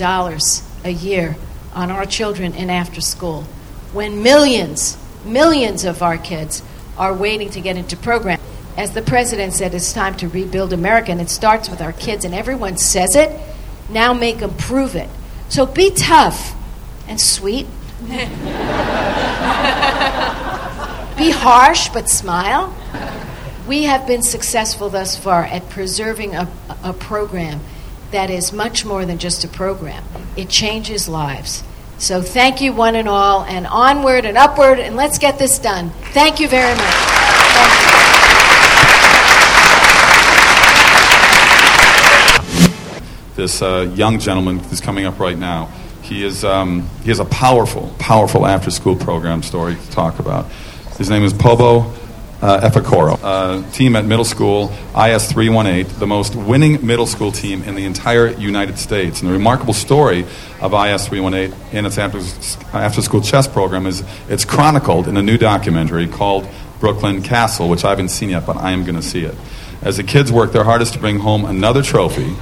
a 0.84 0.90
year 0.90 1.36
on 1.72 1.90
our 1.90 2.04
children 2.04 2.54
in 2.54 2.68
after 2.68 3.00
school 3.00 3.46
when 3.92 4.22
millions, 4.22 4.96
millions 5.24 5.84
of 5.84 6.02
our 6.02 6.18
kids 6.18 6.62
are 6.96 7.14
waiting 7.14 7.50
to 7.50 7.60
get 7.60 7.76
into 7.76 7.96
program. 7.96 8.40
As 8.76 8.92
the 8.92 9.02
president 9.02 9.52
said, 9.52 9.74
it's 9.74 9.92
time 9.92 10.16
to 10.16 10.28
rebuild 10.28 10.72
America, 10.72 11.12
and 11.12 11.20
it 11.20 11.28
starts 11.28 11.68
with 11.68 11.82
our 11.82 11.92
kids, 11.92 12.24
and 12.24 12.34
everyone 12.34 12.78
says 12.78 13.14
it. 13.14 13.38
Now 13.90 14.14
make 14.14 14.38
them 14.38 14.54
prove 14.56 14.96
it. 14.96 15.10
So 15.48 15.66
be 15.66 15.90
tough 15.90 16.54
and 17.06 17.20
sweet. 17.20 17.66
be 18.02 18.08
harsh, 21.30 21.90
but 21.90 22.08
smile. 22.08 22.74
We 23.68 23.84
have 23.84 24.06
been 24.06 24.22
successful 24.22 24.88
thus 24.88 25.16
far 25.16 25.44
at 25.44 25.68
preserving 25.68 26.34
a, 26.34 26.50
a 26.82 26.92
program 26.92 27.60
that 28.10 28.30
is 28.30 28.52
much 28.52 28.84
more 28.84 29.04
than 29.04 29.18
just 29.18 29.44
a 29.44 29.48
program. 29.48 30.02
It 30.36 30.48
changes 30.48 31.08
lives. 31.08 31.62
So 32.02 32.20
thank 32.20 32.60
you, 32.60 32.72
one 32.72 32.96
and 32.96 33.08
all, 33.08 33.44
and 33.44 33.64
onward 33.64 34.24
and 34.24 34.36
upward, 34.36 34.80
and 34.80 34.96
let's 34.96 35.18
get 35.18 35.38
this 35.38 35.60
done. 35.60 35.90
Thank 36.10 36.40
you 36.40 36.48
very 36.48 36.74
much. 36.74 36.94
this 43.36 43.62
uh, 43.62 43.88
young 43.94 44.18
gentleman 44.18 44.58
who's 44.58 44.80
coming 44.80 45.04
up 45.04 45.20
right 45.20 45.38
now. 45.38 45.66
He, 46.02 46.24
is, 46.24 46.44
um, 46.44 46.88
he 47.02 47.08
has 47.10 47.20
a 47.20 47.24
powerful, 47.24 47.94
powerful 48.00 48.46
after 48.46 48.72
school 48.72 48.96
program 48.96 49.40
story 49.40 49.76
to 49.76 49.90
talk 49.92 50.18
about. 50.18 50.50
His 50.98 51.08
name 51.08 51.22
is 51.22 51.32
Pobo 51.32 51.82
uh, 52.42 53.18
uh, 53.22 53.70
team 53.70 53.94
at 53.94 54.04
middle 54.04 54.24
school 54.24 54.72
IS 54.98 55.30
318, 55.30 55.98
the 56.00 56.06
most 56.06 56.34
winning 56.34 56.84
middle 56.84 57.06
school 57.06 57.30
team 57.30 57.62
in 57.62 57.76
the 57.76 57.84
entire 57.84 58.28
United 58.28 58.78
States. 58.78 59.20
And 59.20 59.28
the 59.28 59.32
remarkable 59.32 59.74
story 59.74 60.26
of 60.60 60.74
IS 60.74 61.06
318 61.06 61.78
in 61.78 61.86
its 61.86 61.98
after, 61.98 62.18
after 62.76 63.00
school 63.00 63.20
chess 63.20 63.46
program 63.46 63.86
is 63.86 64.02
it's 64.28 64.44
chronicled 64.44 65.06
in 65.06 65.16
a 65.16 65.22
new 65.22 65.38
documentary 65.38 66.08
called 66.08 66.48
Brooklyn 66.80 67.22
Castle, 67.22 67.68
which 67.68 67.84
I 67.84 67.90
haven't 67.90 68.08
seen 68.08 68.30
yet, 68.30 68.44
but 68.44 68.56
I 68.56 68.72
am 68.72 68.82
going 68.82 68.96
to 68.96 69.02
see 69.02 69.24
it. 69.24 69.36
As 69.80 69.98
the 69.98 70.02
kids 70.02 70.32
work 70.32 70.50
their 70.50 70.64
hardest 70.64 70.94
to 70.94 70.98
bring 70.98 71.20
home 71.20 71.44
another 71.44 71.82
trophy, 71.82 72.34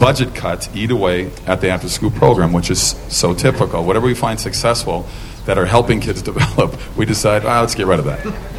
budget 0.00 0.34
cuts 0.34 0.70
eat 0.74 0.90
away 0.90 1.30
at 1.46 1.60
the 1.60 1.68
after 1.68 1.90
school 1.90 2.10
program, 2.10 2.54
which 2.54 2.70
is 2.70 2.80
so 3.08 3.34
typical. 3.34 3.84
Whatever 3.84 4.06
we 4.06 4.14
find 4.14 4.40
successful 4.40 5.06
that 5.44 5.58
are 5.58 5.66
helping 5.66 6.00
kids 6.00 6.22
develop, 6.32 6.74
we 6.96 7.04
decide, 7.04 7.44
ah, 7.44 7.60
let's 7.60 7.74
get 7.74 7.86
rid 7.86 7.98
of 7.98 8.06
that. 8.06 8.55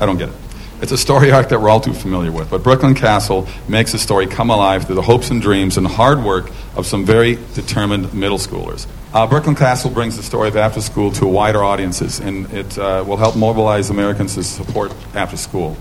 I 0.00 0.06
don't 0.06 0.18
get 0.18 0.28
it. 0.28 0.34
It's 0.80 0.92
a 0.92 0.98
story 0.98 1.30
arc 1.32 1.48
that 1.48 1.60
we're 1.60 1.68
all 1.68 1.80
too 1.80 1.92
familiar 1.92 2.30
with. 2.30 2.50
But 2.50 2.62
Brooklyn 2.62 2.94
Castle 2.94 3.48
makes 3.68 3.92
the 3.92 3.98
story 3.98 4.26
come 4.26 4.50
alive 4.50 4.86
through 4.86 4.94
the 4.96 5.02
hopes 5.02 5.30
and 5.30 5.42
dreams 5.42 5.76
and 5.76 5.86
hard 5.86 6.22
work 6.22 6.50
of 6.76 6.86
some 6.86 7.04
very 7.04 7.38
determined 7.54 8.14
middle 8.14 8.38
schoolers. 8.38 8.86
Uh, 9.12 9.26
Brooklyn 9.26 9.56
Castle 9.56 9.90
brings 9.90 10.16
the 10.16 10.22
story 10.22 10.48
of 10.48 10.56
after 10.56 10.80
school 10.80 11.10
to 11.12 11.26
wider 11.26 11.64
audiences, 11.64 12.20
and 12.20 12.52
it 12.52 12.78
uh, 12.78 13.02
will 13.06 13.16
help 13.16 13.36
mobilize 13.36 13.90
Americans 13.90 14.34
to 14.34 14.44
support 14.44 14.92
after 15.14 15.36
school. 15.36 15.76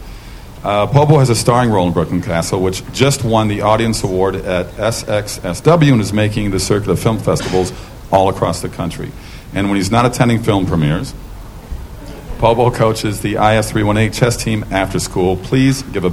Uh, 0.63 0.87
Pobo 0.87 1.19
has 1.19 1.29
a 1.29 1.35
starring 1.35 1.69
role 1.69 1.87
in 1.87 1.93
Brooklyn 1.93 2.21
Castle, 2.21 2.61
which 2.61 2.89
just 2.91 3.23
won 3.23 3.47
the 3.47 3.61
Audience 3.61 4.03
Award 4.03 4.35
at 4.35 4.65
SXSW 4.77 5.91
and 5.91 6.01
is 6.01 6.11
making 6.11 6.51
the 6.51 6.59
circuit 6.59 6.89
of 6.89 6.99
film 6.99 7.19
festivals 7.19 7.71
all 8.11 8.29
across 8.29 8.61
the 8.61 8.69
country. 8.69 9.11
And 9.53 9.67
when 9.67 9.75
he's 9.75 9.91
not 9.91 10.05
attending 10.05 10.41
film 10.41 10.65
premieres, 10.65 11.13
Pobo 12.37 12.69
coaches 12.69 13.21
the 13.21 13.33
IS 13.33 13.71
318 13.71 14.11
chess 14.11 14.37
team 14.37 14.63
after 14.69 14.99
school. 14.99 15.37
Please 15.37 15.81
give 15.81 16.05
a 16.05 16.11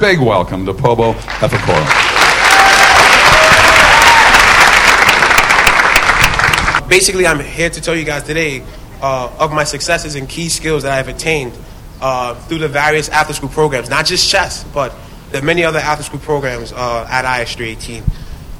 big 0.00 0.18
welcome 0.18 0.66
to 0.66 0.74
Pobo 0.74 1.12
Efekoro. 1.12 1.86
Basically, 6.88 7.24
I'm 7.24 7.38
here 7.38 7.70
to 7.70 7.80
tell 7.80 7.94
you 7.94 8.04
guys 8.04 8.24
today 8.24 8.64
uh, 9.00 9.32
of 9.38 9.52
my 9.52 9.62
successes 9.62 10.16
and 10.16 10.28
key 10.28 10.48
skills 10.48 10.82
that 10.82 10.92
I've 10.92 11.06
attained 11.06 11.56
uh, 12.00 12.34
through 12.34 12.58
the 12.58 12.68
various 12.68 13.08
after 13.08 13.32
school 13.32 13.48
programs, 13.48 13.88
not 13.88 14.06
just 14.06 14.28
chess, 14.28 14.64
but 14.74 14.92
the 15.30 15.40
many 15.40 15.62
other 15.62 15.78
after 15.78 16.02
school 16.02 16.18
programs 16.18 16.72
uh, 16.72 17.06
at 17.08 17.42
IS 17.42 17.54
318. 17.54 18.02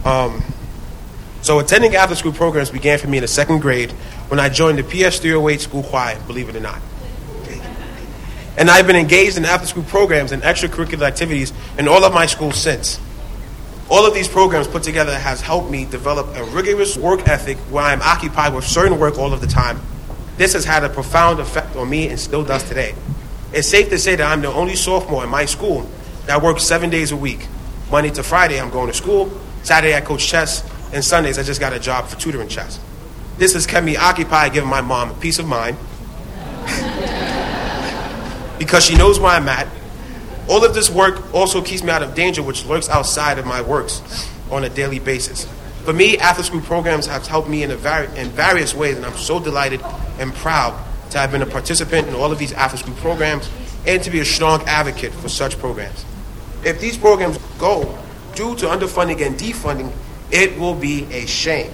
Um, 0.04 0.44
so, 1.42 1.58
attending 1.58 1.96
after 1.96 2.14
school 2.14 2.32
programs 2.32 2.70
began 2.70 3.00
for 3.00 3.08
me 3.08 3.18
in 3.18 3.22
the 3.22 3.28
second 3.28 3.60
grade 3.62 3.90
when 4.28 4.38
I 4.38 4.48
joined 4.48 4.78
the 4.78 4.84
PS 4.84 5.18
308 5.18 5.60
school 5.60 5.82
choir, 5.82 6.16
believe 6.28 6.48
it 6.48 6.54
or 6.54 6.60
not. 6.60 6.80
And 8.56 8.70
I've 8.70 8.86
been 8.86 8.96
engaged 8.96 9.36
in 9.36 9.44
after 9.44 9.66
school 9.66 9.84
programs 9.84 10.32
and 10.32 10.42
extracurricular 10.42 11.02
activities 11.02 11.52
in 11.78 11.88
all 11.88 12.04
of 12.04 12.12
my 12.12 12.26
schools 12.26 12.56
since. 12.56 13.00
All 13.88 14.06
of 14.06 14.14
these 14.14 14.28
programs 14.28 14.68
put 14.68 14.82
together 14.82 15.18
has 15.18 15.40
helped 15.40 15.70
me 15.70 15.84
develop 15.84 16.36
a 16.36 16.44
rigorous 16.44 16.96
work 16.96 17.28
ethic 17.28 17.56
where 17.70 17.84
I'm 17.84 18.02
occupied 18.02 18.54
with 18.54 18.64
certain 18.64 18.98
work 18.98 19.18
all 19.18 19.32
of 19.32 19.40
the 19.40 19.46
time. 19.46 19.80
This 20.36 20.52
has 20.52 20.64
had 20.64 20.84
a 20.84 20.88
profound 20.88 21.40
effect 21.40 21.74
on 21.76 21.90
me 21.90 22.08
and 22.08 22.18
still 22.18 22.44
does 22.44 22.62
today. 22.62 22.94
It's 23.52 23.68
safe 23.68 23.88
to 23.90 23.98
say 23.98 24.14
that 24.14 24.30
I'm 24.30 24.42
the 24.42 24.52
only 24.52 24.76
sophomore 24.76 25.24
in 25.24 25.30
my 25.30 25.44
school 25.44 25.88
that 26.26 26.40
works 26.40 26.62
seven 26.62 26.88
days 26.88 27.10
a 27.10 27.16
week. 27.16 27.48
Monday 27.90 28.10
to 28.10 28.22
Friday, 28.22 28.60
I'm 28.60 28.70
going 28.70 28.86
to 28.86 28.94
school. 28.94 29.32
Saturday, 29.64 29.96
I 29.96 30.00
coach 30.00 30.26
chess. 30.26 30.64
And 30.92 31.04
Sundays, 31.04 31.38
I 31.38 31.42
just 31.42 31.60
got 31.60 31.72
a 31.72 31.80
job 31.80 32.06
for 32.06 32.16
tutoring 32.16 32.48
chess. 32.48 32.78
This 33.38 33.54
has 33.54 33.66
kept 33.66 33.84
me 33.84 33.96
occupied, 33.96 34.52
giving 34.52 34.70
my 34.70 34.80
mom 34.80 35.18
peace 35.18 35.38
of 35.38 35.46
mind 35.46 35.76
because 38.60 38.84
she 38.84 38.94
knows 38.94 39.18
where 39.18 39.32
I'm 39.32 39.48
at. 39.48 39.66
All 40.46 40.62
of 40.62 40.74
this 40.74 40.90
work 40.90 41.34
also 41.34 41.62
keeps 41.62 41.82
me 41.82 41.90
out 41.90 42.02
of 42.02 42.14
danger, 42.14 42.42
which 42.42 42.66
lurks 42.66 42.90
outside 42.90 43.38
of 43.38 43.46
my 43.46 43.62
works 43.62 44.28
on 44.50 44.64
a 44.64 44.68
daily 44.68 44.98
basis. 44.98 45.46
For 45.84 45.94
me, 45.94 46.18
after 46.18 46.42
school 46.42 46.60
programs 46.60 47.06
have 47.06 47.26
helped 47.26 47.48
me 47.48 47.62
in, 47.62 47.74
vari- 47.74 48.14
in 48.18 48.28
various 48.28 48.74
ways, 48.74 48.96
and 48.98 49.06
I'm 49.06 49.16
so 49.16 49.40
delighted 49.40 49.80
and 50.18 50.34
proud 50.34 50.78
to 51.10 51.18
have 51.18 51.32
been 51.32 51.40
a 51.40 51.46
participant 51.46 52.08
in 52.08 52.14
all 52.14 52.30
of 52.30 52.38
these 52.38 52.52
after 52.52 52.76
school 52.76 52.94
programs 52.96 53.48
and 53.86 54.02
to 54.02 54.10
be 54.10 54.20
a 54.20 54.24
strong 54.26 54.62
advocate 54.66 55.14
for 55.14 55.30
such 55.30 55.58
programs. 55.58 56.04
If 56.62 56.80
these 56.80 56.98
programs 56.98 57.38
go 57.58 57.98
due 58.34 58.54
to 58.56 58.66
underfunding 58.66 59.24
and 59.26 59.36
defunding, 59.36 59.90
it 60.30 60.58
will 60.58 60.74
be 60.74 61.04
a 61.04 61.24
shame. 61.24 61.72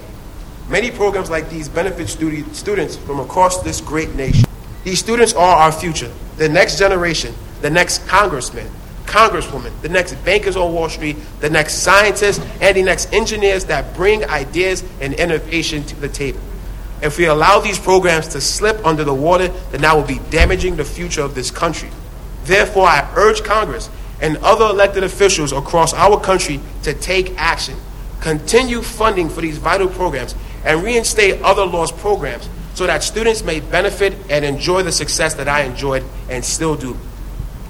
Many 0.69 0.89
programs 0.89 1.29
like 1.29 1.49
these 1.49 1.67
benefit 1.67 2.07
studi- 2.07 2.55
students 2.55 2.95
from 2.95 3.19
across 3.19 3.61
this 3.61 3.81
great 3.81 4.15
nation. 4.15 4.45
These 4.87 4.99
students 4.99 5.33
are 5.33 5.57
our 5.57 5.71
future, 5.73 6.09
the 6.37 6.47
next 6.47 6.79
generation, 6.79 7.35
the 7.59 7.69
next 7.69 8.07
congressman, 8.07 8.69
congresswoman, 9.03 9.73
the 9.81 9.89
next 9.89 10.13
bankers 10.23 10.55
on 10.55 10.73
Wall 10.73 10.87
Street, 10.87 11.17
the 11.41 11.49
next 11.49 11.79
scientists, 11.79 12.39
and 12.61 12.77
the 12.77 12.83
next 12.83 13.11
engineers 13.11 13.65
that 13.65 13.93
bring 13.95 14.23
ideas 14.23 14.85
and 15.01 15.13
innovation 15.15 15.83
to 15.87 15.95
the 15.97 16.07
table. 16.07 16.39
If 17.01 17.17
we 17.17 17.25
allow 17.25 17.59
these 17.59 17.77
programs 17.77 18.29
to 18.29 18.39
slip 18.39 18.85
under 18.85 19.03
the 19.03 19.13
water, 19.13 19.49
then 19.71 19.81
that 19.81 19.93
will 19.93 20.07
be 20.07 20.21
damaging 20.29 20.77
the 20.77 20.85
future 20.85 21.21
of 21.21 21.35
this 21.35 21.51
country. 21.51 21.89
Therefore, 22.45 22.87
I 22.87 23.11
urge 23.17 23.43
Congress 23.43 23.89
and 24.21 24.37
other 24.37 24.67
elected 24.67 25.03
officials 25.03 25.51
across 25.51 25.93
our 25.93 26.17
country 26.17 26.61
to 26.83 26.93
take 26.93 27.37
action, 27.37 27.75
continue 28.21 28.81
funding 28.81 29.27
for 29.27 29.41
these 29.41 29.57
vital 29.57 29.89
programs, 29.89 30.33
and 30.63 30.81
reinstate 30.81 31.41
other 31.41 31.65
lost 31.65 31.97
programs 31.97 32.47
so 32.77 32.85
that 32.85 33.01
students 33.01 33.43
may 33.43 33.59
benefit 33.59 34.13
and 34.29 34.45
enjoy 34.45 34.83
the 34.83 34.91
success 34.91 35.33
that 35.33 35.47
I 35.47 35.63
enjoyed 35.63 36.03
and 36.29 36.45
still 36.45 36.75
do. 36.75 36.95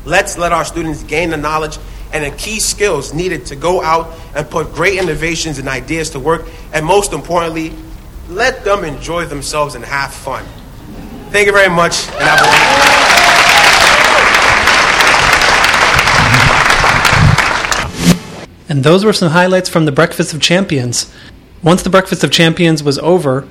Let's 0.03 0.38
let 0.38 0.51
our 0.51 0.66
students 0.66 1.01
gain 1.03 1.30
the 1.30 1.38
knowledge 1.38 1.78
and 2.12 2.26
the 2.26 2.38
key 2.38 2.60
skills 2.60 3.14
needed 3.14 3.45
to 3.45 3.55
go 3.55 3.82
out 3.82 4.14
and 4.36 4.49
put 4.49 4.74
great 4.74 4.99
innovations 4.99 5.60
and 5.60 5.70
ideas 5.70 6.10
to 6.10 6.20
work, 6.20 6.45
and 6.74 6.86
most 6.86 7.14
importantly, 7.14 7.72
let 8.28 8.66
them 8.66 8.84
enjoy 8.84 9.24
themselves 9.24 9.76
and 9.76 9.86
have 9.86 10.14
fun. 10.14 10.43
Thank 11.30 11.45
you 11.45 11.53
very 11.53 11.74
much, 11.74 12.05
and 12.10 12.24
have 12.24 12.41
a 12.41 12.43
wonderful 12.43 12.97
And 18.68 18.84
those 18.84 19.05
were 19.05 19.14
some 19.14 19.32
highlights 19.32 19.70
from 19.70 19.86
the 19.86 19.93
Breakfast 19.93 20.34
of 20.34 20.41
Champions. 20.41 21.10
Once 21.64 21.82
the 21.82 21.89
Breakfast 21.89 22.26
of 22.26 22.32
Champions 22.32 22.84
was 22.84 22.99
over, 22.99 23.47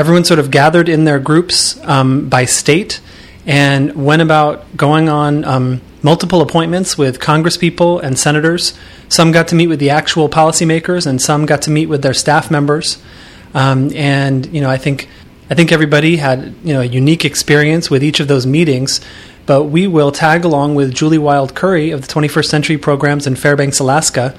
everyone 0.00 0.24
sort 0.24 0.40
of 0.40 0.50
gathered 0.50 0.88
in 0.88 1.04
their 1.04 1.18
groups 1.18 1.78
um, 1.84 2.26
by 2.30 2.46
state 2.46 3.02
and 3.44 4.06
went 4.06 4.22
about 4.22 4.74
going 4.74 5.10
on 5.10 5.44
um, 5.44 5.82
multiple 6.02 6.40
appointments 6.40 6.96
with 6.96 7.20
congresspeople 7.20 8.02
and 8.02 8.18
senators. 8.18 8.72
Some 9.10 9.30
got 9.30 9.48
to 9.48 9.54
meet 9.54 9.66
with 9.66 9.78
the 9.78 9.90
actual 9.90 10.30
policymakers, 10.30 11.06
and 11.06 11.20
some 11.20 11.44
got 11.44 11.60
to 11.62 11.70
meet 11.70 11.84
with 11.84 12.00
their 12.00 12.14
staff 12.14 12.50
members. 12.50 13.02
Um, 13.52 13.94
and 13.94 14.46
you 14.46 14.62
know, 14.62 14.70
I 14.70 14.78
think 14.78 15.06
I 15.50 15.54
think 15.54 15.70
everybody 15.70 16.16
had 16.16 16.54
you 16.64 16.72
know 16.72 16.80
a 16.80 16.86
unique 16.86 17.26
experience 17.26 17.90
with 17.90 18.02
each 18.02 18.20
of 18.20 18.28
those 18.28 18.46
meetings. 18.46 19.02
But 19.44 19.64
we 19.64 19.86
will 19.86 20.12
tag 20.12 20.46
along 20.46 20.76
with 20.76 20.94
Julie 20.94 21.18
Wild 21.18 21.54
Curry 21.54 21.90
of 21.90 22.00
the 22.00 22.06
21st 22.06 22.46
Century 22.46 22.78
Programs 22.78 23.26
in 23.26 23.36
Fairbanks, 23.36 23.80
Alaska, 23.80 24.34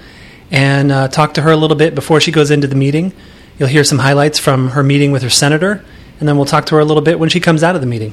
and 0.49 0.91
uh, 0.91 1.07
talk 1.07 1.35
to 1.35 1.43
her 1.43 1.51
a 1.51 1.55
little 1.55 1.77
bit 1.77 1.93
before 1.93 2.19
she 2.19 2.31
goes 2.31 2.49
into 2.49 2.65
the 2.65 2.75
meeting. 2.75 3.13
You'll 3.61 3.69
hear 3.69 3.83
some 3.83 3.99
highlights 3.99 4.39
from 4.39 4.69
her 4.69 4.81
meeting 4.81 5.11
with 5.11 5.21
her 5.21 5.29
senator, 5.29 5.85
and 6.19 6.27
then 6.27 6.35
we'll 6.35 6.47
talk 6.47 6.65
to 6.65 6.73
her 6.73 6.81
a 6.81 6.83
little 6.83 7.03
bit 7.03 7.19
when 7.19 7.29
she 7.29 7.39
comes 7.39 7.61
out 7.61 7.75
of 7.75 7.81
the 7.81 7.85
meeting. 7.85 8.11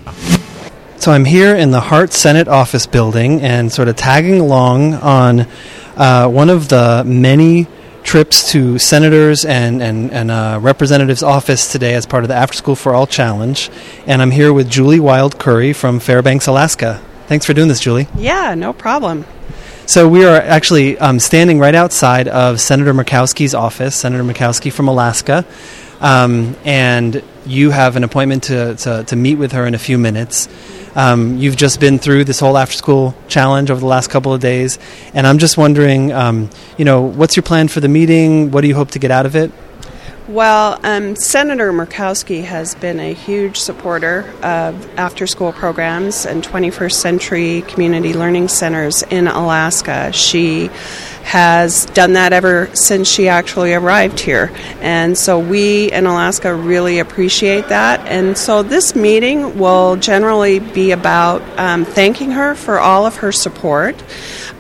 So 0.99 1.11
I'm 1.11 1.25
here 1.25 1.57
in 1.57 1.71
the 1.71 1.81
Hart 1.81 2.13
Senate 2.13 2.49
office 2.49 2.85
building 2.85 3.41
and 3.41 3.73
sort 3.73 3.89
of 3.89 3.97
tagging 3.97 4.41
along 4.41 4.93
on 4.97 5.47
uh, 5.97 6.29
one 6.29 6.51
of 6.51 6.69
the 6.69 7.03
many 7.07 7.67
trips 8.03 8.53
to 8.53 8.79
senators 8.79 9.47
and 9.47 9.83
and, 9.83 10.13
and 10.13 10.31
uh, 10.31 10.59
representatives' 10.61 11.23
office 11.23 11.73
today 11.73 11.95
as 11.95 12.05
part 12.05 12.25
of 12.25 12.29
the 12.29 12.35
After 12.35 12.59
School 12.59 12.77
for 12.77 12.93
All 12.93 13.07
Challenge. 13.07 13.71
And 14.07 14.21
I'm 14.21 14.33
here 14.33 14.53
with 14.53 14.69
Julie 14.69 15.01
Wild 15.01 15.39
Curry 15.39 15.73
from 15.73 15.99
Fairbanks, 15.99 16.47
Alaska. 16.47 17.03
Thanks 17.27 17.47
for 17.47 17.55
doing 17.55 17.69
this, 17.69 17.81
Julie. 17.81 18.07
Yeah, 18.19 18.55
no 18.55 18.75
problem. 18.75 19.25
So 19.89 20.07
we 20.07 20.27
are 20.27 20.37
actually 20.37 20.99
um, 20.99 21.19
standing 21.19 21.59
right 21.59 21.75
outside 21.75 22.29
of 22.29 22.61
Senator 22.61 22.93
Murkowski's 22.93 23.55
office, 23.55 23.97
Senator 23.97 24.23
Murkowski 24.23 24.71
from 24.71 24.87
Alaska, 24.87 25.47
um, 26.03 26.55
and 26.63 27.23
you 27.47 27.71
have 27.71 27.97
an 27.97 28.05
appointment 28.05 28.43
to, 28.45 28.75
to, 28.75 29.05
to 29.05 29.17
meet 29.17 29.37
with 29.37 29.53
her 29.53 29.67
in 29.67 29.73
a 29.73 29.79
few 29.79 29.97
minutes. 29.97 30.47
Um, 30.95 31.39
you've 31.39 31.57
just 31.57 31.81
been 31.81 31.99
through 31.99 32.25
this 32.25 32.39
whole 32.39 32.59
after 32.59 32.77
school 32.77 33.15
challenge 33.29 33.71
over 33.71 33.81
the 33.81 33.87
last 33.87 34.11
couple 34.11 34.35
of 34.35 34.43
days, 34.43 34.79
and 35.15 35.27
I'm 35.27 35.39
just 35.39 35.57
wondering, 35.57 36.13
um, 36.13 36.51
you 36.77 36.85
know, 36.85 37.01
what's 37.01 37.35
your 37.35 37.43
plan 37.43 37.69
for 37.69 37.81
the 37.81 37.89
meeting? 37.89 38.51
What 38.51 38.61
do 38.61 38.69
you 38.69 38.75
hope 38.75 38.91
to 38.91 38.99
get 38.99 39.11
out 39.11 39.25
of 39.25 39.37
it? 39.37 39.51
Well, 40.29 40.79
um, 40.83 41.17
Senator 41.17 41.73
Murkowski 41.73 42.45
has 42.45 42.75
been 42.75 43.01
a 43.01 43.15
huge 43.15 43.57
supporter 43.57 44.31
of 44.43 44.99
after 44.99 45.27
school 45.27 45.55
programs 45.55 46.27
and 46.27 46.45
21st 46.45 46.93
century 46.93 47.63
community 47.63 48.13
learning 48.13 48.49
centers 48.49 49.03
in 49.05 49.27
Alaska. 49.27 50.13
She 50.13 50.67
has 51.23 51.87
done 51.87 52.13
that 52.13 52.35
ever 52.35 52.69
since 52.75 53.09
she 53.09 53.29
actually 53.29 53.73
arrived 53.73 54.21
here. 54.21 54.53
And 54.83 55.17
so 55.17 55.39
we 55.39 55.91
in 55.93 56.05
Alaska 56.05 56.55
really 56.55 56.99
appreciate 56.99 57.69
that. 57.69 58.07
And 58.07 58.37
so 58.37 58.63
this 58.63 58.95
meeting 58.95 59.59
will 59.59 59.97
generally 59.97 60.59
be 60.59 60.91
about 60.91 61.41
um, 61.59 61.87
thanking 61.87 62.33
her 62.33 62.55
for 62.55 62.79
all 62.79 63.07
of 63.07 63.17
her 63.17 63.33
support, 63.33 63.97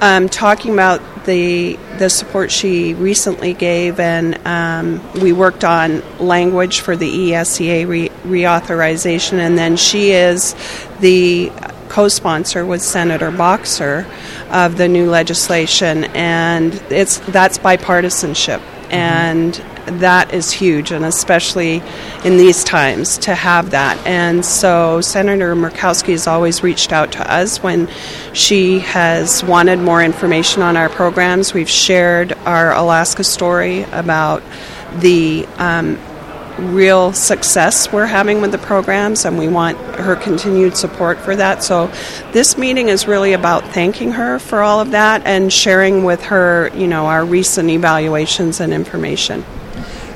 um, 0.00 0.28
talking 0.28 0.72
about 0.72 1.00
the 1.24 1.78
the 1.98 2.08
support 2.08 2.50
she 2.50 2.94
recently 2.94 3.52
gave, 3.52 3.98
and 3.98 4.38
um, 4.46 5.12
we 5.20 5.32
worked 5.32 5.64
on 5.64 6.02
language 6.18 6.80
for 6.80 6.96
the 6.96 7.30
ESEA 7.30 7.86
re- 7.86 8.08
reauthorization, 8.24 9.38
and 9.38 9.58
then 9.58 9.76
she 9.76 10.12
is 10.12 10.54
the 11.00 11.50
co-sponsor 11.88 12.64
with 12.64 12.82
Senator 12.82 13.30
Boxer 13.30 14.06
of 14.50 14.76
the 14.76 14.88
new 14.88 15.10
legislation, 15.10 16.04
and 16.14 16.74
it's 16.90 17.18
that's 17.18 17.58
bipartisanship, 17.58 18.60
and 18.90 19.60
that 19.90 20.32
is 20.32 20.50
huge, 20.50 20.90
and 20.90 21.04
especially 21.04 21.82
in 22.24 22.36
these 22.36 22.64
times 22.64 23.18
to 23.18 23.34
have 23.34 23.70
that. 23.70 23.98
And 24.06 24.44
so 24.44 25.00
Senator 25.00 25.54
Murkowski 25.54 26.10
has 26.10 26.26
always 26.26 26.62
reached 26.62 26.92
out 26.92 27.12
to 27.12 27.32
us 27.32 27.62
when 27.62 27.88
she 28.32 28.80
has 28.80 29.42
wanted 29.44 29.78
more 29.78 30.02
information 30.02 30.62
on 30.62 30.76
our 30.76 30.88
programs. 30.88 31.54
We've 31.54 31.68
shared 31.68 32.32
our 32.44 32.72
Alaska 32.72 33.24
story 33.24 33.82
about 33.84 34.42
the 35.00 35.46
um, 35.58 35.98
real 36.58 37.12
success 37.12 37.92
we're 37.92 38.06
having 38.06 38.40
with 38.40 38.52
the 38.52 38.58
programs, 38.58 39.24
and 39.24 39.38
we 39.38 39.48
want 39.48 39.78
her 39.96 40.16
continued 40.16 40.76
support 40.76 41.18
for 41.18 41.36
that. 41.36 41.62
So, 41.62 41.90
this 42.32 42.58
meeting 42.58 42.88
is 42.88 43.06
really 43.06 43.32
about 43.32 43.64
thanking 43.68 44.12
her 44.12 44.38
for 44.38 44.60
all 44.60 44.80
of 44.80 44.90
that 44.90 45.24
and 45.24 45.52
sharing 45.52 46.04
with 46.04 46.22
her, 46.24 46.70
you 46.74 46.86
know, 46.86 47.06
our 47.06 47.24
recent 47.24 47.70
evaluations 47.70 48.60
and 48.60 48.72
information. 48.72 49.44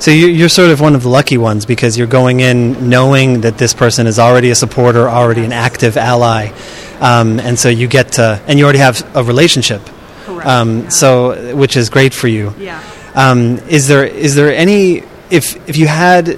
So 0.03 0.11
you- 0.11 0.27
you're 0.27 0.49
sort 0.49 0.69
of 0.69 0.81
one 0.81 0.95
of 0.95 1.03
the 1.03 1.07
lucky 1.07 1.37
ones 1.37 1.65
because 1.65 1.97
you're 1.97 2.07
going 2.21 2.41
in 2.41 2.89
knowing 2.89 3.39
that 3.45 3.57
this 3.57 3.73
person 3.73 4.05
is 4.05 4.19
already 4.19 4.49
a 4.51 4.55
supporter, 4.55 5.09
already 5.09 5.45
an 5.45 5.53
active 5.53 5.95
ally, 5.95 6.49
um, 6.99 7.39
and 7.39 7.57
so 7.57 7.69
you 7.69 7.87
get 7.87 8.11
to, 8.19 8.37
and 8.45 8.59
you 8.59 8.65
already 8.65 8.79
have 8.79 9.01
a 9.15 9.23
relationship. 9.23 9.79
Correct, 10.25 10.45
Um, 10.45 10.89
So, 10.89 11.07
which 11.53 11.77
is 11.77 11.87
great 11.89 12.13
for 12.13 12.27
you. 12.27 12.53
Yeah. 12.59 12.79
Um, 13.15 13.59
is 13.69 13.87
there 13.87 14.03
is 14.03 14.35
there 14.35 14.53
any 14.53 15.03
if 15.29 15.55
if 15.67 15.77
you 15.77 15.87
had 15.87 16.37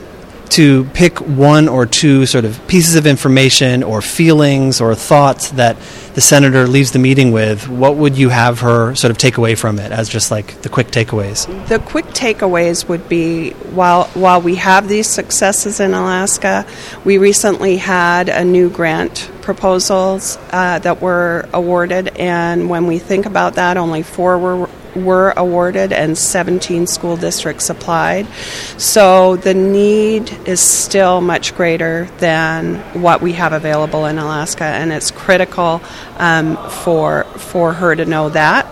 to 0.55 0.85
pick 0.93 1.19
one 1.19 1.67
or 1.67 1.85
two 1.85 2.25
sort 2.25 2.45
of 2.45 2.65
pieces 2.65 2.95
of 2.95 3.05
information 3.05 3.83
or 3.83 4.01
feelings 4.01 4.79
or 4.79 4.95
thoughts 4.95 5.51
that 5.51 5.75
the 6.13 6.21
senator 6.21 6.65
leaves 6.65 6.93
the 6.93 6.99
meeting 6.99 7.33
with, 7.33 7.67
what 7.67 7.97
would 7.97 8.17
you 8.17 8.29
have 8.29 8.61
her 8.61 8.95
sort 8.95 9.11
of 9.11 9.17
take 9.17 9.35
away 9.35 9.53
from 9.53 9.79
it 9.79 9.91
as 9.91 10.07
just 10.07 10.31
like 10.31 10.61
the 10.61 10.69
quick 10.69 10.87
takeaways? 10.87 11.45
The 11.67 11.79
quick 11.79 12.05
takeaways 12.05 12.87
would 12.87 13.09
be 13.09 13.51
while 13.51 14.05
while 14.13 14.39
we 14.39 14.55
have 14.55 14.87
these 14.87 15.07
successes 15.07 15.81
in 15.81 15.93
Alaska, 15.93 16.65
we 17.03 17.17
recently 17.17 17.75
had 17.75 18.29
a 18.29 18.45
new 18.45 18.69
grant 18.69 19.29
proposals 19.41 20.37
uh, 20.51 20.79
that 20.79 21.01
were 21.01 21.49
awarded, 21.51 22.07
and 22.15 22.69
when 22.69 22.87
we 22.87 22.97
think 22.97 23.25
about 23.25 23.55
that, 23.55 23.75
only 23.75 24.03
four 24.03 24.39
were 24.39 24.69
were 24.95 25.33
awarded 25.35 25.91
and 25.91 26.17
17 26.17 26.87
school 26.87 27.17
districts 27.17 27.69
applied. 27.69 28.27
So 28.77 29.35
the 29.35 29.53
need 29.53 30.31
is 30.47 30.59
still 30.59 31.21
much 31.21 31.55
greater 31.55 32.05
than 32.19 32.77
what 33.01 33.21
we 33.21 33.33
have 33.33 33.53
available 33.53 34.05
in 34.05 34.17
Alaska, 34.17 34.63
and 34.63 34.91
it's 34.91 35.11
critical 35.11 35.81
um, 36.17 36.57
for 36.69 37.23
for 37.37 37.73
her 37.73 37.95
to 37.95 38.05
know 38.05 38.29
that 38.29 38.65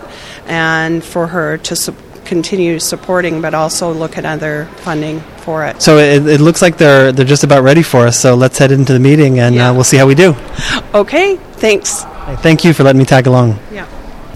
and 0.46 1.02
for 1.02 1.26
her 1.26 1.58
to 1.58 1.76
su- 1.76 1.94
continue 2.24 2.78
supporting, 2.78 3.40
but 3.40 3.54
also 3.54 3.92
look 3.92 4.18
at 4.18 4.24
other 4.24 4.66
funding 4.78 5.20
for 5.38 5.64
it. 5.66 5.80
So 5.82 5.98
it, 5.98 6.26
it 6.26 6.40
looks 6.40 6.62
like 6.62 6.78
they're 6.78 7.12
they're 7.12 7.24
just 7.24 7.44
about 7.44 7.62
ready 7.62 7.82
for 7.82 8.06
us. 8.06 8.18
So 8.18 8.34
let's 8.34 8.58
head 8.58 8.72
into 8.72 8.92
the 8.92 9.00
meeting 9.00 9.38
and 9.38 9.58
uh, 9.58 9.72
we'll 9.74 9.84
see 9.84 9.96
how 9.96 10.06
we 10.06 10.14
do. 10.14 10.34
Okay, 10.94 11.36
thanks. 11.36 12.04
Thank 12.42 12.64
you 12.64 12.72
for 12.72 12.84
letting 12.84 12.98
me 12.98 13.04
tag 13.04 13.26
along. 13.26 13.58
Yeah. 13.70 13.86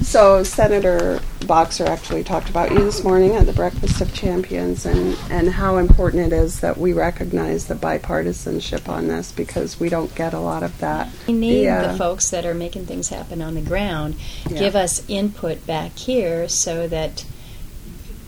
So 0.02 0.42
Senator 0.42 1.20
Boxer 1.46 1.84
actually 1.84 2.24
talked 2.24 2.48
about 2.48 2.70
you 2.70 2.78
this 2.78 3.02
morning 3.04 3.34
at 3.34 3.46
the 3.46 3.52
Breakfast 3.52 4.00
of 4.00 4.14
Champions 4.14 4.86
and, 4.86 5.16
and 5.30 5.48
how 5.50 5.76
important 5.76 6.32
it 6.32 6.36
is 6.36 6.60
that 6.60 6.78
we 6.78 6.92
recognize 6.92 7.66
the 7.66 7.74
bipartisanship 7.74 8.88
on 8.88 9.08
this 9.08 9.32
because 9.32 9.78
we 9.78 9.88
don't 9.88 10.14
get 10.14 10.32
a 10.34 10.38
lot 10.40 10.62
of 10.62 10.78
that. 10.78 11.08
We 11.26 11.34
need 11.34 11.64
Yeah. 11.64 11.92
the 11.92 11.98
folks 11.98 12.30
that 12.30 12.46
are 12.46 12.54
making 12.54 12.86
things 12.86 13.08
happen 13.08 13.42
on 13.42 13.54
the 13.54 13.60
ground 13.60 14.14
Yeah. 14.48 14.58
give 14.58 14.76
us 14.76 15.02
input 15.08 15.66
back 15.66 15.96
here 15.98 16.48
so 16.48 16.86
that 16.88 17.24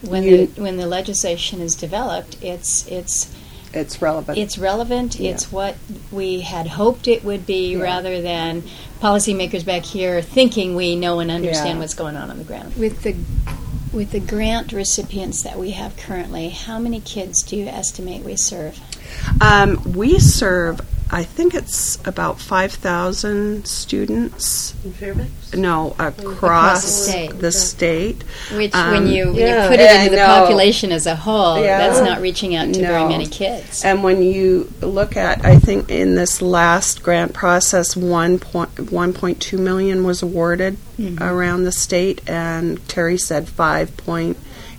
when 0.03 0.23
You- 0.25 0.47
the 0.49 0.61
when 0.63 0.77
the 0.77 0.87
legislation 0.87 1.61
is 1.61 1.75
developed, 1.77 2.37
it's 2.43 2.87
it's 2.89 3.29
It's 3.73 4.03
relevant. 4.03 4.37
it's 4.39 4.59
relevant. 4.59 5.21
It's 5.21 5.53
what 5.53 5.77
we 6.11 6.41
had 6.41 6.67
hoped 6.67 7.07
it 7.07 7.25
would 7.25 7.47
be, 7.47 7.75
Yeah. 7.75 7.83
rather 7.83 8.21
than 8.21 8.65
policymakers 9.01 9.65
back 9.65 9.83
here 9.85 10.21
thinking 10.23 10.77
we 10.77 10.95
know 10.97 11.21
and 11.21 11.31
understand 11.31 11.77
Yeah. 11.77 11.79
what's 11.79 11.95
going 11.95 12.17
on 12.17 12.31
on 12.31 12.39
the 12.39 12.45
ground. 12.45 12.77
With 12.77 13.03
the 13.03 13.17
with 13.93 14.13
the 14.13 14.21
grant 14.21 14.73
recipients 14.73 15.43
that 15.43 15.59
we 15.59 15.73
have 15.73 15.97
currently, 15.97 16.51
how 16.51 16.79
many 16.79 17.01
kids 17.01 17.43
do 17.43 17.57
you 17.57 17.67
estimate 17.67 18.23
we 18.23 18.37
serve? 18.37 18.79
Um, 19.41 19.83
we 19.95 20.21
serve, 20.21 20.81
I 21.13 21.25
think 21.25 21.55
it's 21.55 21.99
about 22.07 22.39
5,000 22.41 23.67
students. 23.67 24.75
In 24.85 24.93
Fairbanks? 24.93 25.55
No, 25.55 25.97
across, 25.99 26.19
Across 26.37 26.83
the 26.83 26.89
state. 27.11 27.39
the 27.41 27.53
state. 27.53 28.25
Which, 28.55 28.73
Um, 28.75 28.91
when 28.93 29.07
you 29.09 29.27
when 29.27 29.35
yeah. 29.37 29.63
you 29.65 29.69
put 29.71 29.81
it 29.81 29.91
into 30.03 30.11
the 30.17 30.23
population 30.25 30.93
as 30.93 31.07
a 31.07 31.17
whole, 31.17 31.61
Yeah. 31.61 31.79
that's 31.79 32.01
not 32.01 32.21
reaching 32.21 32.55
out 32.55 32.73
to 32.73 32.81
very 32.81 33.05
many 33.09 33.27
kids. 33.27 33.83
And 33.85 34.05
when 34.05 34.23
you 34.23 34.73
look 34.81 35.17
at, 35.17 35.45
I 35.45 35.57
think 35.57 35.91
in 35.91 36.15
this 36.15 36.41
last 36.41 37.03
grant 37.03 37.33
process, 37.33 37.97
one 37.97 38.39
point 38.39 38.93
one 38.93 39.13
point 39.13 39.41
two 39.41 39.59
million 39.59 40.05
was 40.05 40.23
awarded 40.23 40.77
Mhm. 40.99 41.21
around 41.21 41.65
the 41.65 41.73
state, 41.73 42.21
and 42.29 42.87
Terry 42.89 43.19
said 43.19 43.49
five 43.49 43.97
point 43.97 44.37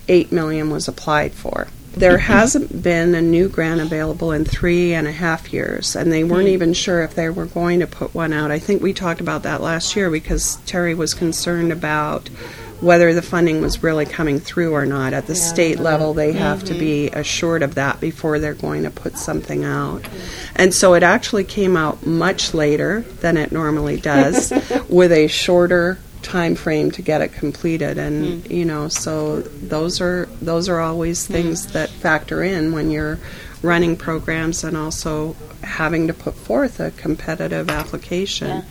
eight 0.07 0.31
million 0.31 0.69
was 0.69 0.87
applied 0.87 1.33
for. 1.33 1.67
There 1.95 2.17
hasn't 2.17 2.81
been 2.81 3.13
a 3.15 3.21
new 3.21 3.49
grant 3.49 3.81
available 3.81 4.31
in 4.31 4.45
three 4.45 4.93
and 4.93 5.07
a 5.07 5.11
half 5.11 5.51
years, 5.51 5.95
and 5.95 6.11
they 6.11 6.23
weren't 6.23 6.47
Hmm. 6.47 6.53
even 6.53 6.73
sure 6.73 7.03
if 7.03 7.15
they 7.15 7.29
were 7.29 7.45
going 7.45 7.81
to 7.81 7.87
put 7.87 8.15
one 8.15 8.31
out. 8.31 8.49
I 8.49 8.59
think 8.59 8.81
we 8.81 8.93
talked 8.93 9.19
about 9.21 9.43
that 9.43 9.61
last 9.61 9.95
year 9.95 10.09
because 10.09 10.57
Terry 10.65 10.95
was 10.95 11.13
concerned 11.13 11.71
about 11.71 12.29
whether 12.79 13.13
the 13.13 13.21
funding 13.21 13.61
was 13.61 13.83
really 13.83 14.05
coming 14.05 14.39
through 14.39 14.73
or 14.73 14.85
not. 14.87 15.13
At 15.13 15.27
the 15.27 15.35
Yeah. 15.35 15.39
state 15.39 15.79
level, 15.79 16.13
they 16.15 16.31
have 16.31 16.63
to 16.63 16.73
Mhm. 16.73 16.79
be 16.79 17.09
assured 17.09 17.61
of 17.61 17.75
that 17.75 17.99
before 17.99 18.39
they're 18.39 18.53
going 18.55 18.83
to 18.83 18.89
put 18.89 19.17
something 19.19 19.63
out. 19.63 20.03
And 20.55 20.73
so 20.73 20.95
it 20.95 21.03
actually 21.03 21.43
came 21.43 21.77
out 21.77 22.07
much 22.07 22.53
later 22.55 23.03
than 23.19 23.37
it 23.37 23.51
normally 23.51 23.97
does, 23.97 24.51
with 24.89 25.11
a 25.11 25.27
shorter 25.27 25.99
time 26.21 26.55
frame 26.55 26.91
to 26.91 27.01
get 27.01 27.21
it 27.21 27.33
completed. 27.33 27.97
And 27.97 28.43
hmm. 28.43 28.51
you 28.51 28.65
know 28.65 28.87
so 28.87 29.41
those 29.41 30.01
are 30.01 30.25
those 30.41 30.69
are 30.69 30.79
always 30.79 31.25
hmm. 31.27 31.33
things 31.33 31.67
that 31.73 31.89
factor 31.89 32.43
in 32.43 32.71
when 32.71 32.91
you're 32.91 33.19
running 33.61 33.95
programs 33.95 34.63
and 34.63 34.75
also 34.75 35.35
having 35.63 36.07
to 36.07 36.13
put 36.13 36.33
forth 36.33 36.79
a 36.79 36.91
competitive 36.91 37.69
application. 37.69 38.63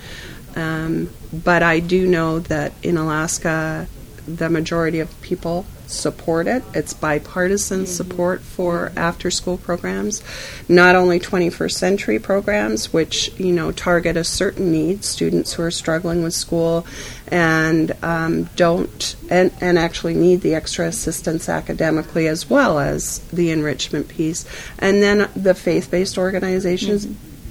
Um, 0.57 1.11
but 1.33 1.63
I 1.63 1.79
do 1.79 2.07
know 2.09 2.41
that 2.41 2.73
in 2.83 2.97
Alaska, 2.97 3.87
the 4.27 4.51
majority 4.51 5.01
of 5.01 5.21
people 5.23 5.65
support 5.87 6.47
it. 6.47 6.63
It's 6.75 6.93
bipartisan 6.93 7.81
mm-hmm. 7.81 7.87
support 7.87 8.41
for 8.41 8.89
mm-hmm. 8.89 8.99
after 8.99 9.31
school 9.31 9.59
programs, 9.59 10.23
not 10.69 10.95
only 10.95 11.19
21st 11.19 11.73
century 11.73 12.19
programs, 12.19 12.93
which, 12.93 13.33
you 13.39 13.53
know, 13.53 13.73
target 13.73 14.17
a 14.17 14.25
certain 14.25 14.73
need, 14.73 15.05
students 15.05 15.55
who 15.55 15.63
are 15.63 15.71
struggling 15.71 16.23
with 16.23 16.35
school 16.35 16.87
and 17.31 17.93
um, 18.03 18.45
don't, 18.57 19.17
and, 19.31 19.53
and 19.61 19.79
actually 19.79 20.15
need 20.15 20.41
the 20.41 20.55
extra 20.55 20.87
assistance 20.87 21.49
academically 21.49 22.27
as 22.27 22.49
well 22.51 22.79
as 22.79 23.21
the 23.33 23.51
enrichment 23.51 24.09
piece. 24.09 24.45
And 24.79 25.03
then 25.03 25.29
the 25.37 25.55
faith 25.55 25.91
based 25.91 26.19
organizations. 26.19 27.07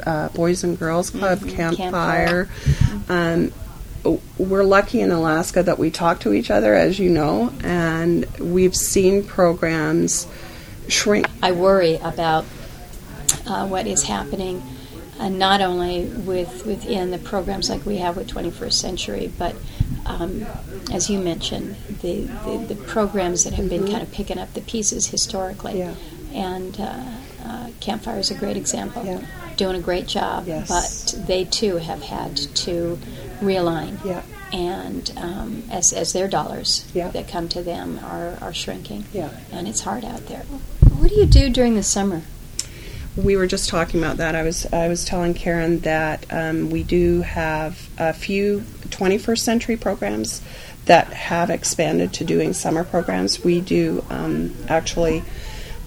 Uh, 0.05 0.29
Boys 0.29 0.63
and 0.63 0.79
Girls 0.79 1.09
Club, 1.09 1.39
Mhm. 1.39 1.49
Campfire. 1.55 2.47
Um, 3.09 3.51
we're 4.37 4.63
lucky 4.63 5.01
in 5.01 5.11
Alaska 5.11 5.61
that 5.61 5.77
we 5.77 5.91
talk 5.91 6.21
to 6.21 6.31
each 6.31 6.49
other, 6.49 6.73
as 6.73 6.99
you 6.99 7.09
know, 7.09 7.51
and 7.63 8.25
we've 8.39 8.75
seen 8.77 9.23
programs 9.25 10.25
shrink. 10.87 11.27
I 11.43 11.51
worry 11.51 11.97
about 11.97 12.45
uh, 13.45 13.67
what 13.67 13.87
is 13.87 14.03
happening, 14.03 14.61
uh, 15.19 15.29
not 15.29 15.61
only 15.61 16.05
with 16.05 16.65
within 16.65 17.11
the 17.11 17.17
programs 17.17 17.69
like 17.69 17.85
we 17.85 17.97
have 17.97 18.15
with 18.17 18.27
21st 18.27 18.73
Century, 18.73 19.31
but 19.37 19.55
um, 20.05 20.45
as 20.91 21.09
you 21.09 21.19
mentioned, 21.19 21.75
the, 22.01 22.21
the, 22.45 22.65
the 22.69 22.75
programs 22.87 23.43
that 23.43 23.53
have 23.53 23.69
been 23.69 23.83
Mhm. 23.83 23.91
kind 23.91 24.01
of 24.03 24.11
picking 24.11 24.39
up 24.39 24.53
the 24.53 24.61
pieces 24.61 25.07
historically. 25.07 25.79
Yeah. 25.79 25.93
And 26.33 26.79
uh, 26.79 27.03
uh, 27.45 27.67
Campfire 27.79 28.19
is 28.19 28.31
a 28.31 28.35
great 28.35 28.55
example. 28.57 29.21
Doing 29.57 29.75
a 29.75 29.79
great 29.81 30.07
job, 30.07 30.45
Yes. 30.47 30.67
but 31.13 31.27
they 31.27 31.43
too 31.43 31.77
have 31.77 32.01
had 32.03 32.37
to 32.37 32.97
realign. 33.41 34.03
Yeah. 34.05 34.21
And 34.53 35.11
um, 35.17 35.63
as, 35.69 35.91
as 35.93 36.13
their 36.13 36.27
dollars 36.27 36.85
Yeah. 36.93 37.09
that 37.09 37.27
come 37.27 37.49
to 37.49 37.61
them 37.61 37.99
are, 38.03 38.37
are 38.41 38.53
shrinking. 38.53 39.05
Yeah. 39.13 39.29
And 39.51 39.67
it's 39.67 39.81
hard 39.81 40.05
out 40.05 40.25
there. 40.27 40.43
What 40.97 41.09
do 41.09 41.15
you 41.15 41.25
do 41.25 41.49
during 41.49 41.75
the 41.75 41.83
summer? 41.83 42.21
We 43.15 43.35
were 43.35 43.47
just 43.47 43.69
talking 43.69 43.99
about 44.01 44.17
that. 44.17 44.35
I 44.35 44.43
was 44.43 44.65
I 44.71 44.87
was 44.87 45.03
telling 45.03 45.33
Karen 45.33 45.79
that 45.79 46.25
um, 46.31 46.69
we 46.69 46.83
do 46.83 47.21
have 47.21 47.89
a 47.97 48.13
few 48.13 48.59
21st 48.89 49.39
century 49.39 49.77
programs 49.77 50.41
that 50.85 51.07
have 51.13 51.49
expanded 51.49 52.13
to 52.13 52.23
doing 52.23 52.53
summer 52.53 52.83
programs. 52.83 53.43
We 53.43 53.61
do 53.61 54.03
um, 54.09 54.55
actually. 54.67 55.23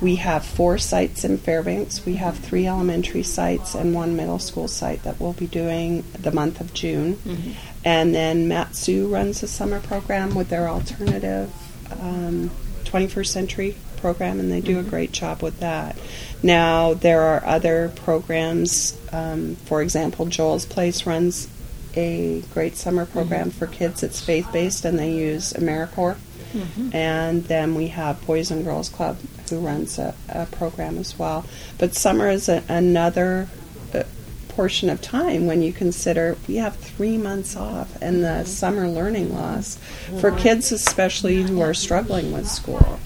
We 0.01 0.17
have 0.17 0.45
four 0.45 0.79
sites 0.79 1.23
in 1.23 1.39
Fairbanks. 1.39 2.05
We 2.05 2.17
have 2.17 2.37
three 2.37 2.67
elementary 2.67 3.23
sites 3.23 3.77
and 3.77 3.95
one 3.95 4.17
middle 4.17 4.41
school 4.41 4.67
site 4.67 5.05
that 5.05 5.21
we'll 5.21 5.33
be 5.33 5.47
doing 5.47 6.03
the 6.19 6.33
month 6.33 6.61
of 6.61 6.75
June. 6.75 7.15
Mhm. 7.25 7.53
And 7.85 8.13
then 8.13 8.49
Matsu 8.49 9.07
runs 9.07 9.45
a 9.45 9.47
summer 9.47 9.79
program 9.79 10.35
with 10.35 10.49
their 10.49 10.69
alternative 10.69 11.53
um, 12.01 12.51
21st 12.83 13.27
century 13.29 13.77
program, 13.99 14.41
and 14.41 14.51
they 14.51 14.61
do 14.61 14.81
a 14.81 14.83
great 14.83 15.13
job 15.13 15.41
with 15.41 15.61
that. 15.61 15.97
Now, 16.43 16.95
there 16.95 17.21
are 17.23 17.45
other 17.45 17.93
programs. 17.95 18.99
Um, 19.13 19.57
for 19.65 19.83
example, 19.83 20.27
Joel's 20.27 20.67
Place 20.67 21.07
runs 21.07 21.49
a 21.95 22.43
great 22.55 22.77
summer 22.77 23.05
program 23.07 23.51
for 23.51 23.67
kids. 23.67 24.03
It's 24.03 24.21
faith 24.21 24.49
based, 24.53 24.85
and 24.85 24.99
they 24.99 25.13
use 25.13 25.53
AmeriCorps. 25.53 26.17
Mhm. 26.55 26.95
And 26.95 27.45
then 27.45 27.75
we 27.75 27.89
have 27.89 28.25
Boys 28.27 28.51
and 28.51 28.65
Girls 28.65 28.89
Club, 28.91 29.17
who 29.49 29.59
runs 29.61 29.99
a, 29.99 30.15
a 30.29 30.47
program 30.47 30.99
as 30.99 31.19
well. 31.19 31.45
But 31.79 31.95
summer 31.95 32.29
is 32.29 32.49
a, 32.49 32.63
another 32.69 33.49
uh, 33.95 34.03
portion 34.49 34.91
of 34.91 35.01
time 35.01 35.47
when 35.47 35.63
you 35.63 35.73
consider 35.73 36.37
we 36.47 36.57
have 36.57 36.77
three 36.77 37.17
months 37.17 37.57
off 37.57 37.97
and 38.03 38.23
the 38.23 38.45
summer 38.45 38.87
learning 38.87 39.35
loss 39.35 39.79
for 40.21 40.31
kids, 40.31 40.73
especially 40.73 41.43
who 41.43 41.61
are 41.63 41.73
struggling 41.73 42.33
with 42.33 42.47
school. 42.49 42.99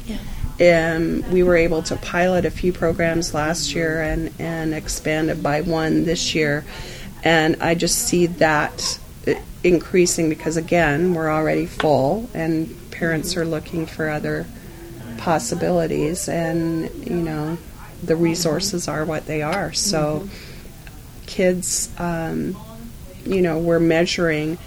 Um, 0.58 1.30
we 1.30 1.42
were 1.42 1.56
able 1.56 1.82
to 1.82 1.96
pilot 1.96 2.46
a 2.46 2.50
few 2.50 2.72
programs 2.72 3.34
last 3.34 3.74
year 3.74 4.00
and, 4.00 4.32
and 4.38 4.72
expanded 4.72 5.42
by 5.42 5.60
one 5.60 6.04
this 6.04 6.34
year. 6.34 6.64
And 7.22 7.56
I 7.60 7.74
just 7.74 7.98
see 7.98 8.26
that 8.26 8.98
increasing 9.62 10.28
because, 10.28 10.56
again, 10.56 11.12
we're 11.12 11.30
already 11.30 11.66
full 11.66 12.30
and 12.32 12.74
parents 12.90 13.36
are 13.36 13.44
looking 13.44 13.84
for 13.84 14.08
other 14.08 14.46
possibilities. 15.18 16.28
And, 16.28 16.90
you 17.04 17.16
know, 17.16 17.58
the 18.02 18.16
resources 18.16 18.88
are 18.88 19.04
what 19.04 19.26
they 19.26 19.42
are. 19.42 19.72
So, 19.72 20.28
kids, 21.26 21.90
um, 21.98 22.56
you 23.24 23.42
know, 23.42 23.58
we're 23.58 23.80
measuring 23.80 24.58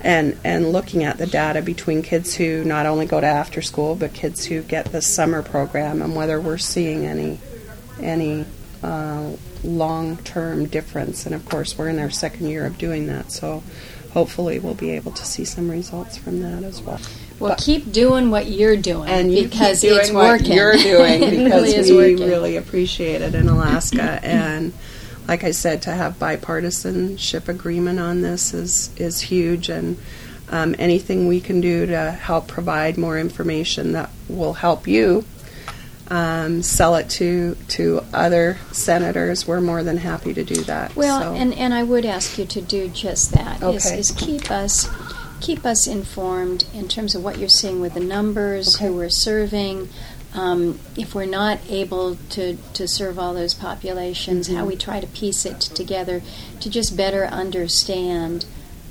and 0.00 0.38
and 0.44 0.70
looking 0.72 1.02
at 1.04 1.18
the 1.18 1.26
data 1.26 1.60
between 1.62 2.02
kids 2.02 2.34
who 2.34 2.64
not 2.64 2.86
only 2.86 3.04
go 3.06 3.20
to 3.20 3.26
after 3.26 3.60
school 3.60 3.94
but 3.96 4.14
kids 4.14 4.44
who 4.44 4.62
get 4.62 4.86
the 4.92 5.02
summer 5.02 5.42
program 5.42 6.00
and 6.02 6.14
whether 6.14 6.40
we're 6.40 6.58
seeing 6.58 7.04
any 7.04 7.38
any 8.00 8.44
uh, 8.82 9.32
long 9.64 10.16
term 10.18 10.66
difference. 10.66 11.26
And 11.26 11.34
of 11.34 11.44
course, 11.48 11.76
we're 11.76 11.88
in 11.88 11.98
our 11.98 12.10
second 12.10 12.48
year 12.48 12.64
of 12.66 12.78
doing 12.78 13.06
that, 13.08 13.32
so 13.32 13.62
hopefully 14.12 14.58
we'll 14.58 14.74
be 14.74 14.90
able 14.90 15.12
to 15.12 15.24
see 15.24 15.44
some 15.44 15.70
results 15.70 16.16
from 16.16 16.40
that 16.42 16.62
as 16.62 16.80
well. 16.80 17.00
Well, 17.40 17.56
keep 17.56 17.92
doing 17.92 18.30
what 18.30 18.46
you're 18.46 18.76
doing 18.76 19.08
and 19.08 19.32
you 19.32 19.44
because 19.48 19.80
doing 19.80 19.98
it's 20.00 20.10
what 20.10 20.40
working. 20.40 20.52
you're 20.52 20.72
doing 20.76 21.22
it 21.24 21.44
because 21.44 21.72
really 21.74 21.92
we 21.92 22.12
working. 22.14 22.28
really 22.28 22.56
appreciate 22.56 23.22
it 23.22 23.34
in 23.34 23.48
Alaska. 23.48 24.18
and 24.24 24.72
like 25.28 25.44
I 25.44 25.50
said, 25.50 25.82
to 25.82 25.90
have 25.90 26.18
bipartisanship 26.18 27.48
agreement 27.48 28.00
on 28.00 28.22
this 28.22 28.54
is 28.54 28.90
is 28.96 29.20
huge. 29.20 29.68
And 29.68 29.98
um, 30.50 30.74
anything 30.78 31.28
we 31.28 31.40
can 31.40 31.60
do 31.60 31.84
to 31.86 32.10
help 32.10 32.48
provide 32.48 32.96
more 32.96 33.18
information 33.18 33.92
that 33.92 34.10
will 34.28 34.54
help 34.54 34.88
you 34.88 35.24
um, 36.10 36.62
sell 36.62 36.96
it 36.96 37.10
to 37.10 37.54
to 37.68 38.02
other 38.14 38.56
senators, 38.72 39.46
we're 39.46 39.60
more 39.60 39.82
than 39.82 39.98
happy 39.98 40.32
to 40.32 40.42
do 40.42 40.62
that. 40.64 40.96
Well, 40.96 41.20
So- 41.20 41.34
and, 41.34 41.52
and 41.54 41.74
I 41.74 41.82
would 41.82 42.06
ask 42.06 42.38
you 42.38 42.46
to 42.46 42.60
do 42.62 42.88
just 42.88 43.32
that. 43.32 43.62
Is, 43.62 43.86
Okay. 43.86 43.98
is 43.98 44.10
keep 44.12 44.50
us 44.50 44.88
keep 45.40 45.64
us 45.64 45.86
informed 45.86 46.64
in 46.74 46.88
terms 46.88 47.14
of 47.14 47.22
what 47.22 47.38
you're 47.38 47.48
seeing 47.48 47.80
with 47.80 47.94
the 47.94 48.00
numbers, 48.00 48.76
who 48.78 48.92
we're 48.92 49.08
serving. 49.10 49.88
Um, 50.34 50.78
if 50.96 51.14
we're 51.14 51.24
not 51.26 51.58
able 51.70 52.16
to, 52.30 52.56
to 52.74 52.86
serve 52.86 53.18
all 53.18 53.32
those 53.34 53.54
populations, 53.54 54.48
how 54.48 54.64
Mhm. 54.64 54.68
we 54.68 54.76
try 54.76 55.00
to 55.00 55.06
piece 55.06 55.46
it 55.46 55.58
together 55.60 56.22
to 56.60 56.68
just 56.70 56.96
better 56.96 57.26
understand 57.26 58.44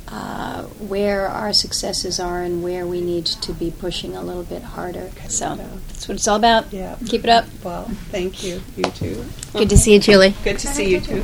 uh, 0.10 0.62
where 0.80 1.28
our 1.28 1.52
successes 1.52 2.18
are 2.18 2.42
and 2.42 2.64
where 2.64 2.88
we 2.88 3.02
need 3.02 3.26
to 3.26 3.52
be 3.52 3.70
pushing 3.70 4.16
a 4.16 4.22
little 4.22 4.44
bit 4.44 4.64
harder. 4.64 5.10
So 5.28 5.58
that's 5.90 6.08
what 6.08 6.16
it's 6.16 6.28
all 6.30 6.38
about. 6.38 6.72
Yeah. 6.72 6.96
Keep 7.08 7.26
it 7.26 7.30
up. 7.30 7.46
Well, 7.62 7.92
thank 8.10 8.42
you. 8.42 8.62
You 8.78 8.86
too. 8.86 9.26
Good 9.52 9.70
to 9.70 9.78
see 9.78 9.94
you, 9.96 10.00
Julie. 10.00 10.34
Good 10.46 10.60
to 10.60 10.68
see 10.68 10.90
you 10.90 11.02
too. 11.02 11.24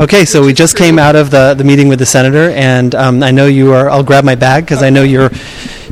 Okay, 0.00 0.24
so 0.24 0.44
we 0.44 0.52
just 0.52 0.76
came 0.76 0.96
out 0.96 1.16
of 1.16 1.32
the, 1.32 1.54
the 1.54 1.64
meeting 1.64 1.88
with 1.88 1.98
the 1.98 2.06
senator, 2.06 2.50
and 2.50 2.94
um, 2.94 3.20
I 3.24 3.32
know 3.32 3.46
you 3.46 3.72
are. 3.72 3.90
I'll 3.90 4.04
grab 4.04 4.22
my 4.22 4.36
bag 4.36 4.64
because 4.64 4.80
I 4.82 4.90
know 4.90 5.02
you're 5.02 5.30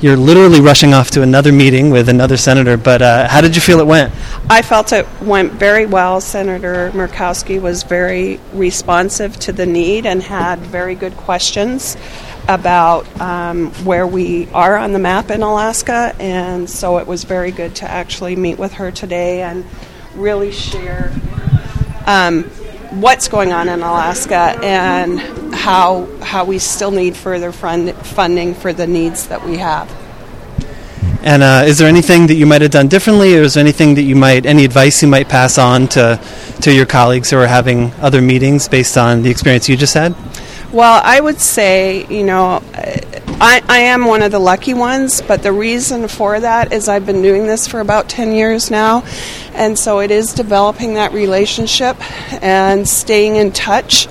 you're 0.03 0.17
literally 0.17 0.61
rushing 0.61 0.93
off 0.93 1.13
to 1.13 1.23
another 1.23 1.53
meeting 1.53 1.91
with 1.91 2.09
another 2.09 2.37
senator. 2.37 2.77
But 2.77 3.03
uh, 3.03 3.29
how 3.29 3.41
did 3.41 3.55
you 3.55 3.63
feel 3.63 3.79
it 3.79 3.87
went? 3.87 4.13
I 4.51 4.61
felt 4.61 4.93
it 4.93 5.07
went 5.23 5.53
very 5.53 5.87
well. 5.87 6.21
Senator 6.21 6.91
Murkowski 6.91 7.61
was 7.61 7.85
very 7.85 8.41
responsive 8.53 9.39
to 9.41 9.53
the 9.53 9.65
need 9.65 10.05
and 10.05 10.21
had 10.21 10.59
very 10.59 10.97
good 10.97 11.17
questions 11.17 11.97
about 12.49 13.07
um, 13.21 13.71
where 13.85 14.07
we 14.07 14.49
are 14.49 14.77
on 14.77 14.93
the 14.93 14.99
map 14.99 15.31
in 15.31 15.41
Alaska. 15.41 16.17
And 16.19 16.69
so 16.69 16.99
it 16.99 17.07
was 17.07 17.23
very 17.23 17.53
good 17.53 17.77
to 17.77 17.89
actually 17.89 18.35
meet 18.35 18.59
with 18.59 18.73
her 18.75 18.91
today 18.91 19.43
and 19.43 19.65
really 20.17 20.51
share 20.51 21.13
um, 22.07 22.43
what's 23.01 23.29
going 23.29 23.53
on 23.53 23.69
in 23.69 23.81
Alaska 23.81 24.59
and 24.65 25.42
how 25.63 26.07
how 26.21 26.45
we 26.45 26.59
still 26.59 26.91
need 26.91 27.17
further 27.17 27.53
fund, 27.53 27.95
funding 27.95 28.53
for 28.53 28.73
the 28.73 28.85
needs 28.85 29.29
that 29.29 29.47
we 29.47 29.59
have. 29.59 29.89
And 31.23 31.41
uh, 31.41 31.63
is 31.65 31.79
there 31.79 31.87
anything 31.87 32.27
that 32.27 32.35
you 32.35 32.47
might 32.47 32.63
have 32.63 32.73
done 32.73 32.89
differently, 32.89 33.39
or 33.39 33.43
is 33.43 33.55
there 33.55 33.61
anything 33.61 33.95
that 33.95 34.03
you 34.03 34.17
might, 34.17 34.45
any 34.45 34.65
advice 34.65 35.03
you 35.03 35.09
might 35.09 35.29
pass 35.29 35.59
on 35.59 35.87
to 35.89 36.21
to 36.63 36.75
your 36.75 36.85
colleagues 36.85 37.31
who 37.31 37.39
are 37.39 37.47
having 37.47 37.93
other 38.01 38.21
meetings 38.21 38.67
based 38.67 38.99
on 38.99 39.23
the 39.23 39.31
experience 39.31 39.69
you 39.69 39.77
just 39.77 39.95
had? 39.95 40.17
Well, 40.73 41.01
I 41.05 41.21
would 41.21 41.39
say, 41.39 42.07
you 42.07 42.25
know, 42.25 42.61
I, 42.75 43.63
I 43.69 43.79
am 43.95 44.07
one 44.07 44.23
of 44.23 44.33
the 44.33 44.39
lucky 44.41 44.75
ones, 44.75 45.21
but 45.21 45.43
the 45.43 45.53
reason 45.53 46.09
for 46.09 46.41
that 46.41 46.73
is 46.73 46.89
I've 46.89 47.05
been 47.05 47.23
doing 47.23 47.47
this 47.47 47.69
for 47.69 47.81
about 47.81 48.09
10 48.09 48.33
years 48.33 48.71
now. 48.71 49.05
And 49.53 49.79
so 49.79 50.01
it 50.01 50.11
is 50.11 50.33
developing 50.33 50.95
that 50.95 51.13
relationship 51.13 51.97
and 52.43 52.89
staying 52.89 53.37
in 53.37 53.53
touch 53.53 54.09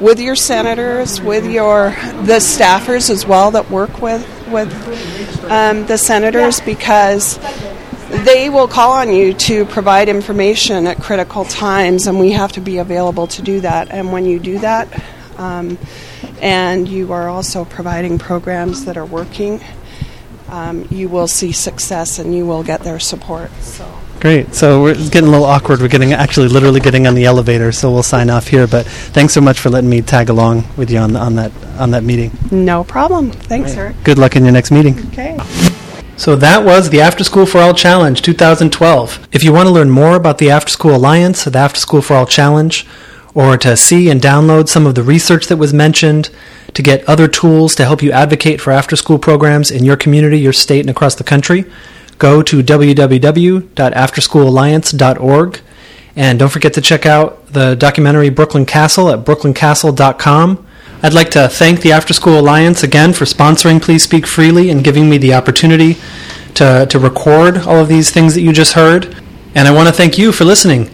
with 0.00 0.20
your 0.20 0.36
senators, 0.36 1.20
with 1.20 1.46
your 1.46 1.90
the 1.90 2.40
staffers 2.40 3.10
as 3.10 3.26
well 3.26 3.52
that 3.52 3.70
work 3.70 4.00
with 4.00 4.22
with 4.48 4.72
um, 5.50 5.86
the 5.86 5.98
senators 5.98 6.60
because 6.60 7.38
they 8.24 8.48
will 8.48 8.68
call 8.68 8.92
on 8.92 9.12
you 9.12 9.34
to 9.34 9.64
provide 9.66 10.08
information 10.08 10.86
at 10.86 11.00
critical 11.00 11.44
times, 11.44 12.06
and 12.06 12.20
we 12.20 12.32
have 12.32 12.52
to 12.52 12.60
be 12.60 12.78
available 12.78 13.26
to 13.26 13.42
do 13.42 13.60
that. 13.60 13.90
And 13.90 14.12
when 14.12 14.24
you 14.24 14.38
do 14.38 14.58
that, 14.60 15.02
um, 15.36 15.78
and 16.40 16.88
you 16.88 17.12
are 17.12 17.28
also 17.28 17.64
providing 17.64 18.18
programs 18.18 18.84
that 18.84 18.96
are 18.96 19.06
working, 19.06 19.62
um, 20.48 20.86
you 20.90 21.08
will 21.08 21.26
see 21.26 21.52
success 21.52 22.18
and 22.18 22.34
you 22.34 22.46
will 22.46 22.62
get 22.62 22.80
their 22.80 23.00
support. 23.00 23.50
So. 23.60 24.03
Great. 24.24 24.54
So 24.54 24.82
we're 24.82 24.94
getting 24.94 25.28
a 25.28 25.30
little 25.30 25.44
awkward. 25.44 25.82
We're 25.82 25.88
getting 25.88 26.14
actually 26.14 26.48
literally 26.48 26.80
getting 26.80 27.06
on 27.06 27.14
the 27.14 27.26
elevator, 27.26 27.72
so 27.72 27.92
we'll 27.92 28.02
sign 28.02 28.30
off 28.30 28.48
here. 28.48 28.66
But 28.66 28.86
thanks 28.86 29.34
so 29.34 29.42
much 29.42 29.60
for 29.60 29.68
letting 29.68 29.90
me 29.90 30.00
tag 30.00 30.30
along 30.30 30.64
with 30.78 30.90
you 30.90 30.96
on 30.96 31.14
on 31.14 31.34
that 31.34 31.52
on 31.78 31.90
that 31.90 32.04
meeting. 32.04 32.30
No 32.50 32.84
problem. 32.84 33.32
Thanks, 33.32 33.74
sir. 33.74 33.94
Good 34.02 34.16
luck 34.16 34.34
in 34.34 34.42
your 34.42 34.52
next 34.52 34.70
meeting. 34.70 34.98
Okay. 35.08 35.36
So 36.16 36.36
that 36.36 36.64
was 36.64 36.88
the 36.88 37.02
After 37.02 37.22
School 37.22 37.44
for 37.44 37.58
All 37.58 37.74
Challenge 37.74 38.22
2012. 38.22 39.28
If 39.30 39.44
you 39.44 39.52
want 39.52 39.66
to 39.66 39.74
learn 39.74 39.90
more 39.90 40.16
about 40.16 40.38
the 40.38 40.50
After 40.50 40.70
School 40.70 40.96
Alliance 40.96 41.44
the 41.44 41.58
After 41.58 41.78
School 41.78 42.00
for 42.00 42.14
All 42.14 42.24
Challenge, 42.24 42.86
or 43.34 43.58
to 43.58 43.76
see 43.76 44.08
and 44.08 44.22
download 44.22 44.70
some 44.70 44.86
of 44.86 44.94
the 44.94 45.02
research 45.02 45.48
that 45.48 45.58
was 45.58 45.74
mentioned, 45.74 46.30
to 46.72 46.82
get 46.82 47.06
other 47.06 47.28
tools 47.28 47.74
to 47.74 47.84
help 47.84 48.02
you 48.02 48.10
advocate 48.10 48.62
for 48.62 48.70
after 48.70 48.96
school 48.96 49.18
programs 49.18 49.70
in 49.70 49.84
your 49.84 49.98
community, 49.98 50.38
your 50.38 50.54
state, 50.54 50.80
and 50.80 50.88
across 50.88 51.14
the 51.14 51.24
country, 51.24 51.66
go 52.18 52.42
to 52.42 52.62
www.afterschoolalliance.org. 52.62 55.60
And 56.16 56.38
don't 56.38 56.48
forget 56.48 56.72
to 56.74 56.80
check 56.80 57.06
out 57.06 57.52
the 57.52 57.74
documentary 57.74 58.30
Brooklyn 58.30 58.66
Castle 58.66 59.10
at 59.10 59.24
brooklyncastle.com. 59.24 60.66
I'd 61.02 61.12
like 61.12 61.30
to 61.32 61.48
thank 61.48 61.82
the 61.82 61.92
After 61.92 62.14
School 62.14 62.38
Alliance 62.38 62.82
again 62.82 63.12
for 63.12 63.24
sponsoring 63.24 63.82
Please 63.82 64.04
Speak 64.04 64.26
Freely 64.26 64.70
and 64.70 64.82
giving 64.82 65.10
me 65.10 65.18
the 65.18 65.34
opportunity 65.34 65.96
to, 66.54 66.86
to 66.88 66.98
record 66.98 67.58
all 67.58 67.78
of 67.78 67.88
these 67.88 68.10
things 68.10 68.34
that 68.34 68.40
you 68.40 68.52
just 68.52 68.72
heard. 68.72 69.14
And 69.54 69.68
I 69.68 69.72
want 69.72 69.88
to 69.88 69.94
thank 69.94 70.18
you 70.18 70.32
for 70.32 70.44
listening. 70.44 70.90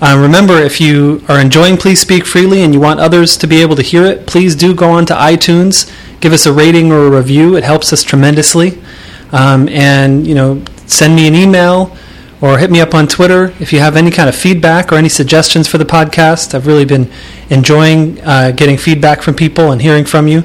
Uh, 0.00 0.16
remember, 0.20 0.58
if 0.58 0.80
you 0.80 1.24
are 1.28 1.40
enjoying 1.40 1.76
Please 1.76 2.00
Speak 2.00 2.24
Freely 2.24 2.62
and 2.62 2.72
you 2.72 2.78
want 2.78 3.00
others 3.00 3.36
to 3.38 3.48
be 3.48 3.60
able 3.60 3.74
to 3.74 3.82
hear 3.82 4.04
it, 4.04 4.28
please 4.28 4.54
do 4.54 4.74
go 4.74 4.90
on 4.90 5.06
to 5.06 5.14
iTunes, 5.14 5.92
give 6.20 6.32
us 6.32 6.46
a 6.46 6.52
rating 6.52 6.92
or 6.92 7.06
a 7.06 7.10
review. 7.10 7.56
It 7.56 7.64
helps 7.64 7.92
us 7.92 8.04
tremendously. 8.04 8.80
Um, 9.32 9.68
and, 9.68 10.26
you 10.26 10.34
know, 10.34 10.62
send 10.86 11.14
me 11.14 11.28
an 11.28 11.34
email 11.34 11.96
or 12.40 12.58
hit 12.58 12.70
me 12.70 12.80
up 12.80 12.94
on 12.94 13.06
Twitter 13.06 13.52
if 13.58 13.72
you 13.72 13.80
have 13.80 13.96
any 13.96 14.10
kind 14.10 14.28
of 14.28 14.34
feedback 14.34 14.92
or 14.92 14.96
any 14.96 15.08
suggestions 15.08 15.66
for 15.68 15.78
the 15.78 15.84
podcast. 15.84 16.54
I've 16.54 16.66
really 16.66 16.84
been 16.84 17.10
enjoying 17.50 18.20
uh, 18.22 18.52
getting 18.52 18.76
feedback 18.76 19.22
from 19.22 19.34
people 19.34 19.72
and 19.72 19.82
hearing 19.82 20.04
from 20.04 20.28
you. 20.28 20.44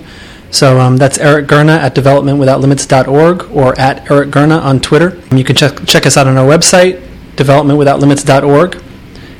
So 0.52 0.80
um, 0.80 0.98
that's 0.98 1.18
Eric 1.18 1.48
Gurna 1.48 1.78
at 1.78 1.96
developmentwithoutlimits.org 1.96 3.52
or 3.52 3.80
at 3.80 4.10
Eric 4.12 4.30
Gurna 4.30 4.60
on 4.60 4.80
Twitter. 4.80 5.20
You 5.36 5.44
can 5.44 5.56
check, 5.56 5.86
check 5.86 6.06
us 6.06 6.16
out 6.16 6.28
on 6.28 6.38
our 6.38 6.46
website, 6.46 7.04
developmentwithoutlimits.org. 7.36 8.84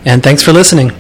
And 0.06 0.24
thanks 0.24 0.42
for 0.42 0.52
listening. 0.52 0.92